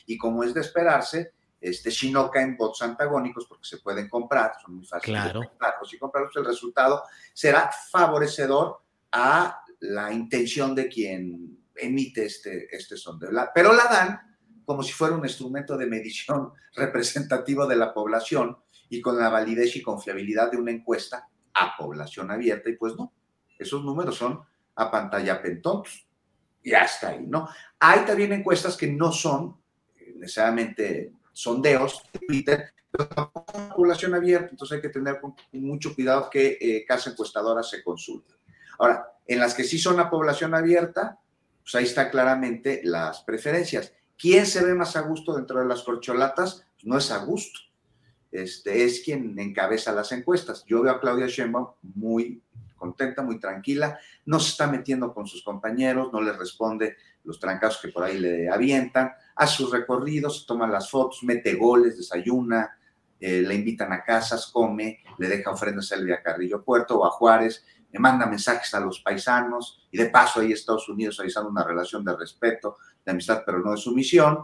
Y 0.06 0.18
como 0.18 0.44
es 0.44 0.54
de 0.54 0.60
esperarse, 0.60 1.32
este, 1.62 1.90
Shinoka 1.90 2.42
en 2.42 2.58
votos 2.58 2.82
antagónicos 2.82 3.46
porque 3.48 3.64
se 3.64 3.78
pueden 3.78 4.10
comprar, 4.10 4.52
son 4.62 4.76
muy 4.76 4.86
fáciles 4.86 5.22
Claro. 5.22 5.40
de 5.40 5.48
comprarlos 5.48 5.94
y 5.94 5.98
comprarlos, 5.98 6.36
el 6.36 6.46
resultado 6.48 7.04
será 7.34 7.72
favorecedor 7.90 8.82
a 9.14 9.64
la 9.80 10.12
intención 10.12 10.76
de 10.76 10.90
quien 10.90 11.64
emite 11.78 12.26
este, 12.26 12.68
este 12.76 12.98
sondeo. 12.98 13.32
Pero 13.56 13.72
la 13.72 13.86
dan 13.86 14.38
como 14.66 14.84
si 14.84 14.92
fuera 14.92 15.16
un 15.16 15.24
instrumento 15.24 15.78
de 15.78 15.86
medición 15.86 16.52
representativo 16.76 17.66
de 17.66 17.78
la 17.78 17.94
población 17.94 18.58
y 18.90 19.02
con 19.02 19.18
la 19.18 19.30
validez 19.30 19.76
y 19.76 19.82
confiabilidad 19.82 20.52
de 20.52 20.58
una 20.58 20.72
encuesta 20.72 21.28
a 21.54 21.76
población 21.78 22.32
abierta, 22.32 22.70
y 22.70 22.76
pues 22.76 22.96
no, 22.96 23.14
esos 23.58 23.84
números 23.84 24.16
son 24.16 24.42
a 24.76 24.90
pantalla 24.90 25.42
pentontos. 25.42 26.08
Y 26.64 26.74
hasta 26.74 27.10
ahí, 27.10 27.26
¿no? 27.28 27.50
Hay 27.80 28.06
también 28.06 28.32
encuestas 28.32 28.78
que 28.78 28.88
no 28.88 29.12
son 29.12 29.58
eh, 29.98 30.14
necesariamente 30.16 31.14
sondeos 31.34 32.02
de 32.14 32.20
Twitter, 32.20 32.74
pero 32.90 33.08
tampoco 33.10 33.52
son 33.52 33.70
población 33.70 34.14
abierta, 34.14 34.50
entonces 34.52 34.76
hay 34.76 34.82
que 34.82 34.90
tener 34.90 35.20
mucho 35.52 35.94
cuidado 35.94 36.30
que 36.30 36.58
eh, 36.62 36.86
casa 36.88 37.10
encuestadora 37.10 37.64
se 37.64 37.84
consulte. 37.84 38.36
Ahora, 38.80 39.06
en 39.26 39.40
las 39.40 39.54
que 39.54 39.64
sí 39.64 39.78
son 39.78 40.00
a 40.00 40.10
población 40.10 40.54
abierta, 40.54 41.20
pues 41.62 41.76
ahí 41.76 41.86
está 41.86 42.10
claramente 42.10 42.82
las 42.84 43.22
preferencias. 43.24 43.94
¿Quién 44.18 44.46
se 44.46 44.64
ve 44.64 44.74
más 44.74 44.96
a 44.96 45.02
gusto 45.02 45.36
dentro 45.36 45.60
de 45.60 45.66
las 45.66 45.84
corcholatas? 45.84 46.66
Pues 46.76 46.86
no 46.86 46.98
es 46.98 47.12
a 47.12 47.18
gusto. 47.26 47.60
Este, 48.34 48.84
es 48.84 49.02
quien 49.02 49.38
encabeza 49.38 49.92
las 49.92 50.12
encuestas. 50.12 50.66
Yo 50.66 50.82
veo 50.82 50.92
a 50.92 51.00
Claudia 51.00 51.28
Sheinbaum 51.28 51.68
muy 51.84 52.42
contenta, 52.76 53.22
muy 53.22 53.40
tranquila, 53.40 54.00
no 54.26 54.40
se 54.40 54.50
está 54.50 54.66
metiendo 54.66 55.14
con 55.14 55.28
sus 55.28 55.44
compañeros, 55.44 56.12
no 56.12 56.20
le 56.20 56.34
responde 56.34 56.98
los 57.24 57.40
trancazos 57.40 57.80
que 57.80 57.90
por 57.90 58.04
ahí 58.04 58.20
le 58.20 58.50
avientan, 58.50 59.12
hace 59.36 59.58
sus 59.58 59.72
recorridos, 59.72 60.48
toma 60.48 60.68
las 60.68 60.90
fotos, 60.90 61.24
mete 61.24 61.54
goles, 61.54 61.96
desayuna, 61.96 62.76
eh, 63.20 63.44
le 63.44 63.54
invitan 63.54 63.94
a 63.94 64.04
casas, 64.04 64.48
come, 64.52 65.04
le 65.20 65.28
deja 65.28 65.52
ofrendas 65.52 65.92
a 65.92 65.96
Elvia 65.96 66.24
Carrillo 66.24 66.64
Puerto 66.64 67.00
o 67.00 67.06
a 67.06 67.12
Juárez, 67.12 67.64
le 67.92 68.00
manda 68.00 68.26
mensajes 68.26 68.74
a 68.74 68.80
los 68.80 69.00
paisanos 69.00 69.88
y 69.92 69.98
de 70.00 70.08
paso 70.08 70.40
ahí 70.40 70.52
Estados 70.52 70.90
Unidos 70.90 71.20
avisando 71.20 71.52
una 71.52 71.64
relación 71.64 72.04
de 72.04 72.18
respeto, 72.18 72.78
de 73.06 73.12
amistad, 73.12 73.44
pero 73.46 73.60
no 73.60 73.72
de 73.72 73.78
sumisión. 73.78 74.40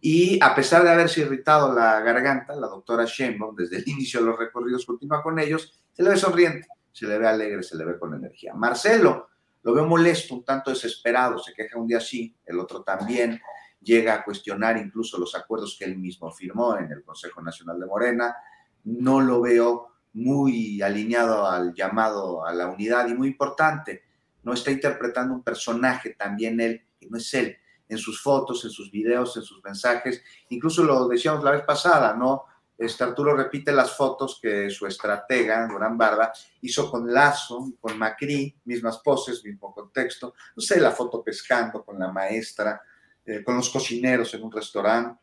Y 0.00 0.38
a 0.42 0.54
pesar 0.54 0.84
de 0.84 0.90
haberse 0.90 1.22
irritado 1.22 1.72
la 1.72 2.00
garganta, 2.00 2.54
la 2.54 2.66
doctora 2.66 3.04
Sheinbaum, 3.06 3.56
desde 3.56 3.78
el 3.78 3.84
inicio 3.88 4.20
de 4.20 4.26
los 4.26 4.38
recorridos, 4.38 4.86
continúa 4.86 5.22
con 5.22 5.38
ellos, 5.38 5.82
se 5.92 6.02
le 6.02 6.10
ve 6.10 6.16
sonriente, 6.16 6.68
se 6.92 7.06
le 7.06 7.18
ve 7.18 7.26
alegre, 7.26 7.62
se 7.62 7.76
le 7.76 7.84
ve 7.84 7.98
con 7.98 8.14
energía. 8.14 8.54
Marcelo, 8.54 9.28
lo 9.62 9.74
veo 9.74 9.86
molesto, 9.86 10.34
un 10.34 10.44
tanto 10.44 10.70
desesperado, 10.70 11.38
se 11.38 11.52
queja 11.52 11.78
un 11.78 11.88
día 11.88 12.00
sí, 12.00 12.36
el 12.44 12.58
otro 12.60 12.82
también, 12.82 13.40
llega 13.80 14.14
a 14.14 14.24
cuestionar 14.24 14.76
incluso 14.76 15.18
los 15.18 15.34
acuerdos 15.34 15.76
que 15.78 15.84
él 15.84 15.98
mismo 15.98 16.30
firmó 16.30 16.76
en 16.76 16.90
el 16.90 17.02
Consejo 17.02 17.42
Nacional 17.42 17.78
de 17.78 17.86
Morena, 17.86 18.36
no 18.84 19.20
lo 19.20 19.40
veo 19.40 19.88
muy 20.12 20.80
alineado 20.82 21.46
al 21.46 21.74
llamado 21.74 22.46
a 22.46 22.52
la 22.52 22.68
unidad 22.68 23.08
y 23.08 23.14
muy 23.14 23.28
importante, 23.28 24.04
no 24.42 24.52
está 24.52 24.70
interpretando 24.70 25.34
un 25.34 25.42
personaje 25.42 26.10
también 26.10 26.60
él, 26.60 26.86
que 26.98 27.08
no 27.08 27.18
es 27.18 27.34
él, 27.34 27.56
en 27.88 27.98
sus 27.98 28.20
fotos, 28.22 28.64
en 28.64 28.70
sus 28.70 28.90
videos, 28.90 29.36
en 29.36 29.42
sus 29.42 29.62
mensajes, 29.62 30.22
incluso 30.48 30.82
lo 30.82 31.06
decíamos 31.08 31.44
la 31.44 31.52
vez 31.52 31.62
pasada, 31.62 32.14
¿no? 32.14 32.44
Este 32.78 33.04
Arturo 33.04 33.34
repite 33.34 33.72
las 33.72 33.96
fotos 33.96 34.38
que 34.40 34.68
su 34.68 34.86
estratega, 34.86 35.66
Durán 35.66 35.96
Barba, 35.96 36.30
hizo 36.60 36.90
con 36.90 37.12
Lazo, 37.12 37.72
con 37.80 37.98
Macri, 37.98 38.54
mismas 38.64 38.98
poses, 38.98 39.42
mismo 39.44 39.72
contexto, 39.72 40.34
no 40.54 40.60
sé, 40.60 40.78
la 40.78 40.90
foto 40.90 41.22
pescando 41.22 41.82
con 41.82 41.98
la 41.98 42.12
maestra, 42.12 42.82
eh, 43.24 43.42
con 43.42 43.56
los 43.56 43.70
cocineros 43.70 44.34
en 44.34 44.42
un 44.42 44.52
restaurante. 44.52 45.18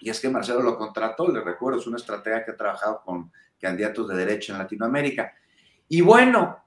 Y 0.00 0.10
es 0.10 0.20
que 0.20 0.28
Marcelo 0.28 0.62
lo 0.62 0.78
contrató, 0.78 1.26
le 1.28 1.40
recuerdo, 1.40 1.80
es 1.80 1.86
una 1.88 1.96
estratega 1.96 2.44
que 2.44 2.52
ha 2.52 2.56
trabajado 2.56 3.02
con 3.04 3.32
candidatos 3.60 4.08
de 4.08 4.16
derecha 4.16 4.52
en 4.52 4.58
Latinoamérica. 4.58 5.32
Y 5.88 6.00
bueno, 6.00 6.62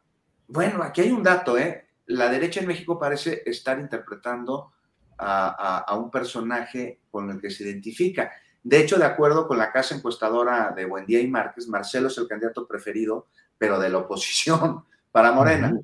bueno, 0.47 0.83
aquí 0.83 0.99
hay 0.99 1.11
un 1.11 1.23
dato, 1.23 1.57
¿eh? 1.57 1.87
La 2.07 2.29
derecha 2.29 2.59
en 2.59 2.67
México 2.67 2.99
parece 2.99 3.43
estar 3.45 3.79
interpretando 3.79 4.73
a, 5.21 5.49
a, 5.49 5.77
a 5.79 5.95
un 5.95 6.09
personaje 6.09 6.99
con 7.11 7.29
el 7.29 7.39
que 7.39 7.49
se 7.51 7.63
identifica. 7.63 8.31
De 8.63 8.79
hecho, 8.79 8.97
de 8.97 9.05
acuerdo 9.05 9.47
con 9.47 9.57
la 9.57 9.71
casa 9.71 9.95
encuestadora 9.95 10.71
de 10.75 10.85
Buendía 10.85 11.19
y 11.19 11.27
Márquez, 11.27 11.67
Marcelo 11.67 12.07
es 12.07 12.17
el 12.17 12.27
candidato 12.27 12.67
preferido, 12.67 13.27
pero 13.57 13.79
de 13.79 13.89
la 13.89 13.99
oposición 13.99 14.83
para 15.11 15.31
Morena. 15.31 15.79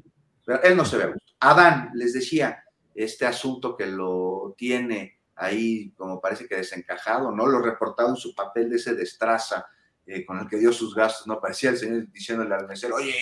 Pero 0.46 0.62
él 0.64 0.78
no 0.78 0.86
se 0.86 0.98
ve 0.98 1.04
a 1.04 1.08
gusto. 1.08 1.34
Adán, 1.40 1.92
les 1.94 2.14
decía, 2.14 2.64
este 2.96 3.26
asunto 3.26 3.76
que 3.78 3.86
lo 3.86 4.56
tiene 4.58 5.20
ahí 5.36 5.92
como 5.96 6.20
parece 6.20 6.48
que 6.48 6.56
desencajado, 6.56 7.32
¿no? 7.32 7.46
Lo 7.46 7.60
reportado 7.62 8.10
en 8.10 8.16
su 8.16 8.34
papel 8.34 8.70
de 8.72 8.78
ese 8.78 8.96
destraza 8.96 9.68
eh, 10.06 10.26
con 10.26 10.40
el 10.40 10.48
que 10.48 10.58
dio 10.58 10.72
sus 10.74 10.96
gastos, 10.96 11.28
¿no? 11.28 11.40
Parecía 11.40 11.70
el 11.70 11.78
señor 11.78 12.12
diciéndole 12.12 12.56
al 12.56 12.66
mesero, 12.68 12.96
oye, 12.96 13.14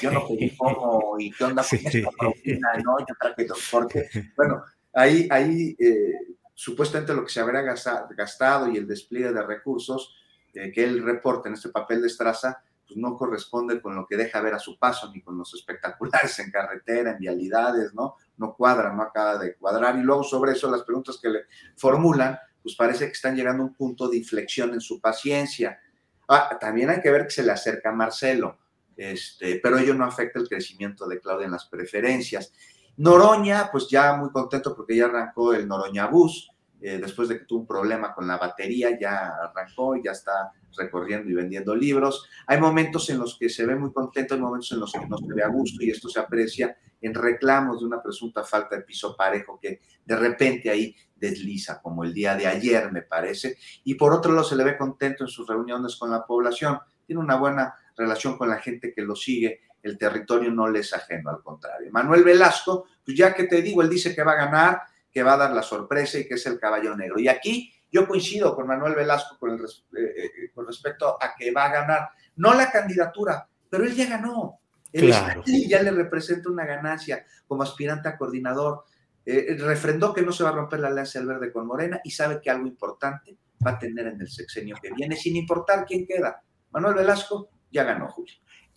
yo 0.00 0.10
no 0.12 0.26
pedí 0.28 0.56
cómo 0.56 1.16
y 1.18 1.30
qué 1.32 1.44
onda 1.44 1.62
con 1.68 1.78
Sí. 1.78 1.84
esta 1.84 2.10
propina, 2.16 2.68
¿no? 2.84 2.98
Yo 3.00 3.14
traje 3.20 3.44
transporte. 3.44 4.08
Bueno, 4.36 4.62
ahí, 4.94 5.28
ahí 5.30 5.76
eh, 5.78 6.36
supuestamente 6.54 7.14
lo 7.14 7.24
que 7.24 7.32
se 7.32 7.40
habrá 7.40 7.62
gasta- 7.62 8.08
gastado 8.16 8.68
y 8.68 8.76
el 8.76 8.86
despliegue 8.86 9.32
de 9.32 9.42
recursos 9.42 10.14
eh, 10.54 10.70
que 10.72 10.84
él 10.84 11.02
reporta 11.02 11.48
en 11.48 11.54
este 11.54 11.70
papel 11.70 12.02
de 12.02 12.08
estraza, 12.08 12.62
pues 12.86 12.96
no 12.98 13.16
corresponde 13.16 13.80
con 13.80 13.94
lo 13.94 14.06
que 14.06 14.16
deja 14.16 14.40
ver 14.40 14.54
a 14.54 14.58
su 14.58 14.78
paso, 14.78 15.10
ni 15.12 15.22
con 15.22 15.38
los 15.38 15.54
espectaculares 15.54 16.38
en 16.40 16.50
carretera, 16.50 17.12
en 17.12 17.18
vialidades, 17.18 17.94
¿no? 17.94 18.16
No 18.36 18.54
cuadra, 18.54 18.92
no 18.92 19.02
acaba 19.02 19.38
de 19.38 19.54
cuadrar. 19.56 19.96
Y 19.96 20.02
luego 20.02 20.22
sobre 20.24 20.52
eso 20.52 20.70
las 20.70 20.82
preguntas 20.82 21.18
que 21.22 21.30
le 21.30 21.40
formulan, 21.76 22.38
pues 22.62 22.76
parece 22.76 23.06
que 23.06 23.12
están 23.12 23.34
llegando 23.34 23.62
a 23.62 23.66
un 23.66 23.74
punto 23.74 24.08
de 24.08 24.18
inflexión 24.18 24.74
en 24.74 24.80
su 24.80 25.00
paciencia. 25.00 25.80
Ah, 26.28 26.56
también 26.60 26.90
hay 26.90 27.00
que 27.00 27.10
ver 27.10 27.24
que 27.24 27.30
se 27.30 27.42
le 27.42 27.52
acerca 27.52 27.88
a 27.90 27.92
Marcelo, 27.92 28.58
este, 28.96 29.58
pero 29.62 29.78
ello 29.78 29.94
no 29.94 30.04
afecta 30.04 30.38
el 30.38 30.48
crecimiento 30.48 31.08
de 31.08 31.18
Claudia 31.18 31.46
en 31.46 31.52
las 31.52 31.66
preferencias. 31.66 32.52
Noroña, 32.96 33.70
pues 33.70 33.88
ya 33.88 34.14
muy 34.16 34.30
contento 34.30 34.74
porque 34.74 34.96
ya 34.96 35.06
arrancó 35.06 35.54
el 35.54 35.66
Noroña 35.66 36.06
Bus, 36.06 36.50
eh, 36.80 36.98
después 36.98 37.28
de 37.28 37.38
que 37.38 37.44
tuvo 37.44 37.60
un 37.60 37.66
problema 37.66 38.14
con 38.14 38.26
la 38.26 38.36
batería, 38.36 38.98
ya 38.98 39.28
arrancó 39.28 39.96
y 39.96 40.02
ya 40.02 40.10
está 40.12 40.52
recorriendo 40.76 41.30
y 41.30 41.34
vendiendo 41.34 41.74
libros. 41.74 42.26
Hay 42.46 42.60
momentos 42.60 43.08
en 43.10 43.18
los 43.18 43.38
que 43.38 43.48
se 43.48 43.66
ve 43.66 43.76
muy 43.76 43.92
contento, 43.92 44.34
hay 44.34 44.40
momentos 44.40 44.72
en 44.72 44.80
los 44.80 44.92
que 44.92 45.06
no 45.06 45.16
se 45.16 45.32
ve 45.32 45.42
a 45.42 45.48
gusto 45.48 45.84
y 45.84 45.90
esto 45.90 46.08
se 46.08 46.20
aprecia 46.20 46.76
en 47.00 47.14
reclamos 47.14 47.80
de 47.80 47.86
una 47.86 48.00
presunta 48.00 48.44
falta 48.44 48.76
de 48.76 48.82
piso 48.82 49.16
parejo 49.16 49.58
que 49.60 49.80
de 50.04 50.16
repente 50.16 50.70
ahí 50.70 50.94
desliza, 51.16 51.80
como 51.80 52.04
el 52.04 52.14
día 52.14 52.34
de 52.36 52.46
ayer, 52.46 52.90
me 52.90 53.02
parece. 53.02 53.56
Y 53.84 53.94
por 53.94 54.12
otro 54.12 54.32
lado, 54.32 54.44
se 54.44 54.56
le 54.56 54.64
ve 54.64 54.76
contento 54.76 55.24
en 55.24 55.28
sus 55.28 55.46
reuniones 55.46 55.96
con 55.96 56.10
la 56.10 56.24
población. 56.24 56.78
Tiene 57.06 57.20
una 57.20 57.36
buena 57.36 57.74
relación 57.96 58.36
con 58.36 58.48
la 58.48 58.58
gente 58.58 58.92
que 58.92 59.02
lo 59.02 59.14
sigue. 59.14 59.60
El 59.82 59.98
territorio 59.98 60.50
no 60.50 60.68
le 60.68 60.80
es 60.80 60.92
ajeno, 60.94 61.30
al 61.30 61.42
contrario. 61.42 61.90
Manuel 61.90 62.22
Velasco, 62.22 62.86
pues 63.04 63.16
ya 63.16 63.34
que 63.34 63.44
te 63.44 63.60
digo, 63.62 63.82
él 63.82 63.88
dice 63.88 64.14
que 64.14 64.22
va 64.22 64.32
a 64.32 64.46
ganar, 64.46 64.82
que 65.10 65.22
va 65.22 65.34
a 65.34 65.38
dar 65.38 65.52
la 65.52 65.62
sorpresa 65.62 66.18
y 66.18 66.26
que 66.26 66.34
es 66.34 66.46
el 66.46 66.58
caballo 66.58 66.96
negro. 66.96 67.18
Y 67.18 67.28
aquí 67.28 67.72
yo 67.90 68.06
coincido 68.06 68.54
con 68.54 68.66
Manuel 68.66 68.94
Velasco 68.94 69.36
con, 69.38 69.50
el, 69.50 69.60
eh, 69.60 70.14
eh, 70.16 70.50
con 70.54 70.66
respecto 70.66 71.18
a 71.20 71.34
que 71.36 71.50
va 71.50 71.66
a 71.66 71.72
ganar, 71.72 72.08
no 72.36 72.54
la 72.54 72.70
candidatura, 72.70 73.46
pero 73.68 73.84
él 73.84 73.94
ya 73.94 74.06
ganó. 74.08 74.60
Él 74.92 75.06
Claro. 75.06 75.42
ya 75.46 75.82
le 75.82 75.90
representa 75.90 76.50
una 76.50 76.64
ganancia 76.64 77.26
como 77.46 77.62
aspirante 77.62 78.08
a 78.08 78.16
coordinador. 78.16 78.84
Eh, 79.24 79.56
refrendó 79.58 80.12
que 80.12 80.22
no 80.22 80.32
se 80.32 80.44
va 80.44 80.50
a 80.50 80.54
romper 80.54 80.80
la 80.80 80.88
alianza 80.88 81.18
del 81.18 81.28
verde 81.28 81.52
con 81.52 81.66
Morena 81.66 82.00
y 82.04 82.10
sabe 82.10 82.40
que 82.40 82.50
algo 82.50 82.66
importante 82.66 83.36
va 83.64 83.72
a 83.72 83.78
tener 83.78 84.06
en 84.06 84.20
el 84.20 84.28
sexenio 84.28 84.76
que 84.82 84.90
viene, 84.92 85.16
sin 85.16 85.36
importar 85.36 85.84
quién 85.86 86.06
queda. 86.06 86.42
Manuel 86.70 86.94
Velasco 86.94 87.48
ya 87.70 87.84
ganó, 87.84 88.08
Julio. 88.10 88.34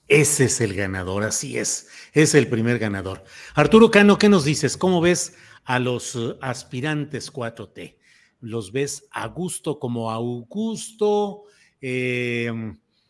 Ese 0.08 0.46
es 0.46 0.62
el 0.62 0.76
ganador, 0.76 1.24
así 1.24 1.58
es. 1.58 1.88
Es 2.14 2.36
el 2.36 2.48
primer 2.48 2.78
ganador. 2.80 3.24
Arturo 3.56 3.90
Cano, 3.90 4.18
¿qué 4.18 4.30
nos 4.30 4.46
dices? 4.46 4.78
¿Cómo 4.78 5.02
ves 5.02 5.36
a 5.64 5.80
los 5.80 6.16
eh, 6.16 6.36
aspirantes 6.42 7.32
4T? 7.34 7.98
¿Los 8.42 8.72
ves 8.72 9.08
a 9.12 9.28
gusto 9.28 9.80
como 9.80 10.12
a 10.12 10.16
Augusto? 10.16 11.44
Eh, 11.82 12.52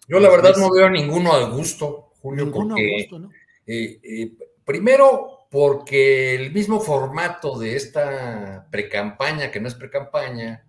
Yo 0.07 0.19
la 0.19 0.29
verdad 0.29 0.51
ves- 0.51 0.57
no 0.59 0.71
veo 0.71 0.89
ninguno 0.89 1.33
al 1.33 1.51
gusto, 1.51 2.13
Julio, 2.21 2.45
Ninguno 2.45 2.75
a 2.75 2.79
gusto, 2.97 3.19
¿no? 3.19 3.29
eh, 3.67 3.99
eh, 4.01 4.31
primero 4.63 5.47
porque 5.51 6.35
el 6.35 6.53
mismo 6.53 6.79
formato 6.79 7.57
de 7.59 7.75
esta 7.75 8.67
precampaña, 8.71 9.51
que 9.51 9.59
no 9.59 9.67
es 9.67 9.75
precampaña, 9.75 10.65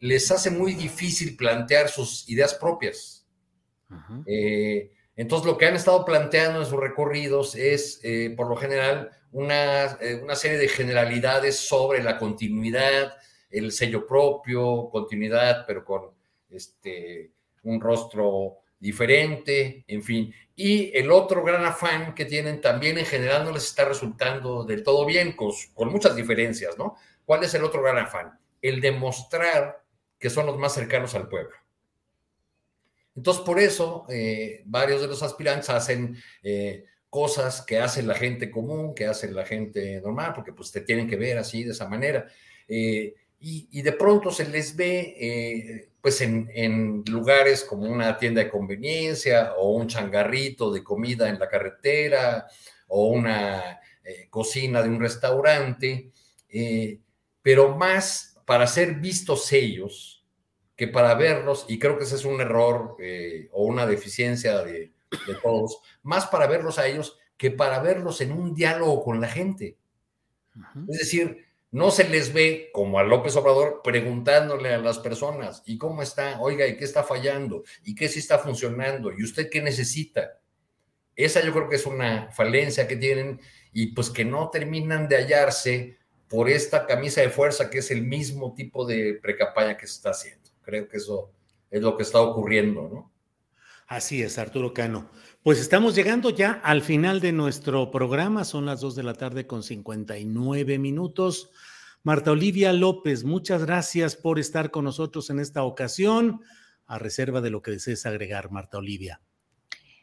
les 0.00 0.30
hace 0.30 0.50
muy 0.50 0.74
difícil 0.74 1.36
plantear 1.36 1.88
sus 1.88 2.28
ideas 2.28 2.54
propias. 2.54 3.26
Ajá. 3.88 4.22
Eh, 4.26 4.92
entonces, 5.20 5.46
lo 5.46 5.58
que 5.58 5.66
han 5.66 5.76
estado 5.76 6.02
planteando 6.06 6.60
en 6.60 6.66
sus 6.66 6.80
recorridos 6.80 7.54
es, 7.54 8.00
eh, 8.02 8.32
por 8.34 8.48
lo 8.48 8.56
general, 8.56 9.10
una, 9.32 9.98
eh, 10.00 10.18
una 10.22 10.34
serie 10.34 10.56
de 10.56 10.66
generalidades 10.66 11.56
sobre 11.56 12.02
la 12.02 12.16
continuidad, 12.16 13.18
el 13.50 13.70
sello 13.70 14.06
propio, 14.06 14.88
continuidad, 14.90 15.66
pero 15.66 15.84
con 15.84 16.12
este, 16.48 17.32
un 17.64 17.82
rostro 17.82 18.60
diferente, 18.78 19.84
en 19.88 20.02
fin. 20.02 20.34
Y 20.56 20.96
el 20.96 21.10
otro 21.10 21.44
gran 21.44 21.66
afán 21.66 22.14
que 22.14 22.24
tienen 22.24 22.62
también 22.62 22.96
en 22.96 23.04
general 23.04 23.44
no 23.44 23.52
les 23.52 23.66
está 23.66 23.84
resultando 23.84 24.64
del 24.64 24.82
todo 24.82 25.04
bien, 25.04 25.32
con, 25.32 25.50
con 25.74 25.90
muchas 25.90 26.16
diferencias, 26.16 26.78
¿no? 26.78 26.96
¿Cuál 27.26 27.44
es 27.44 27.52
el 27.52 27.64
otro 27.64 27.82
gran 27.82 27.98
afán? 27.98 28.40
El 28.62 28.80
demostrar 28.80 29.84
que 30.18 30.30
son 30.30 30.46
los 30.46 30.56
más 30.56 30.72
cercanos 30.72 31.14
al 31.14 31.28
pueblo. 31.28 31.54
Entonces, 33.20 33.44
por 33.44 33.60
eso, 33.60 34.06
eh, 34.08 34.62
varios 34.64 35.02
de 35.02 35.06
los 35.06 35.22
aspirantes 35.22 35.68
hacen 35.68 36.16
eh, 36.42 36.86
cosas 37.10 37.60
que 37.60 37.78
hace 37.78 38.02
la 38.02 38.14
gente 38.14 38.50
común, 38.50 38.94
que 38.94 39.04
hace 39.04 39.30
la 39.30 39.44
gente 39.44 40.00
normal, 40.00 40.32
porque 40.34 40.54
pues 40.54 40.72
te 40.72 40.80
tienen 40.80 41.06
que 41.06 41.16
ver 41.16 41.36
así, 41.36 41.62
de 41.62 41.72
esa 41.72 41.86
manera. 41.86 42.26
Eh, 42.66 43.14
y, 43.38 43.82
de 43.82 43.92
pronto 43.92 44.30
se 44.30 44.48
les 44.48 44.74
ve 44.74 45.90
pues 46.00 46.22
en, 46.22 47.04
lugares 47.06 47.62
como 47.62 47.84
una 47.84 48.16
tienda 48.16 48.42
de 48.42 48.48
conveniencia 48.48 49.52
o 49.58 49.74
un 49.74 49.86
changarrito 49.86 50.72
de 50.72 50.82
comida 50.82 51.28
en 51.28 51.38
la 51.38 51.48
carretera 51.48 52.46
o 52.88 53.08
una 53.08 53.80
cocina 54.30 54.82
de 54.82 54.88
un 54.88 55.00
restaurante, 55.00 56.10
pero 57.42 57.76
más 57.76 58.38
para 58.46 58.66
ser 58.66 58.94
vistos 58.94 59.52
ellos, 59.52 60.19
que 60.80 60.88
para 60.88 61.12
verlos, 61.12 61.66
y 61.68 61.78
creo 61.78 61.98
que 61.98 62.04
ese 62.04 62.14
es 62.14 62.24
un 62.24 62.40
error 62.40 62.96
eh, 63.00 63.50
o 63.52 63.64
una 63.64 63.86
deficiencia 63.86 64.64
de, 64.64 64.94
todos, 65.42 65.78
más 66.02 66.24
para 66.28 66.46
verlos 66.46 66.78
a 66.78 66.86
ellos 66.86 67.18
que 67.36 67.50
para 67.50 67.80
verlos 67.80 68.22
en 68.22 68.32
un 68.32 68.54
diálogo 68.54 69.04
con 69.04 69.20
la 69.20 69.28
gente. 69.28 69.76
Es 70.88 70.98
decir, 71.00 71.44
no 71.70 71.90
se 71.90 72.08
les 72.08 72.32
ve 72.32 72.70
como 72.72 72.98
a 72.98 73.04
López 73.04 73.36
Obrador 73.36 73.82
preguntándole 73.84 74.72
a 74.72 74.78
las 74.78 74.98
personas, 74.98 75.62
¿y 75.66 75.76
cómo 75.76 76.00
está? 76.00 76.40
Oiga, 76.40 76.66
¿y 76.66 76.78
qué 76.78 76.86
está 76.86 77.02
fallando? 77.02 77.62
¿Y 77.84 77.94
qué 77.94 78.08
sí 78.08 78.20
está 78.20 78.38
funcionando? 78.38 79.12
¿Y 79.12 79.22
usted 79.22 79.50
qué 79.50 79.60
necesita? 79.60 80.40
Esa 81.14 81.44
yo 81.44 81.52
creo 81.52 81.68
que 81.68 81.76
es 81.76 81.84
una 81.84 82.32
falencia 82.32 82.88
que 82.88 82.96
tienen 82.96 83.38
y 83.74 83.88
pues 83.88 84.08
que 84.08 84.24
no 84.24 84.48
terminan 84.48 85.08
de 85.08 85.16
hallarse 85.16 85.98
por 86.26 86.48
esta 86.48 86.86
camisa 86.86 87.20
de 87.20 87.28
fuerza 87.28 87.68
que 87.68 87.80
es 87.80 87.90
el 87.90 88.00
mismo 88.00 88.54
tipo 88.54 88.86
de 88.86 89.18
precampaña 89.20 89.76
que 89.76 89.86
se 89.86 89.96
está 89.96 90.12
haciendo. 90.12 90.39
Creo 90.70 90.88
que 90.88 90.98
eso 90.98 91.32
es 91.68 91.82
lo 91.82 91.96
que 91.96 92.04
está 92.04 92.20
ocurriendo, 92.20 92.88
¿no? 92.88 93.12
Así 93.88 94.22
es, 94.22 94.38
Arturo 94.38 94.72
Cano. 94.72 95.10
Pues 95.42 95.58
estamos 95.58 95.96
llegando 95.96 96.30
ya 96.30 96.52
al 96.52 96.80
final 96.80 97.18
de 97.18 97.32
nuestro 97.32 97.90
programa, 97.90 98.44
son 98.44 98.66
las 98.66 98.80
2 98.80 98.94
de 98.94 99.02
la 99.02 99.14
tarde 99.14 99.48
con 99.48 99.64
59 99.64 100.78
minutos. 100.78 101.50
Marta 102.04 102.30
Olivia 102.30 102.72
López, 102.72 103.24
muchas 103.24 103.64
gracias 103.64 104.14
por 104.14 104.38
estar 104.38 104.70
con 104.70 104.84
nosotros 104.84 105.28
en 105.30 105.40
esta 105.40 105.64
ocasión, 105.64 106.40
a 106.86 107.00
reserva 107.00 107.40
de 107.40 107.50
lo 107.50 107.62
que 107.62 107.72
desees 107.72 108.06
agregar, 108.06 108.52
Marta 108.52 108.78
Olivia. 108.78 109.22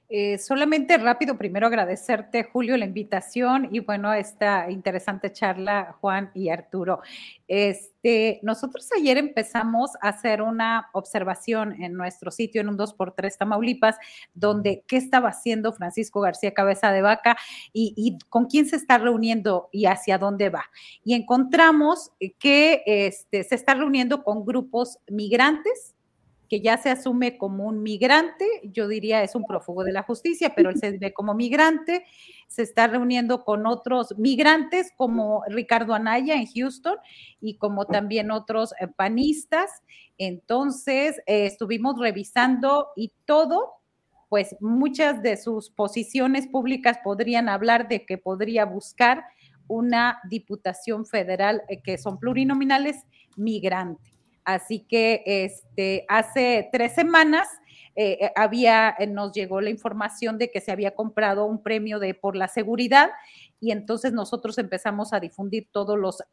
Eh, 0.10 0.38
solamente 0.38 0.98
rápido, 0.98 1.38
primero 1.38 1.68
agradecerte, 1.68 2.46
Julio, 2.46 2.78
la 2.78 2.86
invitación 2.86 3.68
y 3.74 3.82
bueno, 3.82 4.14
esta 4.14 4.72
interesante 4.72 5.34
charla, 5.34 5.98
Juan 6.00 6.32
y 6.34 6.48
Arturo. 6.48 7.02
Este, 7.46 8.40
nosotros 8.42 8.88
ayer 8.98 9.18
empezamos 9.18 9.92
a 10.02 10.08
hacer 10.08 10.42
una 10.42 10.88
observación 10.94 11.74
en 11.84 11.94
nuestro 11.94 12.32
sitio 12.32 12.62
en 12.62 12.70
un 12.70 12.78
2x3 12.78 13.38
Tamaulipas, 13.38 13.98
donde 14.34 14.86
qué 14.88 14.96
estaba 14.96 15.28
haciendo 15.28 15.74
Francisco 15.74 16.22
García 16.22 16.54
Cabeza 16.54 16.94
de 16.94 17.02
Vaca 17.02 17.36
y, 17.74 18.18
con 18.30 18.46
quién 18.46 18.66
se 18.66 18.78
está 18.78 18.98
reuniendo 18.98 19.68
y 19.74 19.88
hacia 19.88 20.18
dónde 20.18 20.50
va. 20.50 20.64
Y 21.04 21.16
encontramos 21.16 22.12
que 22.40 22.82
este, 22.86 23.44
se 23.44 23.56
está 23.56 23.74
reuniendo 23.74 24.24
con 24.24 24.46
grupos 24.46 25.00
migrantes 25.10 25.97
que 26.48 26.62
ya 26.62 26.78
se 26.78 26.90
asume 26.90 27.38
como 27.38 27.66
un 27.66 27.84
migrante, 27.84 28.46
yo 28.64 28.88
diría 28.88 29.24
es 29.24 29.36
un 29.36 29.46
prófugo 29.46 29.84
de 29.84 29.92
la 29.92 30.04
justicia, 30.04 30.54
pero 30.56 30.70
él 30.70 30.78
se 30.80 30.98
ve 30.98 31.14
como 31.14 31.34
migrante, 31.34 32.06
se 32.48 32.64
está 32.64 32.88
reuniendo 32.88 33.44
con 33.44 33.66
otros 33.66 34.18
migrantes 34.18 34.92
como 34.96 35.44
Ricardo 35.48 35.94
Anaya 35.94 36.36
en 36.36 36.48
Houston 36.48 36.96
y 37.42 37.58
como 37.58 37.86
también 37.86 38.32
otros 38.32 38.74
eh, 38.80 38.88
panistas. 38.88 39.70
Entonces, 40.18 41.18
eh, 41.26 41.46
estuvimos 41.46 42.00
revisando 42.00 42.88
y 42.96 43.12
todo, 43.26 43.74
pues 44.30 44.56
muchas 44.60 45.22
de 45.22 45.38
sus 45.38 45.70
posiciones 45.70 46.48
públicas 46.48 47.00
podrían 47.04 47.50
hablar 47.50 47.88
de 47.88 48.06
que 48.06 48.18
podría 48.18 48.66
buscar 48.66 49.24
una 49.68 50.20
diputación 50.30 51.06
federal 51.06 51.64
eh, 51.68 51.82
que 51.82 51.98
son 51.98 52.20
plurinominales 52.20 53.04
migrante. 53.36 54.17
Así 54.48 54.80
que 54.80 55.24
este, 55.26 56.06
hace 56.08 56.70
tres 56.72 56.96
semanas 56.96 57.50
eh, 57.98 58.18
eh, 58.22 58.32
había, 58.34 58.96
eh, 58.98 59.06
nos 59.06 59.34
llegó 59.34 59.60
la 59.60 59.70
información 59.70 60.38
de 60.38 60.50
que 60.50 60.62
se 60.62 60.72
había 60.72 60.96
comprado 60.96 61.44
un 61.44 61.62
premio 61.62 62.00
de 62.00 62.14
por 62.14 62.38
la 62.38 62.48
seguridad 62.48 63.10
y 63.60 63.72
entonces 63.72 64.14
nosotros 64.14 64.58
empezamos 64.58 65.12
a 65.12 65.20
difundir 65.20 65.68
todos 65.70 66.00
los 66.00 66.24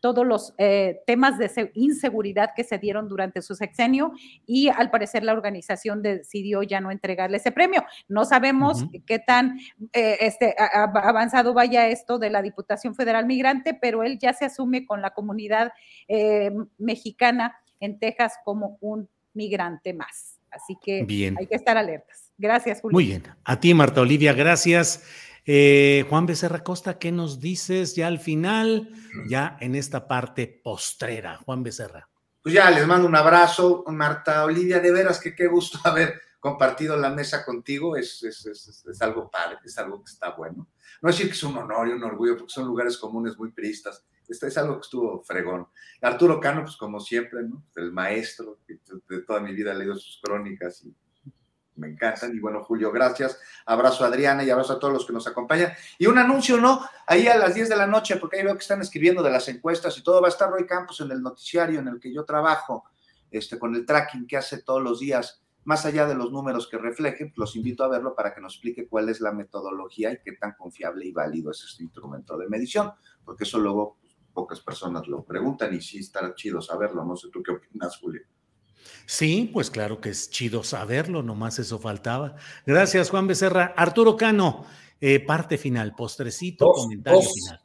todos 0.00 0.26
los 0.26 0.54
eh, 0.58 1.00
temas 1.06 1.38
de 1.38 1.70
inseguridad 1.74 2.50
que 2.54 2.64
se 2.64 2.78
dieron 2.78 3.08
durante 3.08 3.42
su 3.42 3.54
sexenio 3.54 4.12
y 4.46 4.68
al 4.68 4.90
parecer 4.90 5.24
la 5.24 5.32
organización 5.32 6.02
decidió 6.02 6.62
ya 6.62 6.80
no 6.80 6.90
entregarle 6.90 7.38
ese 7.38 7.52
premio. 7.52 7.84
No 8.08 8.24
sabemos 8.24 8.86
qué 9.06 9.18
tan 9.18 9.58
eh, 9.92 10.18
este, 10.20 10.54
avanzado 10.58 11.54
vaya 11.54 11.88
esto 11.88 12.18
de 12.18 12.30
la 12.30 12.42
Diputación 12.42 12.94
Federal 12.94 13.26
Migrante, 13.26 13.74
pero 13.74 14.02
él 14.02 14.18
ya 14.18 14.32
se 14.32 14.44
asume 14.44 14.86
con 14.86 15.02
la 15.02 15.10
comunidad 15.10 15.72
eh, 16.08 16.50
mexicana 16.78 17.56
en 17.80 17.98
Texas 17.98 18.34
como 18.44 18.78
un 18.80 19.08
migrante 19.34 19.92
más. 19.92 20.40
Así 20.50 20.76
que 20.82 21.00
hay 21.38 21.46
que 21.46 21.54
estar 21.54 21.76
alertas. 21.76 22.32
Gracias, 22.38 22.80
Julio. 22.80 22.94
Muy 22.94 23.06
bien. 23.06 23.22
A 23.44 23.60
ti, 23.60 23.74
Marta 23.74 24.00
Olivia, 24.00 24.32
gracias. 24.32 25.02
Eh, 25.48 26.04
Juan 26.08 26.26
Becerra 26.26 26.64
Costa, 26.64 26.98
¿qué 26.98 27.12
nos 27.12 27.38
dices 27.38 27.94
ya 27.94 28.08
al 28.08 28.18
final, 28.18 28.90
ya 29.28 29.56
en 29.60 29.76
esta 29.76 30.08
parte 30.08 30.60
postrera? 30.62 31.38
Juan 31.38 31.62
Becerra. 31.62 32.08
Pues 32.42 32.52
ya 32.52 32.68
les 32.70 32.84
mando 32.84 33.06
un 33.06 33.14
abrazo, 33.14 33.84
Marta 33.86 34.44
Olivia, 34.44 34.80
de 34.80 34.90
veras 34.90 35.20
que 35.20 35.36
qué 35.36 35.46
gusto 35.46 35.78
haber 35.84 36.20
compartido 36.40 36.96
la 36.96 37.10
mesa 37.10 37.44
contigo, 37.44 37.96
es, 37.96 38.24
es, 38.24 39.02
algo 39.02 39.30
padre, 39.30 39.58
es 39.64 39.78
algo 39.78 40.02
que 40.02 40.10
está 40.10 40.30
bueno. 40.30 40.68
No 41.00 41.10
decir 41.10 41.26
que 41.26 41.34
es 41.34 41.42
un 41.44 41.56
honor 41.56 41.88
y 41.88 41.92
un 41.92 42.02
orgullo, 42.02 42.36
porque 42.36 42.52
son 42.52 42.66
lugares 42.66 42.98
comunes 42.98 43.38
muy 43.38 43.52
priistas, 43.52 44.04
este 44.28 44.48
es 44.48 44.58
algo 44.58 44.74
que 44.74 44.80
estuvo 44.80 45.22
fregón. 45.22 45.68
Arturo 46.02 46.40
Cano, 46.40 46.62
pues 46.62 46.76
como 46.76 46.98
siempre, 46.98 47.42
¿no? 47.44 47.64
el 47.76 47.92
maestro, 47.92 48.58
de 48.66 49.22
toda 49.22 49.40
mi 49.40 49.54
vida 49.54 49.72
he 49.72 49.76
leído 49.76 49.94
sus 49.94 50.20
crónicas 50.20 50.84
y 50.84 50.92
me 51.76 51.88
encantan. 51.88 52.34
Y 52.34 52.40
bueno, 52.40 52.62
Julio, 52.64 52.90
gracias. 52.90 53.38
Abrazo 53.64 54.04
a 54.04 54.08
Adriana 54.08 54.44
y 54.44 54.50
abrazo 54.50 54.74
a 54.74 54.78
todos 54.78 54.92
los 54.92 55.06
que 55.06 55.12
nos 55.12 55.26
acompañan. 55.26 55.72
Y 55.98 56.06
un 56.06 56.18
anuncio, 56.18 56.58
¿no? 56.58 56.84
Ahí 57.06 57.26
a 57.26 57.36
las 57.36 57.54
10 57.54 57.68
de 57.68 57.76
la 57.76 57.86
noche, 57.86 58.16
porque 58.16 58.38
ahí 58.38 58.44
veo 58.44 58.54
que 58.54 58.60
están 58.60 58.80
escribiendo 58.80 59.22
de 59.22 59.30
las 59.30 59.48
encuestas 59.48 59.96
y 59.98 60.02
todo. 60.02 60.20
Va 60.20 60.28
a 60.28 60.30
estar 60.30 60.50
Roy 60.50 60.66
Campos 60.66 61.00
en 61.00 61.10
el 61.10 61.22
noticiario 61.22 61.80
en 61.80 61.88
el 61.88 62.00
que 62.00 62.12
yo 62.12 62.24
trabajo, 62.24 62.84
este, 63.30 63.58
con 63.58 63.74
el 63.74 63.84
tracking 63.84 64.26
que 64.26 64.36
hace 64.36 64.62
todos 64.62 64.82
los 64.82 65.00
días. 65.00 65.42
Más 65.64 65.84
allá 65.84 66.06
de 66.06 66.14
los 66.14 66.30
números 66.30 66.68
que 66.68 66.78
reflejen, 66.78 67.32
los 67.34 67.56
invito 67.56 67.82
a 67.82 67.88
verlo 67.88 68.14
para 68.14 68.32
que 68.32 68.40
nos 68.40 68.54
explique 68.54 68.86
cuál 68.86 69.08
es 69.08 69.20
la 69.20 69.32
metodología 69.32 70.12
y 70.12 70.18
qué 70.24 70.32
tan 70.32 70.54
confiable 70.56 71.04
y 71.06 71.12
válido 71.12 71.50
es 71.50 71.64
este 71.64 71.82
instrumento 71.82 72.38
de 72.38 72.48
medición, 72.48 72.92
porque 73.24 73.42
eso 73.42 73.58
luego 73.58 73.96
pues, 74.00 74.14
pocas 74.32 74.60
personas 74.60 75.08
lo 75.08 75.24
preguntan 75.24 75.74
y 75.74 75.80
sí 75.80 75.98
estará 75.98 76.34
chido 76.36 76.60
saberlo. 76.62 77.04
No 77.04 77.16
sé 77.16 77.30
tú 77.32 77.42
qué 77.42 77.50
opinas, 77.50 77.98
Julio. 77.98 78.22
Sí, 79.06 79.50
pues 79.52 79.70
claro 79.70 80.00
que 80.00 80.10
es 80.10 80.30
chido 80.30 80.64
saberlo, 80.64 81.22
nomás 81.22 81.58
eso 81.58 81.78
faltaba. 81.78 82.36
Gracias, 82.66 83.10
Juan 83.10 83.26
Becerra. 83.26 83.72
Arturo 83.76 84.16
Cano, 84.16 84.66
eh, 85.00 85.20
parte 85.20 85.58
final, 85.58 85.94
postrecito, 85.94 86.72
comentario 86.72 87.22
final. 87.22 87.60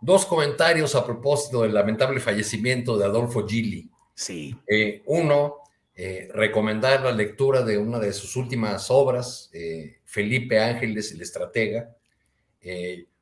Dos 0.00 0.24
comentarios 0.26 0.94
a 0.94 1.04
propósito 1.04 1.62
del 1.62 1.74
lamentable 1.74 2.20
fallecimiento 2.20 2.96
de 2.96 3.04
Adolfo 3.04 3.46
Gili. 3.46 3.90
Sí. 4.14 4.56
Eh, 4.66 5.02
uno, 5.06 5.56
eh, 5.94 6.28
recomendar 6.32 7.02
la 7.02 7.12
lectura 7.12 7.62
de 7.62 7.76
una 7.76 7.98
de 7.98 8.12
sus 8.12 8.36
últimas 8.36 8.90
obras, 8.90 9.50
Felipe 10.04 10.58
Ángeles, 10.58 11.12
el 11.12 11.20
estratega, 11.22 11.94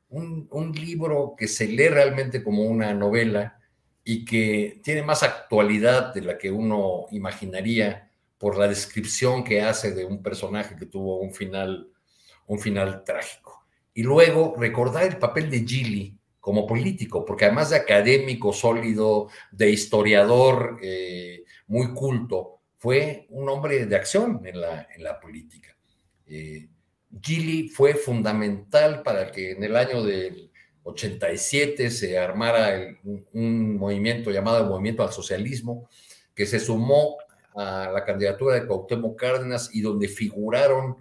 un, 0.09 0.47
un 0.49 0.71
libro 0.71 1.35
que 1.37 1.47
se 1.47 1.67
lee 1.67 1.89
realmente 1.89 2.43
como 2.43 2.63
una 2.63 2.93
novela 2.93 3.59
y 4.07 4.23
que 4.23 4.79
tiene 4.83 5.01
más 5.01 5.23
actualidad 5.23 6.13
de 6.13 6.21
la 6.21 6.37
que 6.37 6.51
uno 6.51 7.07
imaginaría 7.09 8.11
por 8.37 8.55
la 8.55 8.67
descripción 8.67 9.43
que 9.43 9.63
hace 9.63 9.91
de 9.91 10.05
un 10.05 10.21
personaje 10.21 10.75
que 10.75 10.85
tuvo 10.85 11.17
un 11.19 11.33
final, 11.33 11.89
un 12.45 12.59
final 12.59 13.03
trágico. 13.03 13.65
Y 13.95 14.03
luego 14.03 14.53
recordar 14.57 15.05
el 15.05 15.17
papel 15.17 15.49
de 15.49 15.65
Gili 15.65 16.15
como 16.39 16.67
político, 16.67 17.25
porque 17.25 17.45
además 17.45 17.71
de 17.71 17.77
académico 17.77 18.53
sólido, 18.53 19.29
de 19.51 19.71
historiador 19.71 20.77
eh, 20.83 21.43
muy 21.65 21.91
culto, 21.91 22.59
fue 22.77 23.25
un 23.29 23.49
hombre 23.49 23.87
de 23.87 23.95
acción 23.95 24.41
en 24.45 24.61
la, 24.61 24.87
en 24.95 25.03
la 25.03 25.19
política. 25.19 25.75
Eh, 26.27 26.67
Gili 27.19 27.69
fue 27.69 27.95
fundamental 27.95 29.01
para 29.01 29.31
que 29.31 29.53
en 29.53 29.63
el 29.63 29.75
año 29.75 30.03
del 30.03 30.51
87 30.85 31.89
se 31.89 32.17
armara 32.17 32.95
un, 33.33 33.75
movimiento 33.75 34.29
llamado 34.29 34.65
Movimiento 34.65 35.01
al 35.01 35.11
Socialismo, 35.11 35.89
que 36.33 36.45
se 36.45 36.59
sumó 36.59 37.17
a 37.55 37.89
la 37.91 38.05
candidatura 38.05 38.55
de 38.55 38.67
Cuauhtémoc 38.67 39.19
Cárdenas 39.19 39.71
y 39.73 39.81
donde 39.81 40.07
figuraron 40.07 40.97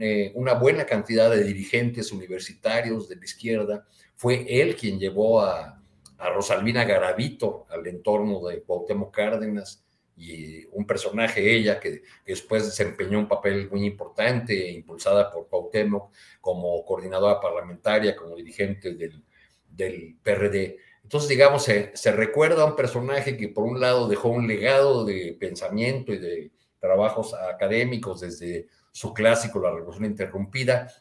eh, 0.00 0.32
una 0.34 0.54
buena 0.54 0.86
cantidad 0.86 1.30
de 1.30 1.44
dirigentes 1.44 2.12
universitarios 2.12 3.08
de 3.08 3.16
la 3.16 3.24
izquierda. 3.24 3.86
Fue 4.14 4.46
él 4.48 4.74
quien 4.74 4.98
llevó 4.98 5.42
a, 5.42 5.82
a 6.16 6.30
Rosalvina 6.30 6.84
Garavito, 6.84 7.66
al 7.68 7.86
entorno 7.86 8.46
de 8.46 8.62
Cuauhtémoc 8.62 9.14
Cárdenas, 9.14 9.84
y 10.18 10.66
un 10.72 10.84
personaje, 10.84 11.54
ella, 11.54 11.78
que, 11.78 12.02
después 12.26 12.66
desempeñó 12.66 13.18
un 13.20 13.28
papel 13.28 13.70
muy 13.70 13.86
importante, 13.86 14.70
impulsada 14.70 15.30
por 15.30 15.48
Cuauhtémoc 15.48 16.12
como 16.40 16.84
coordinadora 16.84 17.40
parlamentaria, 17.40 18.16
como 18.16 18.34
dirigente 18.34 18.94
del, 18.94 19.22
del 19.70 20.16
PRD. 20.22 20.76
Entonces, 21.04 21.28
digamos, 21.28 21.64
se, 21.64 21.92
se, 21.94 22.12
recuerda 22.12 22.62
a 22.62 22.66
un 22.66 22.76
personaje 22.76 23.36
que 23.36 23.48
por 23.48 23.64
un 23.64 23.80
lado 23.80 24.08
dejó 24.08 24.28
un 24.28 24.48
legado 24.48 25.04
de 25.04 25.36
pensamiento 25.38 26.12
y 26.12 26.18
de 26.18 26.50
trabajos 26.80 27.34
académicos 27.34 28.20
desde 28.20 28.66
su 28.90 29.14
clásico 29.14 29.60
La 29.60 29.70
Revolución 29.70 30.06
Interrumpida, 30.06 30.92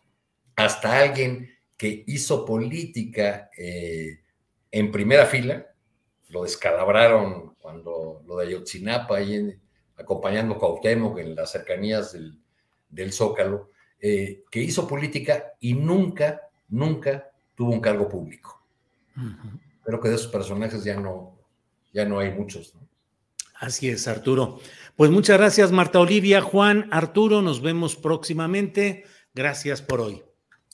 hasta 0.55 0.99
alguien 0.99 1.49
que 1.76 2.03
hizo 2.07 2.45
política 2.45 3.49
eh, 3.57 4.20
en 4.72 4.91
primera 4.91 5.26
fila, 5.26 5.68
lo 6.30 6.43
descalabraron 6.43 7.55
cuando 7.59 8.21
lo 8.25 8.38
de 8.38 8.47
Ayotzinapa, 8.47 9.17
ahí 9.17 9.57
acompañando 9.97 10.55
a 10.55 10.59
Cuauhtémoc 10.59 11.17
en 11.19 11.36
las 11.36 11.51
cercanías 11.51 12.13
del, 12.13 12.38
del 12.89 13.11
Zócalo, 13.11 13.71
eh, 13.99 14.43
que 14.51 14.61
hizo 14.61 14.88
política 14.88 15.53
y 15.59 15.73
nunca, 15.73 16.41
nunca 16.69 17.32
tuvo 17.55 17.71
un 17.71 17.82
cargo 17.82 18.07
público. 18.07 18.63
Creo 19.84 19.99
que 19.99 20.09
de 20.09 20.15
esos 20.15 20.32
personajes 20.32 20.84
ya 20.84 20.99
no, 20.99 21.36
ya 21.91 22.05
no 22.05 22.19
hay 22.19 22.32
muchos. 22.32 22.73
Así 23.55 23.89
es, 23.89 24.07
Arturo. 24.07 24.59
Pues 24.95 25.09
muchas 25.09 25.39
gracias, 25.39 25.71
Marta 25.71 25.99
Olivia, 25.99 26.41
Juan, 26.41 26.88
Arturo, 26.91 27.41
nos 27.41 27.61
vemos 27.61 27.95
próximamente. 27.95 29.05
Gracias 29.34 29.82
por 29.82 30.01
hoy. 30.01 30.26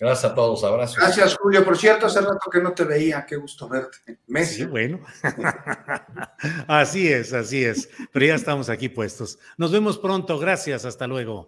Gracias 0.04 0.34
a 0.34 0.36
todos, 0.36 0.62
abrazos. 0.66 0.98
Gracias, 0.98 1.38
Julio. 1.38 1.64
Por 1.64 1.78
cierto, 1.78 2.08
hace 2.08 2.20
rato 2.20 2.50
que 2.52 2.60
no 2.60 2.74
te 2.74 2.84
veía, 2.84 3.26
qué 3.26 3.38
gusto 3.38 3.70
verte. 3.70 4.20
Messi. 4.28 4.56
Sí, 4.56 4.66
bueno. 4.66 5.00
así 6.68 7.08
es, 7.08 7.32
así 7.32 7.64
es. 7.64 7.90
Pero 8.12 8.26
ya 8.26 8.36
estamos 8.36 8.68
aquí 8.68 8.90
puestos. 8.90 9.40
Nos 9.58 9.72
vemos 9.72 9.98
pronto. 9.98 10.38
Gracias, 10.40 10.84
hasta 10.84 11.08
luego. 11.08 11.48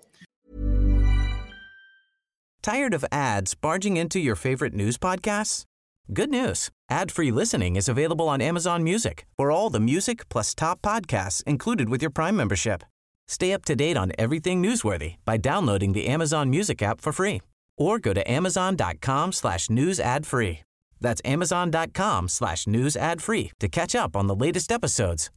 Tired 2.61 2.93
of 2.93 3.03
ads 3.11 3.55
barging 3.55 3.97
into 3.97 4.19
your 4.19 4.37
favorite 4.37 4.73
news 4.73 4.97
podcasts? 4.97 5.65
Good 6.13 6.29
news. 6.29 6.69
Ad-free 6.89 7.31
listening 7.31 7.75
is 7.75 7.89
available 7.89 8.29
on 8.29 8.39
Amazon 8.41 8.83
Music. 8.83 9.25
For 9.37 9.51
all 9.51 9.69
the 9.69 9.81
music 9.81 10.29
plus 10.29 10.55
top 10.55 10.81
podcasts 10.81 11.43
included 11.43 11.89
with 11.89 12.01
your 12.01 12.11
Prime 12.11 12.37
membership. 12.37 12.85
Stay 13.27 13.51
up 13.51 13.65
to 13.65 13.75
date 13.75 13.97
on 13.97 14.13
everything 14.17 14.63
newsworthy 14.63 15.15
by 15.25 15.35
downloading 15.35 15.91
the 15.91 16.07
Amazon 16.07 16.49
Music 16.49 16.81
app 16.81 17.01
for 17.01 17.11
free 17.11 17.41
or 17.77 17.99
go 17.99 18.13
to 18.13 18.31
amazon.com 18.31 19.31
slash 19.31 19.69
news 19.69 19.99
ad 19.99 20.25
free. 20.25 20.59
That's 21.01 21.21
amazon.com 21.25 22.29
slash 22.29 22.67
news 22.67 22.95
ad 22.95 23.21
free 23.21 23.51
to 23.59 23.67
catch 23.67 23.95
up 23.95 24.15
on 24.15 24.27
the 24.27 24.35
latest 24.35 24.71
episodes 24.71 25.29